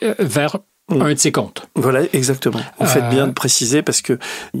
Qatar. 0.00 0.14
vers 0.18 0.56
Mm. 0.56 0.77
Un 0.90 1.12
de 1.12 1.18
ses 1.18 1.32
comptes. 1.32 1.68
Voilà, 1.74 2.02
exactement. 2.12 2.60
Vous 2.78 2.86
faites 2.86 3.08
bien 3.10 3.26
de 3.26 3.32
préciser 3.32 3.82
parce 3.82 4.00
que 4.00 4.18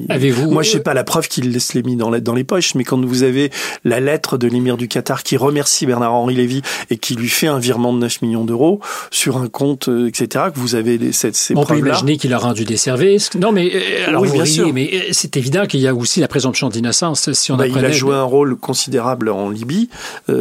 avez-vous 0.08 0.50
Moi, 0.50 0.62
je 0.62 0.72
sais 0.72 0.80
pas 0.80 0.94
la 0.94 1.04
preuve 1.04 1.28
qu'il 1.28 1.50
laisse 1.52 1.72
les 1.74 1.82
mis 1.82 1.96
dans, 1.96 2.10
dans 2.10 2.34
les 2.34 2.44
poches, 2.44 2.74
mais 2.74 2.84
quand 2.84 3.02
vous 3.02 3.22
avez 3.22 3.50
la 3.84 4.00
lettre 4.00 4.36
de 4.36 4.46
l'émir 4.46 4.76
du 4.76 4.88
Qatar 4.88 5.22
qui 5.22 5.36
remercie 5.36 5.86
Bernard-Henri 5.86 6.34
Lévy 6.34 6.62
et 6.90 6.98
qui 6.98 7.14
lui 7.14 7.28
fait 7.28 7.46
un 7.46 7.58
virement 7.58 7.92
de 7.92 7.98
9 7.98 8.22
millions 8.22 8.44
d'euros 8.44 8.80
sur 9.10 9.38
un 9.38 9.48
compte, 9.48 9.88
euh, 9.88 10.08
etc., 10.08 10.46
que 10.54 10.58
vous 10.58 10.74
avez 10.74 11.12
ces, 11.12 11.32
On 11.54 11.64
peut 11.64 11.78
imaginer 11.78 12.18
qu'il 12.18 12.34
a 12.34 12.38
rendu 12.38 12.64
des 12.64 12.76
services. 12.76 13.34
Non, 13.34 13.52
mais 13.52 13.70
euh, 13.74 14.08
alors 14.08 14.22
oui, 14.22 14.30
bien 14.30 14.44
sûr. 14.44 14.72
mais 14.72 14.90
euh, 14.92 14.98
c'est 15.12 15.36
évident 15.36 15.66
qu'il 15.66 15.80
y 15.80 15.88
a 15.88 15.94
aussi 15.94 16.20
la 16.20 16.28
présomption 16.28 16.68
d'innocence. 16.68 17.32
Si 17.32 17.52
on 17.52 17.56
bah, 17.56 17.66
il 17.66 17.84
a 17.84 17.90
joué 17.90 18.14
un 18.14 18.22
rôle 18.22 18.56
considérable 18.56 19.30
en 19.30 19.48
Libye 19.50 19.88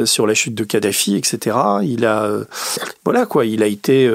sur 0.06 0.28
la 0.28 0.34
chute 0.34 0.56
de 0.56 0.64
Kadhafi, 0.64 1.16
etc. 1.16 1.56
Il 1.84 2.06
a, 2.06 2.30
voilà 3.06 3.26
quoi, 3.26 3.46
il 3.46 3.64
a 3.64 3.68
été, 3.68 4.12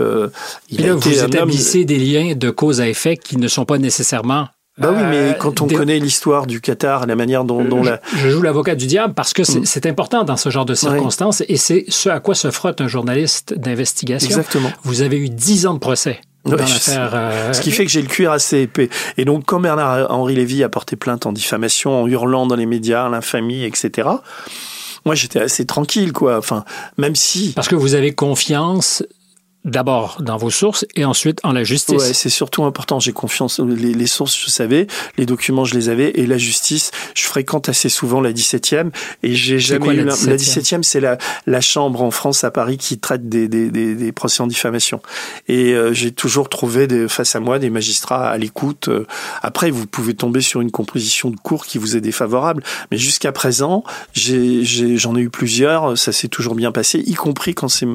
il 0.71 0.89
a 0.89 0.95
été 0.95 1.21
un 1.21 1.33
homme 1.41 1.51
des 1.85 1.99
liens 1.99 2.35
de 2.35 2.51
cause 2.51 2.81
à 2.81 2.89
effet 2.89 3.17
qui 3.17 3.37
ne 3.37 3.49
sont 3.49 3.65
pas 3.65 3.79
nécessairement 3.79 4.49
bah 4.79 4.91
oui, 4.91 5.03
mais 5.11 5.17
euh, 5.17 5.33
quand 5.35 5.61
on 5.61 5.67
connaît 5.67 5.99
l'histoire 5.99 6.47
du 6.47 6.63
Qatar, 6.63 7.07
la 7.07 7.15
manière 7.15 7.45
dont, 7.45 7.63
dont 7.63 7.83
la... 7.83 8.01
Je 8.17 8.31
joue 8.31 8.41
l'avocat 8.41 8.75
du 8.75 8.87
diable 8.87 9.13
parce 9.13 9.35
que 9.35 9.45
c'est 9.45 9.85
mm. 9.85 9.89
important 9.89 10.25
dans 10.25 10.39
ce 10.39 10.49
genre 10.49 10.65
de 10.65 10.75
circonstances 10.75 11.43
et 11.47 11.59
c'est 11.59 11.85
ce 11.89 12.09
à 12.09 12.21
quoi 12.21 12.35
se 12.35 12.51
frotte 12.51 12.81
un 12.81 12.89
journaliste 12.89 13.53
d'investigation. 13.53 14.29
Exactement. 14.29 14.73
Vous 14.83 15.03
avez 15.03 15.19
eu 15.19 15.29
dix 15.29 15.67
ans 15.67 15.75
de 15.75 15.79
procès. 15.79 16.21
Dans 16.47 16.57
l'affaire, 16.57 17.11
euh... 17.15 17.53
Ce 17.53 17.61
qui 17.61 17.71
fait 17.71 17.85
que 17.85 17.91
j'ai 17.91 18.03
le 18.03 18.09
cuir 18.09 18.33
assez 18.33 18.63
épais. 18.63 18.89
Et 19.19 19.25
donc, 19.25 19.45
quand 19.45 19.61
Bernard-Henri 19.61 20.35
Lévy 20.35 20.65
a 20.65 20.69
porté 20.69 20.97
plainte 20.97 21.27
en 21.27 21.33
diffamation, 21.33 22.03
en 22.03 22.09
hurlant 22.09 22.47
dans 22.47 22.57
les 22.57 22.67
médias, 22.67 23.09
l'infamie, 23.09 23.65
etc., 23.65 24.09
moi, 25.05 25.15
j'étais 25.15 25.41
assez 25.41 25.67
tranquille, 25.67 26.13
quoi. 26.13 26.39
Enfin, 26.39 26.65
même 26.97 27.15
si... 27.15 27.53
Parce 27.55 27.69
que 27.69 27.75
vous 27.75 27.95
avez 27.95 28.13
confiance 28.13 29.05
d'abord 29.65 30.19
dans 30.21 30.37
vos 30.37 30.51
sources 30.51 30.85
et 30.97 31.05
ensuite 31.05 31.41
en 31.45 31.53
la 31.53 31.65
justice. 31.65 32.03
Ouais, 32.03 32.13
c'est 32.13 32.31
surtout 32.31 32.65
important. 32.65 32.99
J'ai 32.99 33.13
confiance. 33.13 33.61
Les, 33.61 33.95
les, 33.95 34.07
sources, 34.07 34.37
je 34.39 34.51
savais, 34.51 34.87
les 35.17 35.27
documents, 35.27 35.65
je 35.65 35.75
les 35.75 35.89
avais, 35.89 36.11
et 36.11 36.27
la 36.27 36.39
justice, 36.39 36.91
je 37.15 37.25
fréquente 37.25 37.69
assez 37.69 37.89
souvent 37.89 38.21
la 38.21 38.33
17e 38.33 38.91
et 39.23 39.35
j'ai 39.35 39.59
jamais 39.59 39.95
eu 39.95 40.05
la 40.05 40.15
17e. 40.15 40.83
c'est 40.83 41.01
la, 41.01 41.19
la 41.47 41.61
chambre 41.61 42.03
en 42.03 42.11
France 42.11 42.45
à 42.45 42.51
Paris 42.51 42.77
qui 42.77 42.99
traite 42.99 43.29
des, 43.29 43.49
des, 43.49 43.71
des, 43.71 43.95
des 43.95 44.13
procès 44.13 44.43
en 44.43 44.47
diffamation. 44.47 45.01
Et 45.49 45.73
euh, 45.73 45.93
j'ai 45.93 46.11
toujours 46.11 46.49
trouvé 46.49 46.87
des, 46.87 47.09
face 47.09 47.37
à 47.37 47.41
moi 47.41 47.59
des 47.59 47.71
magistrats 47.71 48.29
à 48.29 48.39
l'écoute. 48.39 48.89
Euh, 48.89 49.07
après, 49.43 49.71
vous 49.71 49.87
pouvez 49.87 50.15
tomber 50.15 50.41
sur 50.41 50.61
une 50.61 50.71
composition 50.71 51.31
de 51.31 51.37
cours 51.37 51.67
qui 51.67 51.79
vous 51.79 51.97
est 51.97 52.01
défavorable, 52.01 52.63
mais 52.91 52.99
jusqu'à 52.99 53.33
présent, 53.33 53.85
j'en 54.15 54.33
ai, 54.33 55.21
ai, 55.21 55.23
eu 55.23 55.31
plusieurs. 55.31 55.97
Ça 55.97 56.13
s'est 56.13 56.29
toujours 56.29 56.55
bien 56.55 56.73
passé, 56.73 56.99
y 57.07 57.15
compris 57.15 57.55
quand 57.55 57.69
c'est, 57.69 57.87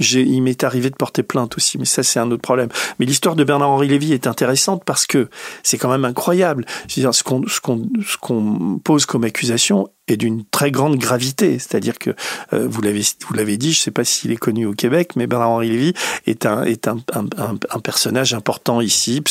il 0.00 0.42
m'est 0.42 0.64
arrivé 0.64 0.90
de 0.90 0.96
porter 1.04 1.22
plainte 1.22 1.54
aussi, 1.58 1.76
mais 1.76 1.84
ça 1.84 2.02
c'est 2.02 2.18
un 2.18 2.30
autre 2.30 2.40
problème. 2.40 2.70
Mais 2.98 3.04
l'histoire 3.04 3.36
de 3.36 3.44
Bernard-Henri 3.44 3.88
Lévy 3.88 4.14
est 4.14 4.26
intéressante 4.26 4.84
parce 4.86 5.04
que 5.04 5.28
c'est 5.62 5.76
quand 5.76 5.90
même 5.90 6.06
incroyable. 6.06 6.64
ce 7.12 7.22
qu'on 7.22 7.42
ce 7.46 7.60
qu'on 7.60 8.80
pose 8.82 9.04
comme 9.04 9.24
accusation 9.24 9.90
est 10.08 10.16
d'une 10.16 10.44
très 10.44 10.70
grande 10.70 10.96
gravité. 10.96 11.58
C'est-à-dire 11.58 11.98
que 11.98 12.10
euh, 12.52 12.66
vous 12.68 12.82
l'avez 12.82 13.02
vous 13.26 13.34
l'avez 13.34 13.56
dit, 13.56 13.72
je 13.72 13.80
ne 13.80 13.82
sais 13.84 13.90
pas 13.90 14.04
s'il 14.04 14.32
est 14.32 14.36
connu 14.36 14.66
au 14.66 14.72
Québec, 14.72 15.12
mais 15.16 15.26
Bernard-Henri 15.26 15.70
Lévy 15.70 15.94
est 16.26 16.46
un 16.46 16.64
est 16.64 16.88
un, 16.88 16.98
un, 17.14 17.26
un, 17.38 17.80
personnage 17.80 18.34
important 18.34 18.80
ici. 18.80 19.22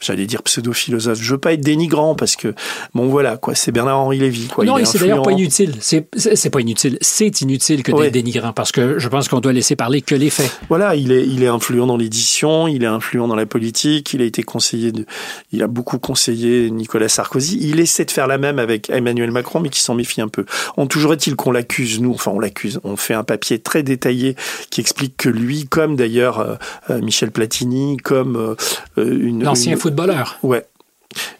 J'allais 0.00 0.26
dire 0.26 0.42
pseudo-philosophe. 0.42 1.20
Je 1.20 1.32
veux 1.32 1.38
pas 1.38 1.54
être 1.54 1.60
dénigrant 1.60 2.14
parce 2.14 2.36
que 2.36 2.54
bon 2.94 3.08
voilà 3.08 3.36
quoi, 3.36 3.54
c'est 3.54 3.72
Bernard-Henri 3.72 4.18
Lévy. 4.18 4.48
Quoi. 4.48 4.64
Non, 4.64 4.78
et 4.78 4.84
c'est 4.84 4.98
d'ailleurs 4.98 5.22
pas 5.22 5.32
inutile. 5.32 5.76
C'est 5.80 6.50
pas 6.50 6.60
inutile. 6.60 6.98
C'est 7.00 7.40
inutile 7.40 7.82
que 7.82 7.92
d'être 7.92 8.12
dénigrant 8.12 8.52
parce 8.52 8.72
que 8.72 8.98
je 8.98 9.08
pense 9.08 9.28
qu'on 9.28 9.40
doit 9.40 9.52
laisser 9.52 9.76
parler 9.76 10.02
que 10.02 10.14
les 10.14 10.30
faits. 10.30 10.50
Voilà, 10.68 10.94
il 10.94 11.12
est 11.12 11.26
il 11.26 11.42
est 11.42 11.48
influent 11.48 11.86
dans 11.86 11.96
l'édition, 11.96 12.68
il 12.68 12.82
est 12.82 12.86
influent 12.86 13.28
dans 13.28 13.36
la 13.36 13.46
politique, 13.46 14.12
il 14.12 14.22
a 14.22 14.24
été 14.24 14.42
conseiller 14.42 14.92
de, 14.92 15.06
il 15.52 15.62
a 15.62 15.66
beaucoup 15.66 15.98
conseillé 15.98 16.70
Nicolas 16.70 17.08
Sarkozy. 17.08 17.58
Il 17.60 17.80
essaie 17.80 18.04
de 18.04 18.10
faire 18.10 18.26
la 18.26 18.38
même 18.38 18.58
avec 18.58 18.90
Emmanuel 18.90 19.30
Macron, 19.30 19.60
mais 19.60 19.68
qui 19.68 19.80
s'en 19.80 19.94
méfie 19.94 20.17
un 20.20 20.28
peu. 20.28 20.44
On 20.76 20.86
toujours 20.86 21.12
est-il 21.12 21.36
qu'on 21.36 21.52
l'accuse, 21.52 22.00
nous, 22.00 22.12
enfin 22.12 22.30
on 22.30 22.40
l'accuse, 22.40 22.80
on 22.84 22.96
fait 22.96 23.14
un 23.14 23.24
papier 23.24 23.58
très 23.58 23.82
détaillé 23.82 24.36
qui 24.70 24.80
explique 24.80 25.16
que 25.16 25.28
lui, 25.28 25.66
comme 25.66 25.96
d'ailleurs 25.96 26.40
euh, 26.40 26.54
euh, 26.90 27.00
Michel 27.00 27.30
Platini, 27.30 27.96
comme 27.96 28.36
euh, 28.36 28.56
une... 28.96 29.44
L'ancien 29.44 29.76
footballeur. 29.76 30.38
Ouais, 30.42 30.66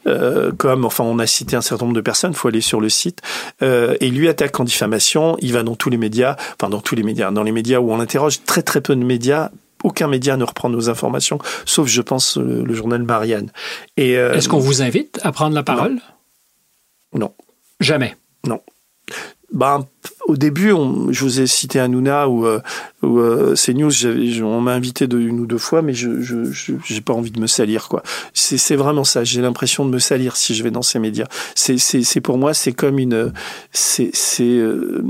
euh, 0.06 0.52
comme, 0.52 0.84
enfin, 0.84 1.04
on 1.04 1.18
a 1.18 1.26
cité 1.26 1.56
un 1.56 1.60
certain 1.60 1.84
nombre 1.84 1.96
de 1.96 2.00
personnes, 2.00 2.34
faut 2.34 2.48
aller 2.48 2.60
sur 2.60 2.80
le 2.80 2.88
site, 2.88 3.20
euh, 3.62 3.96
et 4.00 4.10
lui 4.10 4.28
attaque 4.28 4.58
en 4.58 4.64
diffamation. 4.64 5.36
Il 5.40 5.52
va 5.52 5.62
dans 5.62 5.76
tous 5.76 5.90
les 5.90 5.98
médias, 5.98 6.36
enfin 6.60 6.70
dans 6.70 6.80
tous 6.80 6.94
les 6.94 7.02
médias, 7.02 7.30
dans 7.30 7.42
les 7.42 7.52
médias 7.52 7.78
où 7.78 7.92
on 7.92 8.00
interroge 8.00 8.42
très 8.44 8.62
très 8.62 8.80
peu 8.80 8.96
de 8.96 9.04
médias. 9.04 9.50
Aucun 9.84 10.08
média 10.08 10.36
ne 10.36 10.42
reprend 10.42 10.68
nos 10.68 10.90
informations, 10.90 11.38
sauf, 11.64 11.86
je 11.86 12.02
pense, 12.02 12.36
le, 12.36 12.74
journal 12.74 13.00
Marianne. 13.04 13.52
Et 13.96 14.14
est-ce 14.14 14.48
qu'on 14.48 14.58
vous 14.58 14.82
invite 14.82 15.20
à 15.22 15.30
prendre 15.30 15.54
la 15.54 15.62
parole? 15.62 16.00
Non. 17.14 17.32
Jamais. 17.78 18.16
Non. 18.48 18.62
Ben, 19.50 19.86
au 20.28 20.36
début, 20.36 20.74
je 21.08 21.24
vous 21.24 21.40
ai 21.40 21.46
cité 21.46 21.80
Hanouna 21.80 22.28
ou, 22.28 22.46
euh, 22.46 22.60
euh, 23.02 23.54
CNews, 23.54 24.04
on 24.44 24.60
m'a 24.60 24.74
invité 24.74 25.06
de, 25.06 25.18
une 25.18 25.40
ou 25.40 25.46
deux 25.46 25.58
fois, 25.58 25.80
mais 25.80 25.94
je 25.94 26.10
j'ai 26.84 27.00
pas 27.00 27.14
envie 27.14 27.30
de 27.30 27.40
me 27.40 27.46
salir 27.46 27.88
quoi. 27.88 28.02
C'est 28.34 28.76
vraiment 28.76 29.04
ça. 29.04 29.24
J'ai 29.24 29.40
l'impression 29.40 29.86
de 29.86 29.90
me 29.90 29.98
salir 29.98 30.36
si 30.36 30.54
je 30.54 30.62
vais 30.62 30.70
dans 30.70 30.82
ces 30.82 30.98
médias. 30.98 31.26
C'est 31.54 32.20
pour 32.20 32.36
moi 32.36 32.52
c'est 32.52 32.72
comme 32.72 32.98
une 32.98 33.32
c'est 33.72 34.10
c'est 34.12 34.44
euh, 34.44 35.02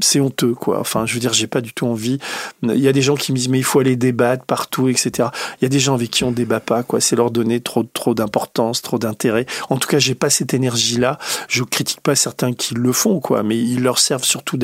c'est 0.00 0.18
honteux 0.18 0.54
quoi. 0.54 0.80
Enfin, 0.80 1.06
je 1.06 1.14
veux 1.14 1.20
dire, 1.20 1.32
j'ai 1.32 1.46
pas 1.46 1.60
du 1.60 1.72
tout 1.72 1.86
envie. 1.86 2.18
Il 2.64 2.80
y 2.80 2.88
a 2.88 2.92
des 2.92 3.02
gens 3.02 3.14
qui 3.14 3.30
me 3.30 3.36
disent 3.36 3.48
mais 3.48 3.58
il 3.58 3.64
faut 3.64 3.78
aller 3.78 3.94
débattre 3.94 4.44
partout, 4.44 4.88
etc. 4.88 5.28
Il 5.60 5.64
y 5.64 5.66
a 5.66 5.68
des 5.68 5.78
gens 5.78 5.94
avec 5.94 6.10
qui 6.10 6.24
on 6.24 6.32
débat 6.32 6.60
pas 6.60 6.82
quoi. 6.82 7.00
C'est 7.00 7.14
leur 7.14 7.30
donner 7.30 7.60
trop 7.60 7.84
trop 7.84 8.14
d'importance, 8.14 8.82
trop 8.82 8.98
d'intérêt. 8.98 9.46
En 9.70 9.76
tout 9.76 9.86
cas, 9.88 10.00
j'ai 10.00 10.16
pas 10.16 10.30
cette 10.30 10.52
énergie 10.52 10.96
là. 10.96 11.18
Je 11.48 11.62
critique 11.62 12.00
pas 12.00 12.16
certains 12.16 12.52
qui 12.52 12.74
le 12.74 12.92
font 12.92 13.20
quoi, 13.20 13.44
mais 13.44 13.56
ils 13.56 13.82
leur 13.82 14.00
servent 14.00 14.24
surtout 14.24 14.56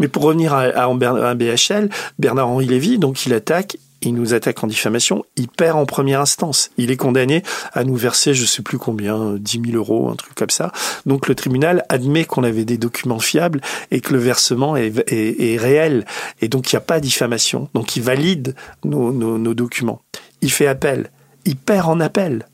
Mais 0.00 0.08
pour 0.08 0.22
revenir 0.22 0.54
à, 0.54 0.62
à, 0.62 1.34
BHL, 1.34 1.88
Bernard-Henri 2.18 2.66
Lévy, 2.66 2.98
donc 2.98 3.26
il 3.26 3.34
attaque 3.34 3.78
il 4.02 4.14
nous 4.14 4.34
attaque 4.34 4.62
en 4.62 4.66
diffamation, 4.66 5.24
il 5.36 5.48
perd 5.48 5.78
en 5.78 5.86
première 5.86 6.20
instance. 6.20 6.70
Il 6.76 6.90
est 6.90 6.96
condamné 6.96 7.42
à 7.72 7.82
nous 7.84 7.96
verser, 7.96 8.34
je 8.34 8.44
sais 8.44 8.62
plus 8.62 8.78
combien, 8.78 9.34
10 9.38 9.62
000 9.66 9.76
euros, 9.76 10.10
un 10.10 10.14
truc 10.14 10.34
comme 10.34 10.50
ça. 10.50 10.70
Donc 11.06 11.28
le 11.28 11.34
tribunal 11.34 11.84
admet 11.88 12.24
qu'on 12.24 12.44
avait 12.44 12.64
des 12.64 12.78
documents 12.78 13.18
fiables 13.18 13.60
et 13.90 14.00
que 14.00 14.12
le 14.12 14.18
versement 14.18 14.76
est, 14.76 15.56
réel. 15.58 16.04
Et 16.40 16.48
donc 16.48 16.70
il 16.70 16.76
n'y 16.76 16.78
a 16.78 16.82
pas 16.82 17.00
diffamation. 17.00 17.68
Donc 17.74 17.96
il 17.96 18.02
valide 18.02 18.54
nos 18.84 19.54
documents. 19.54 20.02
Il 20.42 20.52
fait 20.52 20.66
appel. 20.66 21.10
Il 21.44 21.56
perd 21.56 21.88
en 21.88 22.00
appel. 22.00 22.46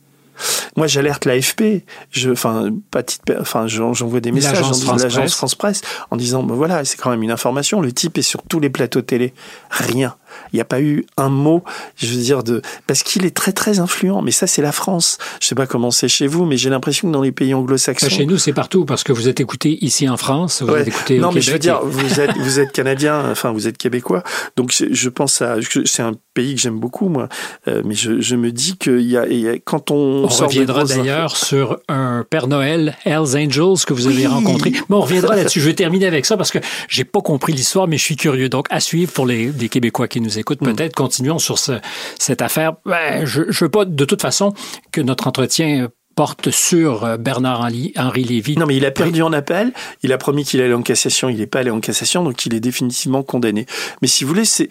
Moi, 0.77 0.87
j'alerte 0.87 1.25
l'AFP, 1.25 1.85
je, 2.11 2.31
enfin, 2.31 2.71
pas 2.91 3.03
enfin, 3.41 3.67
j'envoie 3.67 4.21
des 4.21 4.33
messages 4.33 4.61
dans 4.61 4.97
l'agence 4.97 5.35
France 5.35 5.55
Presse 5.55 5.83
en 6.11 6.17
disant, 6.17 6.43
ben 6.43 6.55
voilà, 6.55 6.85
c'est 6.85 6.97
quand 6.97 7.11
même 7.11 7.23
une 7.23 7.31
information. 7.31 7.81
Le 7.81 7.93
type 7.93 8.19
est 8.19 8.23
sur 8.23 8.43
tous 8.43 8.61
les 8.61 8.71
plateaux 8.71 9.03
télé. 9.03 9.35
Rien. 9.71 10.17
Il 10.53 10.57
n'y 10.57 10.61
a 10.61 10.65
pas 10.65 10.81
eu 10.81 11.07
un 11.17 11.29
mot, 11.29 11.63
je 11.97 12.07
veux 12.07 12.21
dire, 12.21 12.43
de 12.43 12.63
parce 12.87 13.03
qu'il 13.03 13.25
est 13.25 13.35
très 13.35 13.53
très 13.53 13.79
influent. 13.79 14.23
Mais 14.23 14.31
ça, 14.31 14.47
c'est 14.47 14.63
la 14.63 14.73
France. 14.73 15.19
Je 15.41 15.47
sais 15.47 15.55
pas 15.55 15.67
comment 15.67 15.91
c'est 15.91 16.09
chez 16.09 16.27
vous, 16.27 16.45
mais 16.45 16.57
j'ai 16.57 16.71
l'impression 16.71 17.09
que 17.09 17.13
dans 17.13 17.23
les 17.23 17.33
pays 17.33 17.55
anglo-saxons. 17.55 18.09
Chez 18.09 18.27
nous, 18.27 18.39
c'est 18.39 18.53
partout 18.53 18.85
parce 18.85 19.05
que 19.05 19.13
vous 19.13 19.29
êtes 19.29 19.41
écouté 19.41 19.79
ici 19.85 20.09
en 20.09 20.17
France, 20.17 20.63
vous 20.63 20.75
êtes 20.75 20.89
écouté 20.89 21.19
non, 21.19 21.29
au 21.29 21.33
mais 21.33 21.41
je 21.41 21.53
veux 21.53 21.59
dire, 21.59 21.81
vous 21.83 22.21
êtes 22.21 22.37
vous 22.39 22.59
êtes 22.61 22.73
canadien, 22.73 23.31
enfin 23.31 23.53
vous 23.53 23.69
êtes 23.69 23.79
québécois. 23.79 24.23
Donc 24.57 24.73
je 24.73 25.09
pense 25.09 25.43
à, 25.43 25.57
c'est 25.85 26.03
un 26.03 26.13
pays 26.35 26.55
que 26.55 26.61
j'aime 26.61 26.79
beaucoup 26.79 27.09
moi, 27.09 27.29
euh, 27.69 27.83
mais 27.85 27.95
je, 27.95 28.21
je, 28.21 28.37
me 28.37 28.53
dis 28.53 28.77
qu'il 28.77 29.01
y, 29.01 29.13
y, 29.13 29.49
a 29.49 29.59
quand 29.65 29.91
on, 29.91 30.25
on 30.25 30.27
reviendra 30.27 30.85
d'ailleurs 30.85 31.37
sur 31.37 31.79
un 31.89 32.25
Père 32.29 32.47
Noël, 32.47 32.97
Hells 33.05 33.37
Angels 33.37 33.85
que 33.87 33.93
vous 33.93 34.07
avez 34.07 34.27
rencontré. 34.27 34.73
Mais 34.89 34.97
on 34.97 35.01
reviendra 35.01 35.37
là-dessus. 35.37 35.61
Je 35.61 35.67
vais 35.67 35.75
terminer 35.75 36.07
avec 36.07 36.27
ça 36.27 36.37
parce 36.37 36.51
que 36.51 36.59
j'ai 36.89 37.05
pas 37.05 37.21
compris 37.21 37.53
l'histoire, 37.53 37.87
mais 37.87 37.99
je 37.99 38.05
suis 38.05 38.17
curieux. 38.17 38.49
Donc 38.49 38.67
à 38.71 38.81
suivre 38.81 39.13
pour 39.13 39.27
les, 39.27 39.53
les 39.53 39.69
Québécois 39.69 40.09
qui 40.09 40.21
nous 40.23 40.39
écoutent 40.39 40.63
mm. 40.63 40.73
peut-être. 40.73 40.95
Continuons 40.95 41.39
sur 41.39 41.59
cette 41.59 42.43
affaire. 42.43 42.75
Ben, 42.87 43.25
je 43.25 43.43
ne 43.43 43.53
veux 43.53 43.69
pas 43.69 43.85
de 43.85 44.05
toute 44.05 44.23
façon 44.23 44.55
que 44.91 45.01
notre 45.01 45.27
entretien 45.27 45.89
porte 46.15 46.51
sur 46.51 47.05
euh, 47.05 47.17
Bernard-Henri 47.17 48.25
Lévy. 48.25 48.57
Non, 48.57 48.67
mais 48.67 48.77
il 48.77 48.85
a 48.85 48.91
perdu 48.91 49.23
en 49.23 49.33
appel. 49.33 49.73
Il 50.03 50.13
a 50.13 50.19
promis 50.19 50.45
qu'il 50.45 50.61
allait 50.61 50.75
en 50.75 50.83
cassation. 50.83 51.29
Il 51.29 51.39
n'est 51.39 51.47
pas 51.47 51.61
allé 51.61 51.71
en 51.71 51.81
cassation, 51.81 52.23
donc 52.23 52.45
il 52.47 52.55
est 52.55 52.61
définitivement 52.61 53.23
condamné. 53.23 53.67
Mais 54.03 54.09
si 54.09 54.25
vous 54.25 54.29
voulez, 54.29 54.45
c'est 54.45 54.69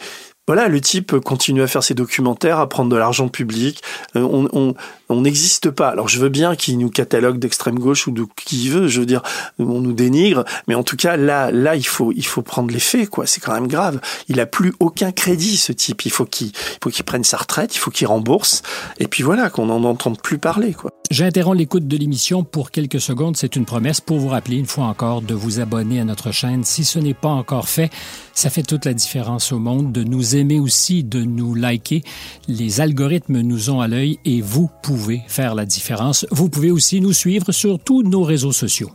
voilà, 0.47 0.67
le 0.67 0.81
type 0.81 1.17
continue 1.19 1.61
à 1.61 1.67
faire 1.67 1.83
ses 1.83 1.93
documentaires, 1.93 2.59
à 2.59 2.67
prendre 2.67 2.89
de 2.89 2.97
l'argent 2.97 3.27
public. 3.29 3.81
Euh, 4.15 4.21
on, 4.21 4.49
on 4.53 4.75
n'existe 5.19 5.69
pas. 5.69 5.89
Alors 5.89 6.07
je 6.07 6.19
veux 6.19 6.29
bien 6.29 6.55
qu'il 6.55 6.77
nous 6.77 6.89
catalogue 6.89 7.37
d'extrême 7.37 7.77
gauche 7.77 8.07
ou 8.07 8.11
de 8.11 8.25
qui 8.45 8.69
veut, 8.69 8.87
je 8.87 9.01
veux 9.01 9.05
dire, 9.05 9.23
on 9.59 9.81
nous 9.81 9.91
dénigre, 9.91 10.45
mais 10.67 10.75
en 10.75 10.83
tout 10.83 10.95
cas 10.95 11.17
là, 11.17 11.51
là 11.51 11.75
il 11.75 11.85
faut, 11.85 12.13
il 12.13 12.25
faut 12.25 12.41
prendre 12.41 12.71
les 12.71 12.79
faits, 12.79 13.09
quoi. 13.09 13.25
C'est 13.25 13.41
quand 13.41 13.53
même 13.53 13.67
grave. 13.67 13.99
Il 14.29 14.39
a 14.39 14.45
plus 14.45 14.73
aucun 14.79 15.11
crédit, 15.11 15.57
ce 15.57 15.73
type. 15.73 16.05
Il 16.05 16.11
faut 16.11 16.25
qu'il, 16.25 16.51
faut 16.81 16.89
qu'il 16.89 17.03
prenne 17.03 17.23
sa 17.23 17.37
retraite, 17.37 17.75
il 17.75 17.79
faut 17.79 17.91
qu'il 17.91 18.07
rembourse, 18.07 18.61
et 18.99 19.07
puis 19.07 19.23
voilà, 19.23 19.49
qu'on 19.49 19.65
n'en 19.65 19.83
entende 19.83 20.21
plus 20.21 20.37
parler, 20.37 20.73
quoi. 20.73 20.91
J'interromps 21.11 21.57
l'écoute 21.57 21.89
de 21.89 21.97
l'émission 21.97 22.45
pour 22.45 22.71
quelques 22.71 23.01
secondes. 23.01 23.35
C'est 23.35 23.57
une 23.57 23.65
promesse 23.65 23.99
pour 23.99 24.17
vous 24.17 24.29
rappeler 24.29 24.55
une 24.55 24.65
fois 24.65 24.85
encore 24.85 25.21
de 25.21 25.33
vous 25.33 25.59
abonner 25.59 25.99
à 25.99 26.05
notre 26.05 26.31
chaîne. 26.31 26.63
Si 26.63 26.85
ce 26.85 26.99
n'est 26.99 27.13
pas 27.13 27.27
encore 27.27 27.67
fait, 27.67 27.89
ça 28.33 28.49
fait 28.49 28.63
toute 28.63 28.85
la 28.85 28.93
différence 28.93 29.51
au 29.51 29.59
monde. 29.59 29.91
De 29.91 30.05
nous 30.05 30.37
aimer 30.37 30.57
aussi, 30.57 31.03
de 31.03 31.21
nous 31.21 31.53
liker. 31.53 32.01
Les 32.47 32.79
algorithmes 32.79 33.41
nous 33.41 33.69
ont 33.69 33.81
à 33.81 33.89
l'œil 33.89 34.19
et 34.23 34.39
vous 34.39 34.69
pouvez 34.83 35.00
pouvez 35.01 35.21
faire 35.27 35.55
la 35.55 35.65
différence. 35.65 36.25
Vous 36.31 36.49
pouvez 36.49 36.71
aussi 36.71 37.01
nous 37.01 37.13
suivre 37.13 37.51
sur 37.51 37.79
tous 37.79 38.03
nos 38.03 38.23
réseaux 38.23 38.51
sociaux. 38.51 38.91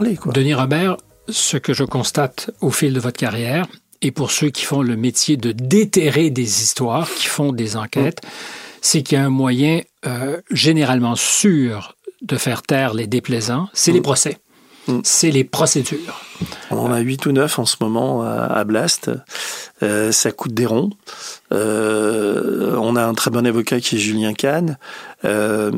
Allez, 0.00 0.16
quoi? 0.16 0.32
Denis 0.32 0.54
Robert, 0.54 0.96
ce 1.28 1.56
que 1.56 1.74
je 1.74 1.84
constate 1.84 2.50
au 2.60 2.70
fil 2.70 2.92
de 2.92 3.00
votre 3.00 3.18
carrière, 3.18 3.66
et 4.02 4.10
pour 4.10 4.30
ceux 4.30 4.50
qui 4.50 4.64
font 4.64 4.82
le 4.82 4.96
métier 4.96 5.36
de 5.36 5.52
déterrer 5.52 6.30
des 6.30 6.62
histoires, 6.62 7.10
qui 7.10 7.26
font 7.26 7.52
des 7.52 7.76
enquêtes, 7.76 8.20
c'est 8.80 9.02
qu'il 9.02 9.16
y 9.16 9.20
a 9.20 9.24
un 9.24 9.30
moyen 9.30 9.80
euh, 10.06 10.40
généralement 10.50 11.16
sûr 11.16 11.96
de 12.22 12.36
faire 12.36 12.62
taire 12.62 12.94
les 12.94 13.06
déplaisants, 13.06 13.68
c'est 13.72 13.92
les 13.92 14.00
mm. 14.00 14.04
procès. 14.04 14.38
Mm. 14.88 15.00
C'est 15.02 15.30
les 15.30 15.44
procédures. 15.44 16.20
On 16.70 16.78
en 16.78 16.92
a 16.92 17.00
8 17.00 17.26
ou 17.26 17.32
9 17.32 17.58
en 17.58 17.64
ce 17.64 17.76
moment 17.80 18.22
à 18.22 18.64
Blast. 18.64 19.10
Euh, 19.82 20.12
ça 20.12 20.30
coûte 20.32 20.54
des 20.54 20.66
ronds. 20.66 20.90
Euh, 21.52 22.76
on 22.76 22.96
a 22.96 23.04
un 23.04 23.14
très 23.14 23.30
bon 23.30 23.46
avocat 23.46 23.80
qui 23.80 23.96
est 23.96 23.98
Julien 23.98 24.32
Kahn. 24.34 24.78
Euh, 25.24 25.70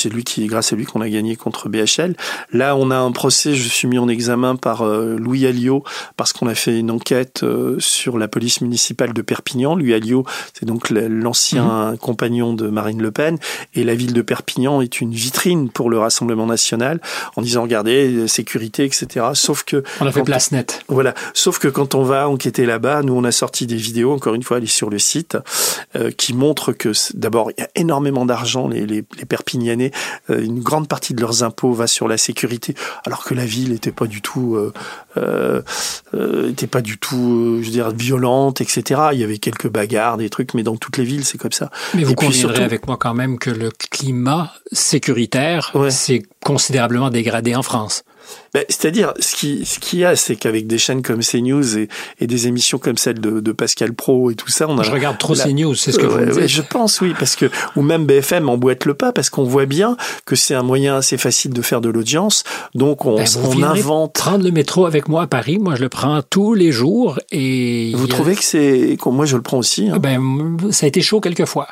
c'est 0.00 0.08
lui 0.08 0.24
qui, 0.24 0.46
grâce 0.46 0.72
à 0.72 0.76
lui, 0.76 0.84
qu'on 0.84 1.00
a 1.00 1.08
gagné 1.08 1.36
contre 1.36 1.68
BHL. 1.68 2.14
Là, 2.52 2.76
on 2.76 2.90
a 2.90 2.96
un 2.96 3.12
procès. 3.12 3.54
Je 3.54 3.68
suis 3.68 3.86
mis 3.86 3.98
en 3.98 4.08
examen 4.08 4.56
par 4.56 4.82
euh, 4.82 5.16
Louis 5.18 5.46
Alliot 5.46 5.84
parce 6.16 6.32
qu'on 6.32 6.46
a 6.46 6.54
fait 6.54 6.78
une 6.78 6.90
enquête 6.90 7.42
euh, 7.42 7.76
sur 7.78 8.18
la 8.18 8.28
police 8.28 8.60
municipale 8.60 9.12
de 9.12 9.22
Perpignan. 9.22 9.76
Louis 9.76 9.94
Alliot, 9.94 10.24
c'est 10.54 10.64
donc 10.64 10.90
l'ancien 10.90 11.92
mhm. 11.92 11.98
compagnon 11.98 12.54
de 12.54 12.68
Marine 12.68 13.02
Le 13.02 13.10
Pen, 13.10 13.38
et 13.74 13.84
la 13.84 13.94
ville 13.94 14.12
de 14.12 14.22
Perpignan 14.22 14.80
est 14.80 15.00
une 15.00 15.12
vitrine 15.12 15.70
pour 15.70 15.90
le 15.90 15.98
Rassemblement 15.98 16.46
national 16.46 17.00
en 17.36 17.42
disant 17.42 17.62
regardez 17.62 18.26
sécurité, 18.26 18.84
etc. 18.84 19.26
Sauf 19.34 19.64
que 19.64 19.82
on 20.00 20.06
a 20.06 20.12
fait 20.12 20.22
place 20.22 20.52
nette. 20.52 20.82
Voilà. 20.88 21.14
Sauf 21.34 21.58
que 21.58 21.68
quand 21.68 21.94
on 21.94 22.02
va 22.02 22.28
enquêter 22.28 22.66
là-bas, 22.66 23.02
nous 23.02 23.14
on 23.14 23.24
a 23.24 23.32
sorti 23.32 23.66
des 23.66 23.76
vidéos. 23.76 24.12
Encore 24.12 24.34
une 24.34 24.42
fois, 24.42 24.58
allez 24.58 24.66
sur 24.66 24.90
le 24.90 24.98
site 24.98 25.36
euh, 25.96 26.10
qui 26.10 26.32
montrent 26.32 26.72
que 26.72 26.92
d'abord 27.14 27.50
il 27.50 27.60
y 27.60 27.64
a 27.64 27.68
énormément 27.74 28.24
d'argent. 28.24 28.68
Les, 28.68 28.86
les, 28.86 29.04
les 29.18 29.24
Perpignanais 29.24 29.89
euh, 30.30 30.42
une 30.42 30.60
grande 30.60 30.88
partie 30.88 31.14
de 31.14 31.20
leurs 31.20 31.42
impôts 31.42 31.72
va 31.72 31.86
sur 31.86 32.08
la 32.08 32.18
sécurité, 32.18 32.74
alors 33.04 33.24
que 33.24 33.34
la 33.34 33.44
ville 33.44 33.72
n'était 33.72 33.92
pas 33.92 34.06
du 34.06 34.22
tout, 34.22 34.56
euh, 34.56 34.72
euh, 35.16 36.50
était 36.50 36.66
pas 36.66 36.82
du 36.82 36.98
tout, 36.98 37.58
je 37.60 37.66
veux 37.66 37.72
dire, 37.72 37.90
violente, 37.90 38.60
etc. 38.60 39.00
Il 39.12 39.18
y 39.18 39.24
avait 39.24 39.38
quelques 39.38 39.68
bagarres, 39.68 40.16
des 40.16 40.30
trucs, 40.30 40.54
mais 40.54 40.62
dans 40.62 40.76
toutes 40.76 40.96
les 40.96 41.04
villes, 41.04 41.24
c'est 41.24 41.38
comme 41.38 41.52
ça. 41.52 41.70
Mais 41.94 42.04
vous 42.04 42.14
conviendrez 42.14 42.64
avec 42.64 42.86
moi 42.86 42.96
quand 42.96 43.14
même 43.14 43.38
que 43.38 43.50
le 43.50 43.70
climat 43.90 44.52
sécuritaire 44.72 45.72
s'est 45.90 46.22
considérablement 46.44 47.10
dégradé 47.10 47.54
en 47.54 47.62
France. 47.62 48.04
Ben, 48.54 48.64
c'est-à-dire, 48.68 49.14
ce 49.20 49.36
qui 49.36 49.64
ce 49.64 49.78
qu'il 49.78 50.00
y 50.00 50.04
a, 50.04 50.16
c'est 50.16 50.36
qu'avec 50.36 50.66
des 50.66 50.78
chaînes 50.78 51.02
comme 51.02 51.20
CNews 51.20 51.78
et, 51.78 51.88
et 52.20 52.26
des 52.26 52.48
émissions 52.48 52.78
comme 52.78 52.96
celle 52.96 53.20
de, 53.20 53.40
de 53.40 53.52
Pascal 53.52 53.92
Pro 53.92 54.30
et 54.30 54.34
tout 54.34 54.48
ça, 54.48 54.66
on 54.68 54.78
a. 54.78 54.82
Je 54.82 54.90
regarde 54.90 55.18
trop 55.18 55.34
CNews, 55.34 55.74
c'est 55.74 55.92
ce 55.92 55.98
que 55.98 56.06
vous 56.06 56.18
me 56.18 56.32
dites. 56.32 56.48
je 56.48 56.62
pense, 56.62 57.00
oui, 57.00 57.14
parce 57.18 57.36
que 57.36 57.50
ou 57.76 57.82
même 57.82 58.06
BFM 58.06 58.48
emboîte 58.48 58.84
le 58.84 58.94
pas 58.94 59.12
parce 59.12 59.30
qu'on 59.30 59.44
voit 59.44 59.66
bien 59.66 59.96
que 60.24 60.36
c'est 60.36 60.54
un 60.54 60.62
moyen 60.62 60.96
assez 60.96 61.18
facile 61.18 61.52
de 61.52 61.62
faire 61.62 61.80
de 61.80 61.88
l'audience. 61.88 62.44
Donc 62.74 63.06
on, 63.06 63.16
ben, 63.16 63.26
on 63.44 63.62
invente. 63.62 64.14
Prendre 64.14 64.44
le 64.44 64.50
métro 64.50 64.86
avec 64.86 65.08
moi 65.08 65.22
à 65.22 65.26
Paris, 65.26 65.58
moi 65.58 65.76
je 65.76 65.82
le 65.82 65.88
prends 65.88 66.20
tous 66.22 66.54
les 66.54 66.72
jours 66.72 67.18
et. 67.30 67.92
Vous 67.94 68.06
trouvez 68.06 68.34
que 68.34 68.44
c'est 68.44 68.96
moi 69.06 69.26
je 69.26 69.36
le 69.36 69.42
prends 69.42 69.58
aussi. 69.58 69.88
Hein. 69.88 69.98
Ben 69.98 70.56
ça 70.70 70.86
a 70.86 70.88
été 70.88 71.02
chaud 71.02 71.20
quelquefois. 71.20 71.68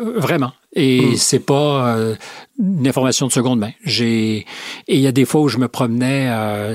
Euh, 0.00 0.18
vraiment. 0.18 0.52
Et 0.72 1.02
hmm. 1.02 1.16
c'est 1.16 1.40
pas 1.40 1.96
euh, 1.96 2.14
une 2.58 2.86
information 2.86 3.26
de 3.26 3.32
seconde 3.32 3.58
main. 3.58 3.72
J'ai 3.84 4.38
et 4.38 4.46
il 4.88 5.00
y 5.00 5.06
a 5.06 5.12
des 5.12 5.24
fois 5.24 5.40
où 5.40 5.48
je 5.48 5.58
me 5.58 5.68
promenais 5.68 6.28
à 6.28 6.68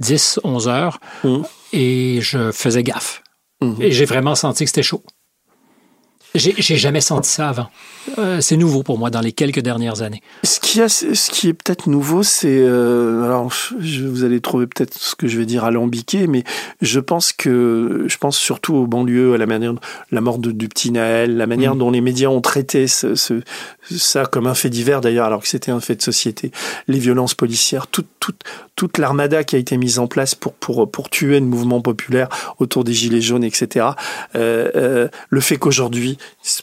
10, 0.00 0.40
11 0.44 0.68
heures 0.68 1.00
hmm. 1.24 1.42
et 1.72 2.18
je 2.20 2.52
faisais 2.52 2.82
gaffe. 2.82 3.22
Hmm. 3.60 3.74
Et 3.80 3.90
j'ai 3.90 4.04
vraiment 4.04 4.34
senti 4.34 4.64
que 4.64 4.70
c'était 4.70 4.82
chaud. 4.82 5.02
J'ai 6.34 6.76
jamais 6.76 7.00
senti 7.00 7.30
ça 7.30 7.48
avant. 7.48 7.68
Euh, 8.18 8.40
c'est 8.40 8.56
nouveau 8.56 8.82
pour 8.82 8.98
moi 8.98 9.10
dans 9.10 9.20
les 9.20 9.32
quelques 9.32 9.60
dernières 9.60 10.02
années. 10.02 10.22
Ce 10.44 10.60
qui, 10.60 10.80
a, 10.80 10.88
ce 10.88 11.30
qui 11.30 11.48
est 11.48 11.54
peut-être 11.54 11.88
nouveau, 11.88 12.22
c'est 12.22 12.58
euh, 12.58 13.24
alors 13.24 13.50
je, 13.80 14.04
vous 14.04 14.22
allez 14.22 14.40
trouver 14.40 14.66
peut-être 14.66 14.94
ce 14.94 15.14
que 15.14 15.28
je 15.28 15.38
vais 15.38 15.46
dire 15.46 15.64
alambiqué, 15.64 16.26
mais 16.26 16.44
je 16.82 17.00
pense 17.00 17.32
que 17.32 18.04
je 18.06 18.16
pense 18.18 18.36
surtout 18.36 18.74
aux 18.74 18.86
banlieues, 18.86 19.34
à 19.34 19.38
la 19.38 19.46
manière 19.46 19.74
la 20.10 20.20
mort 20.20 20.38
de, 20.38 20.52
du 20.52 20.68
petit 20.68 20.90
Naël, 20.90 21.36
la 21.36 21.46
manière 21.46 21.74
mm. 21.74 21.78
dont 21.78 21.90
les 21.90 22.00
médias 22.00 22.28
ont 22.28 22.40
traité 22.40 22.86
ce, 22.86 23.14
ce, 23.14 23.40
ça 23.90 24.26
comme 24.26 24.46
un 24.46 24.54
fait 24.54 24.70
divers 24.70 25.00
d'ailleurs, 25.00 25.26
alors 25.26 25.42
que 25.42 25.48
c'était 25.48 25.72
un 25.72 25.80
fait 25.80 25.96
de 25.96 26.02
société, 26.02 26.52
les 26.86 26.98
violences 26.98 27.34
policières, 27.34 27.86
toute 27.86 28.06
toute 28.20 28.42
toute 28.76 28.98
l'armada 28.98 29.42
qui 29.42 29.56
a 29.56 29.58
été 29.58 29.76
mise 29.78 29.98
en 29.98 30.06
place 30.06 30.34
pour 30.34 30.52
pour 30.52 30.90
pour 30.90 31.10
tuer 31.10 31.40
le 31.40 31.46
mouvement 31.46 31.80
populaire 31.80 32.28
autour 32.58 32.84
des 32.84 32.92
gilets 32.92 33.22
jaunes, 33.22 33.42
etc. 33.42 33.86
Euh, 34.34 34.70
euh, 34.76 35.08
le 35.30 35.40
fait 35.40 35.56
qu'aujourd'hui 35.56 36.18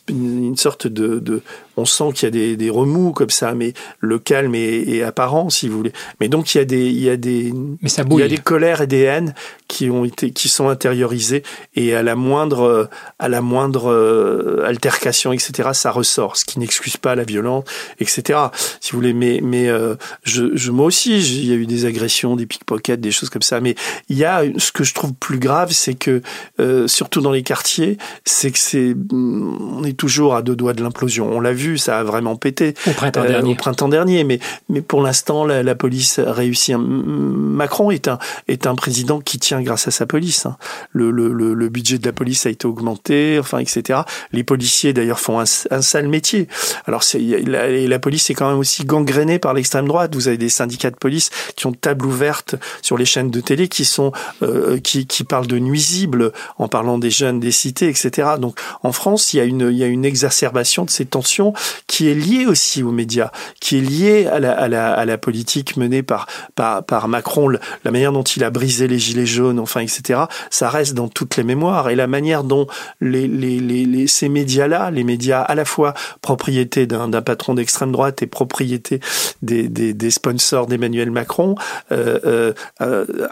une, 0.09 0.55
sorte 0.55 0.87
de, 0.87 1.19
de 1.19 1.41
on 1.75 1.85
sent 1.85 2.11
qu'il 2.13 2.25
y 2.25 2.27
a 2.27 2.31
des, 2.31 2.55
des, 2.55 2.69
remous 2.69 3.13
comme 3.13 3.31
ça, 3.31 3.55
mais 3.55 3.73
le 3.99 4.19
calme 4.19 4.53
est, 4.53 4.87
est, 4.87 5.01
apparent, 5.01 5.49
si 5.49 5.67
vous 5.67 5.77
voulez. 5.77 5.93
Mais 6.19 6.27
donc 6.27 6.53
il 6.53 6.59
y 6.59 6.61
a 6.61 6.65
des, 6.65 6.87
il 6.87 7.01
y 7.01 7.09
a 7.09 7.17
des, 7.17 7.51
mais 7.81 7.89
ça 7.89 8.03
il 8.09 8.19
y 8.19 8.23
a 8.23 8.27
des 8.27 8.37
colères 8.37 8.81
et 8.81 8.87
des 8.87 9.01
haines 9.01 9.33
qui 9.67 9.89
ont 9.89 10.05
été, 10.05 10.31
qui 10.31 10.49
sont 10.49 10.69
intériorisées 10.69 11.41
et 11.75 11.95
à 11.95 12.03
la 12.03 12.15
moindre, 12.15 12.89
à 13.17 13.27
la 13.27 13.41
moindre 13.41 13.91
euh, 13.91 14.63
altercation, 14.65 15.33
etc., 15.33 15.69
ça 15.73 15.89
ressort, 15.89 16.37
ce 16.37 16.45
qui 16.45 16.59
n'excuse 16.59 16.97
pas 16.97 17.15
la 17.15 17.23
violence, 17.23 17.65
etc. 17.99 18.39
Si 18.79 18.91
vous 18.91 18.99
voulez, 18.99 19.13
mais, 19.13 19.39
mais 19.41 19.69
euh, 19.69 19.95
je, 20.23 20.55
je, 20.55 20.71
moi 20.71 20.85
aussi, 20.85 21.17
il 21.17 21.45
y 21.45 21.51
a 21.51 21.55
eu 21.55 21.65
des 21.65 21.85
agressions, 21.85 22.02
des 22.35 22.45
pickpockets, 22.45 22.99
des 22.99 23.11
choses 23.11 23.29
comme 23.29 23.41
ça. 23.41 23.59
Mais 23.59 23.75
il 24.09 24.17
y 24.17 24.25
a 24.25 24.43
ce 24.57 24.71
que 24.71 24.83
je 24.83 24.93
trouve 24.93 25.13
plus 25.13 25.39
grave, 25.39 25.71
c'est 25.71 25.93
que 25.93 26.21
euh, 26.59 26.87
surtout 26.87 27.21
dans 27.21 27.31
les 27.31 27.43
quartiers, 27.43 27.97
c'est 28.25 28.51
que 28.51 28.59
c'est, 28.59 28.95
on 29.11 29.83
est 29.83 29.97
toujours 29.97 30.35
à 30.35 30.41
deux 30.41 30.55
doigts 30.55 30.73
de 30.73 30.83
l'implosion. 30.83 31.29
On 31.31 31.39
l'a 31.39 31.53
vu 31.53 31.77
ça 31.77 31.99
a 31.99 32.03
vraiment 32.03 32.35
pété 32.35 32.73
au 32.87 32.91
printemps 32.91 33.25
dernier. 33.25 33.51
Au 33.51 33.55
printemps 33.55 33.89
dernier, 33.89 34.23
mais 34.23 34.39
mais 34.69 34.81
pour 34.81 35.01
l'instant, 35.01 35.45
la, 35.45 35.75
police 35.75 36.19
a 36.19 36.31
réussi. 36.31 36.73
Macron 36.75 37.91
est 37.91 38.07
un 38.07 38.19
est 38.47 38.67
un 38.67 38.75
président 38.75 39.19
qui 39.19 39.39
tient 39.39 39.61
grâce 39.61 39.87
à 39.87 39.91
sa 39.91 40.05
police. 40.05 40.45
Hein. 40.45 40.57
Le, 40.91 41.11
le, 41.11 41.31
le, 41.31 41.69
budget 41.69 41.97
de 41.97 42.05
la 42.05 42.13
police 42.13 42.45
a 42.45 42.49
été 42.49 42.67
augmenté, 42.67 43.37
enfin 43.39 43.59
etc. 43.59 44.01
Les 44.31 44.43
policiers 44.43 44.93
d'ailleurs 44.93 45.19
font 45.19 45.39
un, 45.39 45.45
un, 45.71 45.81
sale 45.81 46.07
métier. 46.07 46.47
Alors 46.85 47.03
la, 47.13 47.69
la 47.69 47.99
police 47.99 48.29
est 48.29 48.33
quand 48.33 48.49
même 48.49 48.59
aussi 48.59 48.85
gangrénée 48.85 49.39
par 49.39 49.53
l'extrême 49.53 49.87
droite. 49.87 50.15
Vous 50.15 50.27
avez 50.27 50.37
des 50.37 50.49
syndicats 50.49 50.91
de 50.91 50.95
police 50.95 51.29
qui 51.55 51.67
ont 51.67 51.71
table 51.93 52.07
ouverte 52.07 52.55
sur 52.81 52.97
les 52.97 53.05
chaînes 53.05 53.29
de 53.29 53.39
télé 53.39 53.67
qui 53.67 53.85
sont 53.85 54.11
euh, 54.41 54.79
qui 54.79 55.05
qui 55.05 55.23
parlent 55.23 55.47
de 55.47 55.59
nuisibles 55.59 56.31
en 56.57 56.67
parlant 56.67 56.97
des 56.97 57.11
jeunes 57.11 57.39
des 57.39 57.51
cités, 57.51 57.87
etc. 57.87 58.31
Donc 58.39 58.59
en 58.81 58.91
France, 58.91 59.33
il 59.33 59.37
y 59.37 59.39
a 59.39 59.43
une 59.43 59.69
il 59.71 59.77
y 59.77 59.83
a 59.83 59.87
une 59.87 60.05
exacerbation 60.05 60.85
de 60.85 60.89
ces 60.89 61.05
tensions 61.05 61.53
qui 61.87 62.09
est 62.09 62.15
lié 62.15 62.47
aussi 62.47 62.81
aux 62.81 62.91
médias, 62.91 63.31
qui 63.59 63.77
est 63.77 63.81
lié 63.81 64.25
à 64.25 64.39
la, 64.39 64.53
à 64.53 64.67
la, 64.67 64.93
à 64.93 65.05
la 65.05 65.17
politique 65.17 65.77
menée 65.77 66.01
par, 66.01 66.25
par, 66.55 66.83
par 66.83 67.07
Macron, 67.07 67.49
la 67.49 67.91
manière 67.91 68.11
dont 68.11 68.23
il 68.23 68.43
a 68.43 68.49
brisé 68.49 68.87
les 68.87 68.97
gilets 68.97 69.25
jaunes, 69.25 69.59
enfin, 69.59 69.81
etc. 69.81 70.21
Ça 70.49 70.69
reste 70.69 70.93
dans 70.95 71.07
toutes 71.07 71.37
les 71.37 71.43
mémoires 71.43 71.89
et 71.89 71.95
la 71.95 72.07
manière 72.07 72.43
dont 72.43 72.67
les, 73.01 73.27
les, 73.27 73.59
les, 73.59 74.07
ces 74.07 74.29
médias-là, 74.29 74.91
les 74.91 75.03
médias 75.03 75.41
à 75.41 75.55
la 75.55 75.65
fois 75.65 75.93
propriété 76.21 76.87
d'un 76.87 77.21
patron 77.21 77.53
d'extrême 77.53 77.91
droite 77.91 78.23
et 78.23 78.27
propriété 78.27 78.99
des, 79.41 79.67
des, 79.67 79.93
des 79.93 80.11
sponsors 80.11 80.67
d'Emmanuel 80.67 81.11
Macron, 81.11 81.55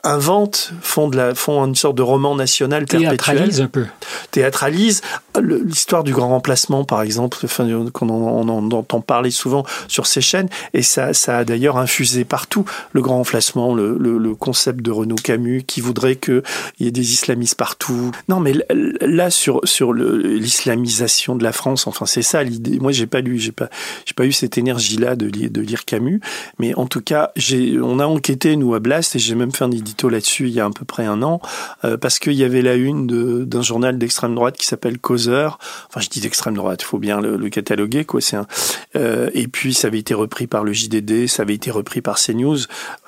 inventent, 0.04 0.74
font 0.82 1.08
de 1.08 1.18
la, 1.18 1.36
font 1.36 1.66
une 1.66 1.76
sorte 1.76 1.96
de 1.96 2.02
roman 2.02 2.36
national 2.36 2.86
perpétuel. 2.86 3.18
Théâtralise 3.18 3.62
un 3.62 3.68
peu. 3.68 3.86
Théâtralise 4.32 5.02
l'histoire 5.42 6.04
du 6.04 6.14
grand 6.14 6.30
remplacement, 6.30 6.84
par 6.84 7.02
exemple, 7.02 7.38
enfin, 7.44 7.68
qu'on 7.94 8.10
on, 8.10 8.48
on, 8.50 8.72
entend 8.72 9.02
parler 9.02 9.32
souvent 9.32 9.66
sur 9.88 10.06
ces 10.06 10.22
chaînes, 10.22 10.50
et 10.74 10.82
ça, 10.82 11.14
ça 11.14 11.40
a 11.40 11.46
d'ailleurs 11.46 11.78
infusé 11.78 12.26
partout 12.26 12.66
le 12.92 13.02
grand 13.02 13.18
remplacement, 13.18 13.74
le, 13.74 13.98
le, 13.98 14.18
le 14.18 14.36
concept 14.36 14.82
de 14.82 14.92
Renaud 14.92 15.16
Camus 15.16 15.64
qui 15.64 15.82
voudrait 15.82 16.16
qu'il 16.16 16.44
y 16.80 16.88
ait 16.88 16.92
des 16.92 17.14
islamistes 17.14 17.56
partout. 17.56 18.12
Non, 18.28 18.40
mais 18.40 18.54
là 19.02 19.30
sur 19.30 19.62
sur 19.64 19.94
l'islamisation 19.94 21.36
de 21.36 21.44
la 21.44 21.52
France, 21.52 21.88
enfin 21.88 22.06
c'est 22.06 22.22
ça 22.22 22.44
l'idée. 22.44 22.80
Moi 22.80 22.92
j'ai 22.92 23.08
pas 23.08 23.22
lu, 23.22 23.40
j'ai 23.40 23.52
pas 23.52 23.70
j'ai 24.06 24.14
pas 24.14 24.26
eu 24.26 24.32
cette 24.32 24.58
énergie 24.58 24.98
là 24.98 25.16
de 25.16 25.26
lire, 25.28 25.50
de 25.50 25.62
lire 25.62 25.86
Camus, 25.86 26.20
mais 26.60 26.74
en 26.76 26.88
tout 26.88 27.02
cas 27.02 27.32
j'ai 27.36 27.80
on 27.80 28.00
a 28.00 28.06
enquêté 28.06 28.41
nous 28.46 28.74
à 28.74 28.80
Blast 28.80 29.16
et 29.16 29.20
j'ai 29.20 29.36
même 29.36 29.52
fait 29.52 29.64
un 29.64 29.72
édito 29.72 30.10
là-dessus 30.10 30.48
il 30.48 30.54
y 30.54 30.60
a 30.60 30.66
à 30.66 30.70
peu 30.70 30.86
près 30.86 31.06
un 31.06 31.22
an 31.22 31.42
euh, 31.86 31.98
parce 31.98 32.20
qu'il 32.20 32.34
y 32.34 32.44
avait 32.44 32.62
la 32.62 32.76
une 32.76 33.46
d'un 33.46 33.62
journal 33.62 33.98
d'extrême 33.98 34.36
droite 34.36 34.58
qui 34.58 34.66
s'appelle 34.66 34.98
Causeur. 35.00 35.60
Enfin 35.88 36.02
je 36.02 36.10
dis 36.10 36.22
d'extrême 36.22 36.56
droite, 36.56 36.82
il 36.82 36.86
faut 36.86 37.00
bien 37.00 37.22
le, 37.22 37.50
cataloguer 37.50 38.06
quoi. 38.06 38.22
C'est 38.22 38.38
un 38.38 38.48
euh, 38.96 39.30
et 39.34 39.48
puis 39.48 39.74
ça 39.74 39.88
avait 39.88 40.00
été 40.00 40.14
repris 40.14 40.48
par 40.48 40.64
le 40.64 40.74
JDD, 40.74 41.28
ça 41.28 41.44
avait 41.44 41.54
été 41.54 41.72
repris 41.72 42.02
par 42.02 42.18
CNews 42.18 42.58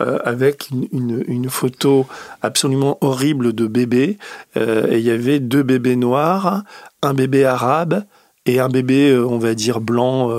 euh, 0.02 0.20
avec 0.24 0.70
une, 0.72 1.24
une, 1.28 1.50
photo 1.50 2.08
absolument 2.42 2.98
horrible 3.02 3.54
de 3.54 3.68
bébés. 3.68 4.18
Euh, 4.58 4.88
et 4.90 5.00
il 5.00 5.04
y 5.04 5.12
avait 5.12 5.40
deux 5.40 5.64
bébés 5.64 5.96
noirs, 5.96 6.64
un 7.02 7.14
bébé 7.14 7.46
arabe 7.46 8.04
et 8.46 8.60
un 8.60 8.70
bébé, 8.70 9.18
on 9.18 9.38
va 9.38 9.56
dire, 9.56 9.80
blanc, 9.80 10.30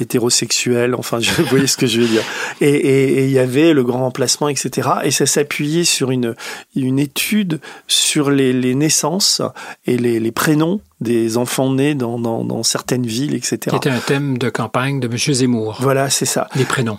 hétérosexuel, 0.00 0.94
enfin, 0.94 1.20
je, 1.20 1.30
vous 1.42 1.48
voyez 1.48 1.66
ce 1.66 1.76
que 1.76 1.86
je 1.86 2.00
veux 2.00 2.06
dire. 2.06 2.22
Et 2.60 3.24
il 3.24 3.30
y 3.30 3.38
avait 3.38 3.72
le 3.72 3.84
grand 3.84 4.06
emplacement, 4.06 4.48
etc. 4.48 4.88
Et 5.04 5.10
ça 5.10 5.26
s'appuyait 5.26 5.84
sur 5.84 6.10
une, 6.10 6.34
une 6.74 6.98
étude 6.98 7.60
sur 7.88 8.30
les, 8.30 8.52
les 8.52 8.74
naissances 8.74 9.42
et 9.86 9.96
les, 9.96 10.20
les, 10.20 10.32
prénoms 10.32 10.80
des 11.00 11.36
enfants 11.36 11.72
nés 11.72 11.94
dans, 11.94 12.18
dans, 12.18 12.44
dans 12.44 12.62
certaines 12.62 13.06
villes, 13.06 13.34
etc. 13.34 13.58
C'était 13.72 13.90
un 13.90 14.00
thème 14.00 14.38
de 14.38 14.50
campagne 14.50 15.00
de 15.00 15.08
M. 15.08 15.16
Zemmour. 15.16 15.78
Voilà, 15.80 16.10
c'est 16.10 16.26
ça. 16.26 16.48
Les 16.56 16.64
prénoms. 16.64 16.98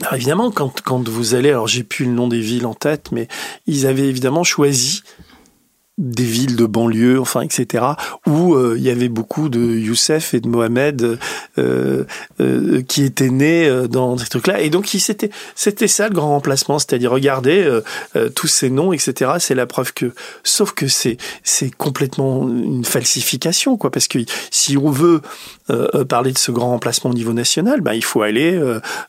Alors 0.00 0.14
évidemment, 0.14 0.50
quand, 0.50 0.80
quand 0.82 1.08
vous 1.08 1.34
allez, 1.34 1.50
alors 1.50 1.68
j'ai 1.68 1.84
plus 1.84 2.06
le 2.06 2.12
nom 2.12 2.26
des 2.26 2.40
villes 2.40 2.66
en 2.66 2.74
tête, 2.74 3.12
mais 3.12 3.28
ils 3.66 3.86
avaient 3.86 4.08
évidemment 4.08 4.42
choisi 4.42 5.02
des 5.98 6.24
villes 6.24 6.56
de 6.56 6.64
banlieue, 6.64 7.20
enfin, 7.20 7.42
etc., 7.42 7.84
où 8.26 8.54
euh, 8.54 8.76
il 8.78 8.82
y 8.82 8.88
avait 8.88 9.10
beaucoup 9.10 9.50
de 9.50 9.60
Youssef 9.60 10.32
et 10.32 10.40
de 10.40 10.48
Mohamed 10.48 11.18
euh, 11.58 12.04
euh, 12.40 12.82
qui 12.88 13.04
étaient 13.04 13.28
nés 13.28 13.68
euh, 13.68 13.88
dans 13.88 14.16
ces 14.16 14.28
trucs-là. 14.28 14.62
Et 14.62 14.70
donc, 14.70 14.86
c'était 14.86 15.28
c'était 15.54 15.88
ça 15.88 16.08
le 16.08 16.14
grand 16.14 16.30
remplacement, 16.30 16.78
c'est-à-dire 16.78 17.10
regardez 17.10 17.62
euh, 18.16 18.30
tous 18.30 18.46
ces 18.46 18.70
noms, 18.70 18.94
etc. 18.94 19.32
C'est 19.38 19.54
la 19.54 19.66
preuve 19.66 19.92
que, 19.92 20.12
sauf 20.44 20.72
que 20.72 20.88
c'est 20.88 21.18
c'est 21.44 21.70
complètement 21.70 22.48
une 22.48 22.86
falsification, 22.86 23.76
quoi, 23.76 23.90
parce 23.90 24.08
que 24.08 24.18
si 24.50 24.78
on 24.78 24.90
veut 24.90 25.20
parler 26.08 26.32
de 26.32 26.38
ce 26.38 26.50
grand 26.50 26.70
remplacement 26.70 27.10
au 27.10 27.14
niveau 27.14 27.32
national, 27.32 27.80
ben 27.80 27.94
il 27.94 28.04
faut 28.04 28.22
aller 28.22 28.60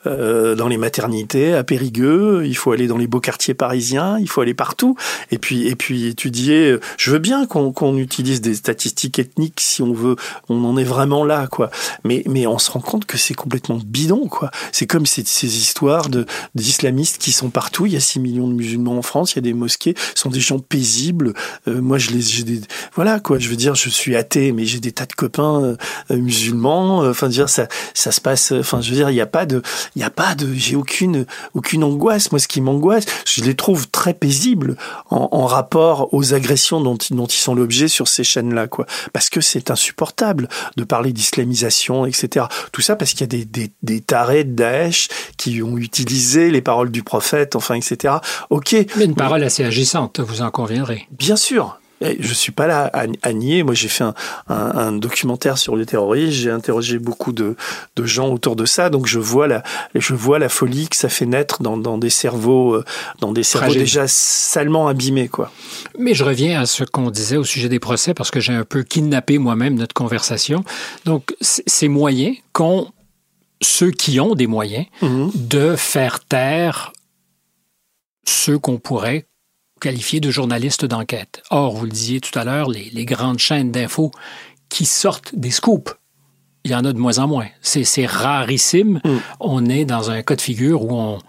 dans 0.06 0.68
les 0.68 0.78
maternités 0.78 1.54
à 1.54 1.64
Périgueux, 1.64 2.44
il 2.46 2.56
faut 2.56 2.72
aller 2.72 2.88
dans 2.88 2.98
les 2.98 3.08
beaux 3.08 3.20
quartiers 3.20 3.54
parisiens, 3.54 4.18
il 4.20 4.30
faut 4.30 4.42
aller 4.42 4.54
partout, 4.54 4.96
et 5.32 5.38
puis 5.38 5.68
et 5.68 5.76
puis 5.76 6.08
étudier 6.08 6.73
je 6.98 7.12
veux 7.12 7.20
bien 7.20 7.46
qu'on 7.46 7.98
utilise 7.98 8.42
des 8.42 8.56
statistiques 8.56 9.20
ethniques 9.20 9.60
si 9.60 9.82
on 9.82 9.94
veut, 9.94 10.16
on 10.50 10.64
en 10.66 10.78
est 10.78 10.84
vraiment 10.84 11.26
là, 11.26 11.48
quoi. 11.48 11.70
Mais, 12.04 12.24
mais 12.28 12.48
on 12.48 12.58
se 12.58 12.72
rend 12.72 12.80
compte 12.80 13.06
que 13.06 13.18
c'est 13.18 13.34
complètement 13.34 13.80
bidon, 13.84 14.28
quoi. 14.28 14.52
C'est 14.72 14.88
comme 14.88 15.06
ces, 15.06 15.24
ces 15.26 15.58
histoires 15.58 16.08
d'islamistes 16.56 17.18
qui 17.18 17.32
sont 17.32 17.50
partout. 17.50 17.86
Il 17.86 17.94
y 17.94 17.98
a 17.98 18.00
6 18.00 18.20
millions 18.20 18.48
de 18.48 18.54
musulmans 18.54 18.98
en 18.98 19.02
France, 19.02 19.34
il 19.34 19.36
y 19.38 19.40
a 19.40 19.42
des 19.42 19.54
mosquées, 19.54 19.96
ce 20.16 20.22
sont 20.22 20.30
des 20.30 20.40
gens 20.40 20.60
paisibles. 20.60 21.34
Euh, 21.68 21.82
moi, 21.82 21.98
je 21.98 22.12
les, 22.12 22.62
voilà, 22.96 23.20
quoi. 23.20 23.40
Je 23.40 23.50
veux 23.50 23.56
dire, 23.56 23.76
je 23.76 23.90
suis 23.90 24.16
athée, 24.16 24.52
mais 24.52 24.66
j'ai 24.66 24.80
des 24.80 24.92
tas 24.92 25.06
de 25.06 25.14
copains 25.14 25.76
euh, 26.12 26.16
musulmans. 26.16 27.00
Enfin, 27.00 27.30
dire 27.30 27.50
ça, 27.50 27.68
ça 27.94 28.12
se 28.12 28.22
passe. 28.22 28.52
Enfin, 28.52 28.82
je 28.82 28.90
veux 28.90 28.96
dire, 28.96 29.10
il 29.10 29.16
n'y 29.16 29.22
a 29.22 29.26
pas 29.26 29.46
de, 29.46 29.62
il 29.96 30.00
n'y 30.00 30.06
a 30.06 30.10
pas 30.10 30.36
de, 30.36 30.54
j'ai 30.54 30.76
aucune, 30.76 31.26
aucune 31.54 31.84
angoisse. 31.84 32.32
Moi, 32.32 32.40
ce 32.40 32.48
qui 32.48 32.62
m'angoisse, 32.62 33.06
je 33.26 33.44
les 33.44 33.56
trouve 33.56 33.90
très 33.90 34.14
paisibles 34.14 34.78
en 35.10 35.46
rapport 35.46 36.14
aux 36.14 36.34
agressions 36.34 36.63
dont, 36.72 36.98
dont 37.12 37.26
ils 37.26 37.34
sont 37.34 37.56
l'objet 37.56 37.88
sur 37.88 38.08
ces 38.08 38.24
chaînes-là, 38.24 38.68
quoi. 38.68 38.86
Parce 39.12 39.30
que 39.30 39.42
c'est 39.42 39.72
insupportable 39.72 40.50
de 40.78 40.84
parler 40.84 41.14
d'islamisation, 41.14 42.06
etc. 42.06 42.48
Tout 42.72 42.82
ça 42.82 42.96
parce 42.96 43.12
qu'il 43.12 43.22
y 43.22 43.24
a 43.24 43.28
des, 43.28 43.46
des, 43.46 43.72
des 43.82 44.02
tarés 44.02 44.44
de 44.44 44.54
Daesh 44.54 45.10
qui 45.38 45.62
ont 45.62 45.78
utilisé 45.78 46.52
les 46.52 46.62
paroles 46.62 46.92
du 46.92 47.04
prophète, 47.04 47.56
enfin, 47.56 47.76
etc. 47.76 48.16
Ok. 48.50 48.76
Mais 48.96 49.06
une 49.06 49.16
parole 49.16 49.44
assez 49.44 49.64
agissante, 49.64 50.20
vous 50.20 50.42
en 50.42 50.52
conviendrez. 50.52 51.08
Bien 51.12 51.36
sûr, 51.36 51.80
je 52.20 52.34
suis 52.34 52.52
pas 52.52 52.68
là 52.68 52.92
à, 52.94 53.34
nier. 53.34 53.64
Moi, 53.64 53.74
j'ai 53.74 53.88
fait 53.88 54.04
un, 54.04 54.14
un, 54.48 54.56
un, 54.56 54.92
documentaire 54.92 55.58
sur 55.58 55.76
le 55.76 55.86
terrorisme. 55.86 56.32
J'ai 56.32 56.52
interrogé 56.52 57.00
beaucoup 57.00 57.32
de, 57.32 57.56
de, 57.96 58.06
gens 58.06 58.30
autour 58.30 58.56
de 58.56 58.66
ça, 58.66 58.90
donc 58.90 59.08
je 59.08 59.20
vois 59.20 59.48
la, 59.48 59.64
je 59.96 60.14
vois 60.14 60.40
la 60.40 60.50
folie 60.50 60.88
que 60.88 60.96
ça 60.96 61.10
fait 61.10 61.26
naître 61.26 61.62
dans, 61.62 61.78
dans 61.78 61.98
des 61.98 62.10
cerveaux, 62.10 62.74
euh, 62.76 62.86
dans 63.20 63.32
des 63.32 63.44
cerveaux 63.44 63.74
déjà 63.74 64.08
salement 64.08 64.88
abîmés, 64.88 65.28
quoi. 65.28 65.52
Mais 65.98 66.14
je 66.14 66.24
reviens 66.24 66.62
à 66.62 66.66
ce 66.66 66.84
qu'on 66.84 67.10
disait 67.10 67.38
au 67.38 67.44
sujet 67.44 67.70
des 67.70 67.80
procès 67.80 68.14
parce 68.14 68.32
que 68.32 68.40
j'ai 68.40 68.54
un 68.54 68.66
peu 68.66 68.84
kidnappé 68.84 69.38
moi-même 69.38 69.76
notre 69.76 69.94
conversation. 69.94 70.64
Donc, 71.06 71.36
ces 71.42 71.88
moyens 71.88 72.38
qu'ont 72.52 72.88
ceux 73.62 73.92
qui 73.92 74.20
ont 74.20 74.36
des 74.36 74.48
moyens 74.48 74.86
mmh. 75.02 75.30
de 75.36 75.76
faire 75.76 76.20
taire 76.20 76.92
ceux 78.26 78.60
qu'on 78.60 78.78
pourrait 78.78 79.26
qualifiés 79.84 80.22
de 80.22 80.32
journalistes 80.32 80.86
d'enquête. 80.86 81.44
Or, 81.50 81.76
vous 81.76 81.84
le 81.84 81.92
disiez 81.92 82.22
tout 82.22 82.38
à 82.40 82.46
l'heure, 82.46 82.70
les, 82.70 82.90
les, 82.94 83.04
grandes 83.04 83.40
chaînes 83.40 83.70
d'infos 83.70 84.12
qui 84.70 84.86
sortent 84.86 85.36
des 85.36 85.52
scoops, 85.52 85.94
il 86.64 86.72
y 86.72 86.76
en 86.76 86.86
a 86.86 86.94
de 86.94 86.98
moins 86.98 87.20
en 87.20 87.28
moins. 87.28 87.48
C'est 87.62 88.06
rarissime. 88.06 89.02
Mm. 89.04 89.10
On 89.42 89.66
est 89.66 89.84
dans 89.84 90.10
un 90.10 90.22
cas 90.22 90.38
de 90.38 90.42
figure 90.42 90.84
où 90.84 90.94
on, 90.94 91.20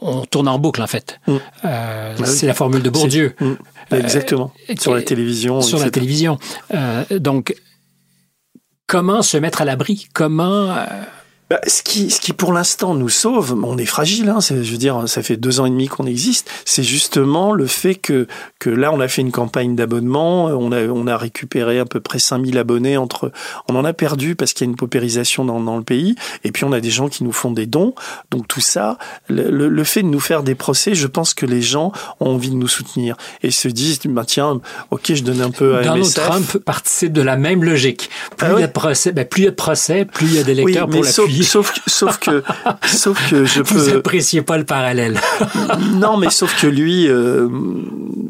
on 0.00 0.24
tourne 0.26 0.46
en 0.46 0.60
boucle, 0.60 0.80
en 0.80 0.86
fait. 0.86 1.18
Mm. 1.26 1.36
Euh, 1.64 2.16
bah 2.16 2.26
c'est 2.26 2.46
la 2.46 2.54
formule 2.54 2.82
de 2.82 2.90
Bourdieu. 2.90 3.34
Mm. 3.40 3.54
Exactement. 3.96 4.52
Euh, 4.70 4.74
sur 4.78 4.94
la 4.94 5.02
télévision. 5.02 5.60
Sur 5.60 5.78
etc. 5.78 5.86
la 5.86 5.90
télévision. 5.90 6.38
Euh, 6.74 7.04
donc, 7.18 7.56
comment 8.86 9.22
se 9.22 9.36
mettre 9.36 9.60
à 9.62 9.64
l'abri? 9.64 10.06
Comment 10.14 10.76
bah, 11.52 11.60
ce, 11.66 11.82
qui, 11.82 12.08
ce 12.08 12.18
qui, 12.18 12.32
pour 12.32 12.54
l'instant, 12.54 12.94
nous 12.94 13.10
sauve, 13.10 13.54
on 13.62 13.76
est 13.76 13.84
fragile, 13.84 14.30
hein, 14.30 14.38
je 14.40 14.54
veux 14.54 14.78
dire, 14.78 15.06
ça 15.06 15.22
fait 15.22 15.36
deux 15.36 15.60
ans 15.60 15.66
et 15.66 15.70
demi 15.70 15.86
qu'on 15.86 16.06
existe, 16.06 16.48
c'est 16.64 16.82
justement 16.82 17.52
le 17.52 17.66
fait 17.66 17.94
que, 17.94 18.26
que 18.58 18.70
là, 18.70 18.90
on 18.90 19.00
a 19.00 19.06
fait 19.06 19.20
une 19.20 19.32
campagne 19.32 19.76
d'abonnement, 19.76 20.46
on 20.46 20.72
a, 20.72 20.84
on 20.84 21.06
a 21.06 21.14
récupéré 21.18 21.78
à 21.78 21.84
peu 21.84 22.00
près 22.00 22.18
5000 22.18 22.56
abonnés 22.56 22.96
entre... 22.96 23.32
On 23.68 23.76
en 23.76 23.84
a 23.84 23.92
perdu 23.92 24.34
parce 24.34 24.54
qu'il 24.54 24.66
y 24.66 24.70
a 24.70 24.70
une 24.70 24.76
paupérisation 24.76 25.44
dans, 25.44 25.60
dans, 25.60 25.76
le 25.76 25.82
pays, 25.82 26.14
et 26.42 26.52
puis 26.52 26.64
on 26.64 26.72
a 26.72 26.80
des 26.80 26.88
gens 26.88 27.10
qui 27.10 27.22
nous 27.22 27.32
font 27.32 27.50
des 27.50 27.66
dons. 27.66 27.94
Donc 28.30 28.48
tout 28.48 28.62
ça, 28.62 28.96
le, 29.28 29.50
le, 29.50 29.84
fait 29.84 30.00
de 30.00 30.08
nous 30.08 30.20
faire 30.20 30.44
des 30.44 30.54
procès, 30.54 30.94
je 30.94 31.06
pense 31.06 31.34
que 31.34 31.44
les 31.44 31.60
gens 31.60 31.92
ont 32.20 32.30
envie 32.30 32.48
de 32.48 32.56
nous 32.56 32.66
soutenir 32.66 33.18
et 33.42 33.50
se 33.50 33.68
disent, 33.68 34.00
bah, 34.06 34.24
tiens, 34.26 34.62
ok, 34.90 35.12
je 35.12 35.22
donne 35.22 35.42
un 35.42 35.50
peu 35.50 35.76
à 35.76 35.82
Donald 35.82 36.14
Trump 36.14 36.56
participe 36.64 37.12
de 37.12 37.20
la 37.20 37.36
même 37.36 37.62
logique. 37.62 38.08
Plus 38.38 38.48
ah 38.48 38.54
il 38.56 38.60
y 38.60 38.64
a 38.64 38.68
de 38.68 38.72
procès, 38.72 39.12
ben, 39.12 39.26
plus 39.26 39.42
il 39.42 39.44
y 39.44 39.48
a 39.48 39.50
de 39.50 39.56
procès, 39.56 40.06
plus 40.06 40.28
il 40.28 40.34
y 40.36 40.38
a 40.38 40.44
d'électeurs 40.44 40.88
pour 40.88 41.04
l'appuyer. 41.04 41.41
Sauf, 41.42 41.72
sauf 41.86 42.18
que, 42.18 42.42
sauf 42.86 43.30
que 43.30 43.44
je 43.44 43.62
peux. 43.62 43.74
Vous 43.74 43.88
appréciez 43.96 44.42
pas 44.42 44.58
le 44.58 44.64
parallèle. 44.64 45.20
non, 45.94 46.16
mais 46.16 46.30
sauf 46.30 46.60
que 46.60 46.66
lui, 46.66 47.08
euh, 47.08 47.48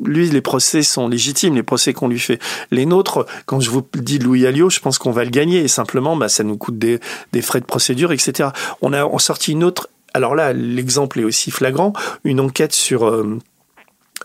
lui, 0.04 0.28
les 0.30 0.40
procès 0.40 0.82
sont 0.82 1.08
légitimes, 1.08 1.54
les 1.54 1.62
procès 1.62 1.92
qu'on 1.92 2.08
lui 2.08 2.18
fait. 2.18 2.38
Les 2.70 2.86
nôtres, 2.86 3.26
quand 3.46 3.60
je 3.60 3.70
vous 3.70 3.86
dis 3.94 4.18
Louis 4.18 4.46
Alliot, 4.46 4.70
je 4.70 4.80
pense 4.80 4.98
qu'on 4.98 5.12
va 5.12 5.24
le 5.24 5.30
gagner. 5.30 5.60
Et 5.60 5.68
simplement, 5.68 6.16
bah, 6.16 6.28
ça 6.28 6.44
nous 6.44 6.56
coûte 6.56 6.78
des, 6.78 7.00
des 7.32 7.42
frais 7.42 7.60
de 7.60 7.66
procédure, 7.66 8.12
etc. 8.12 8.50
On 8.80 8.92
a 8.92 9.06
sorti 9.18 9.52
une 9.52 9.64
autre. 9.64 9.88
Alors 10.14 10.34
là, 10.34 10.52
l'exemple 10.52 11.20
est 11.20 11.24
aussi 11.24 11.50
flagrant. 11.50 11.92
Une 12.24 12.40
enquête 12.40 12.72
sur 12.72 13.08
euh, 13.08 13.38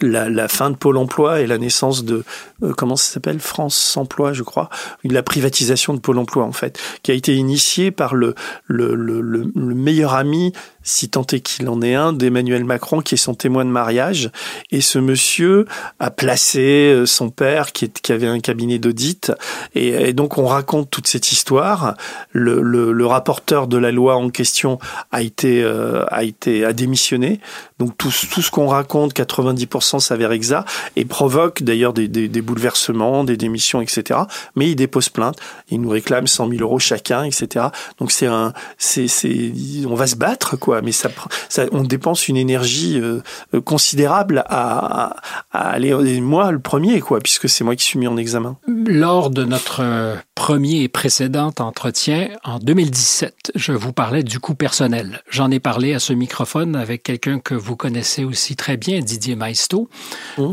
la, 0.02 0.48
fin 0.48 0.70
de 0.70 0.76
Pôle 0.76 0.98
Emploi 0.98 1.42
et 1.42 1.48
la 1.48 1.58
naissance 1.58 2.04
de 2.04 2.24
euh, 2.64 2.74
comment 2.76 2.96
ça 2.96 3.14
s'appelle? 3.14 3.40
France 3.40 3.98
Emploi, 3.98 4.34
je 4.34 4.44
crois, 4.44 4.70
la 5.04 5.24
privatisation 5.24 5.94
de 5.94 6.00
Pôle 6.00 6.18
Emploi 6.18 6.44
en 6.44 6.52
fait, 6.52 6.80
qui 7.04 7.12
a 7.12 7.14
été 7.14 7.36
initiée 7.36 7.92
par 7.92 8.16
le, 8.16 8.36
le, 8.66 8.96
le 8.96 9.76
meilleur 9.76 10.14
ami 10.14 10.54
si 10.88 11.10
tant 11.10 11.26
est 11.34 11.42
qu'il 11.42 11.68
en 11.68 11.82
est 11.82 11.96
un, 11.96 12.14
d'Emmanuel 12.14 12.64
Macron, 12.64 13.02
qui 13.02 13.16
est 13.16 13.18
son 13.18 13.36
témoin 13.36 13.66
de 13.66 13.70
mariage. 13.70 14.32
Et 14.72 14.80
ce 14.80 15.00
monsieur 15.00 15.66
a 16.00 16.12
placé 16.12 16.94
euh, 16.94 17.06
son 17.06 17.30
père, 17.30 17.74
qui, 17.74 17.86
est, 17.86 18.02
qui 18.02 18.14
avait 18.14 18.28
un 18.28 18.40
cabinet 18.40 18.80
d'audit. 18.80 19.34
Et, 19.76 20.14
donc, 20.14 20.38
on 20.38 20.46
raconte 20.46 20.90
toute 20.90 21.08
cette 21.08 21.32
histoire. 21.32 21.96
Le, 22.32 22.62
le, 22.62 22.94
le, 22.94 23.06
rapporteur 23.06 23.68
de 23.68 23.78
la 23.78 23.92
loi 23.92 24.16
en 24.16 24.30
question 24.30 24.80
a 25.12 25.22
été, 25.22 25.62
euh, 25.62 26.06
a 26.08 26.24
été, 26.24 26.64
a 26.64 26.72
démissionné. 26.72 27.42
Donc, 27.80 27.98
tout, 27.98 28.14
tout 28.32 28.42
ce 28.42 28.50
qu'on 28.50 28.68
raconte, 28.68 29.14
90% 29.14 30.00
s'avère 30.00 30.32
exact 30.32 30.70
et 30.96 31.04
provoque 31.04 31.64
d'ailleurs 31.64 31.94
des, 31.94 32.08
des, 32.08 32.30
des, 32.30 32.42
bouleversements, 32.42 33.26
des 33.26 33.36
démissions, 33.36 33.82
etc. 33.82 34.22
Mais 34.56 34.72
il 34.72 34.76
dépose 34.76 35.10
plainte. 35.10 35.38
Il 35.70 35.82
nous 35.82 35.90
réclame 35.90 36.28
100 36.28 36.50
000 36.50 36.62
euros 36.62 36.80
chacun, 36.80 37.26
etc. 37.26 37.68
Donc, 38.00 38.14
c'est 38.14 38.28
un, 38.28 38.54
c'est, 38.78 39.10
c'est, 39.10 39.52
on 39.86 39.96
va 39.96 40.08
se 40.08 40.16
battre, 40.16 40.56
quoi 40.56 40.77
quoi. 40.78 40.82
Mais 40.86 40.92
ça, 40.92 41.10
ça 41.50 41.66
on 41.72 41.84
dépense 41.84 42.28
une 42.28 42.38
énergie 42.38 43.00
euh, 43.00 43.22
considérable 43.62 44.44
à, 44.48 45.18
à, 45.52 45.70
aller, 45.70 46.22
moi 46.22 46.52
le 46.52 46.60
premier, 46.60 47.00
quoi, 47.00 47.20
puisque 47.20 47.50
c'est 47.50 47.64
moi 47.64 47.76
qui 47.76 47.84
suis 47.84 48.00
mis 48.00 48.08
en 48.08 48.18
examen. 48.18 48.58
Lors 48.68 49.30
de 49.30 49.44
notre 49.44 50.18
premier 50.36 50.82
et 50.82 50.88
précédent 50.88 51.54
entretien, 51.60 52.30
en 52.44 52.60
2017, 52.60 53.52
je 53.56 53.72
vous 53.72 53.94
parlais 53.94 54.24
du 54.24 54.40
coût 54.40 54.56
personnel. 54.56 55.22
J'en 55.30 55.52
ai 55.52 55.60
parlé 55.60 55.94
à 55.94 56.00
ce 56.00 56.14
microphone 56.14 56.76
avec 56.76 57.04
quelqu'un 57.04 57.40
que 57.40 57.56
vous 57.56 57.76
connaissez 57.76 58.24
aussi 58.24 58.56
très 58.56 58.78
bien, 58.78 59.00
Didier 59.00 59.36
Maisto. 59.36 59.90
Mmh. 60.38 60.44
Euh, 60.44 60.52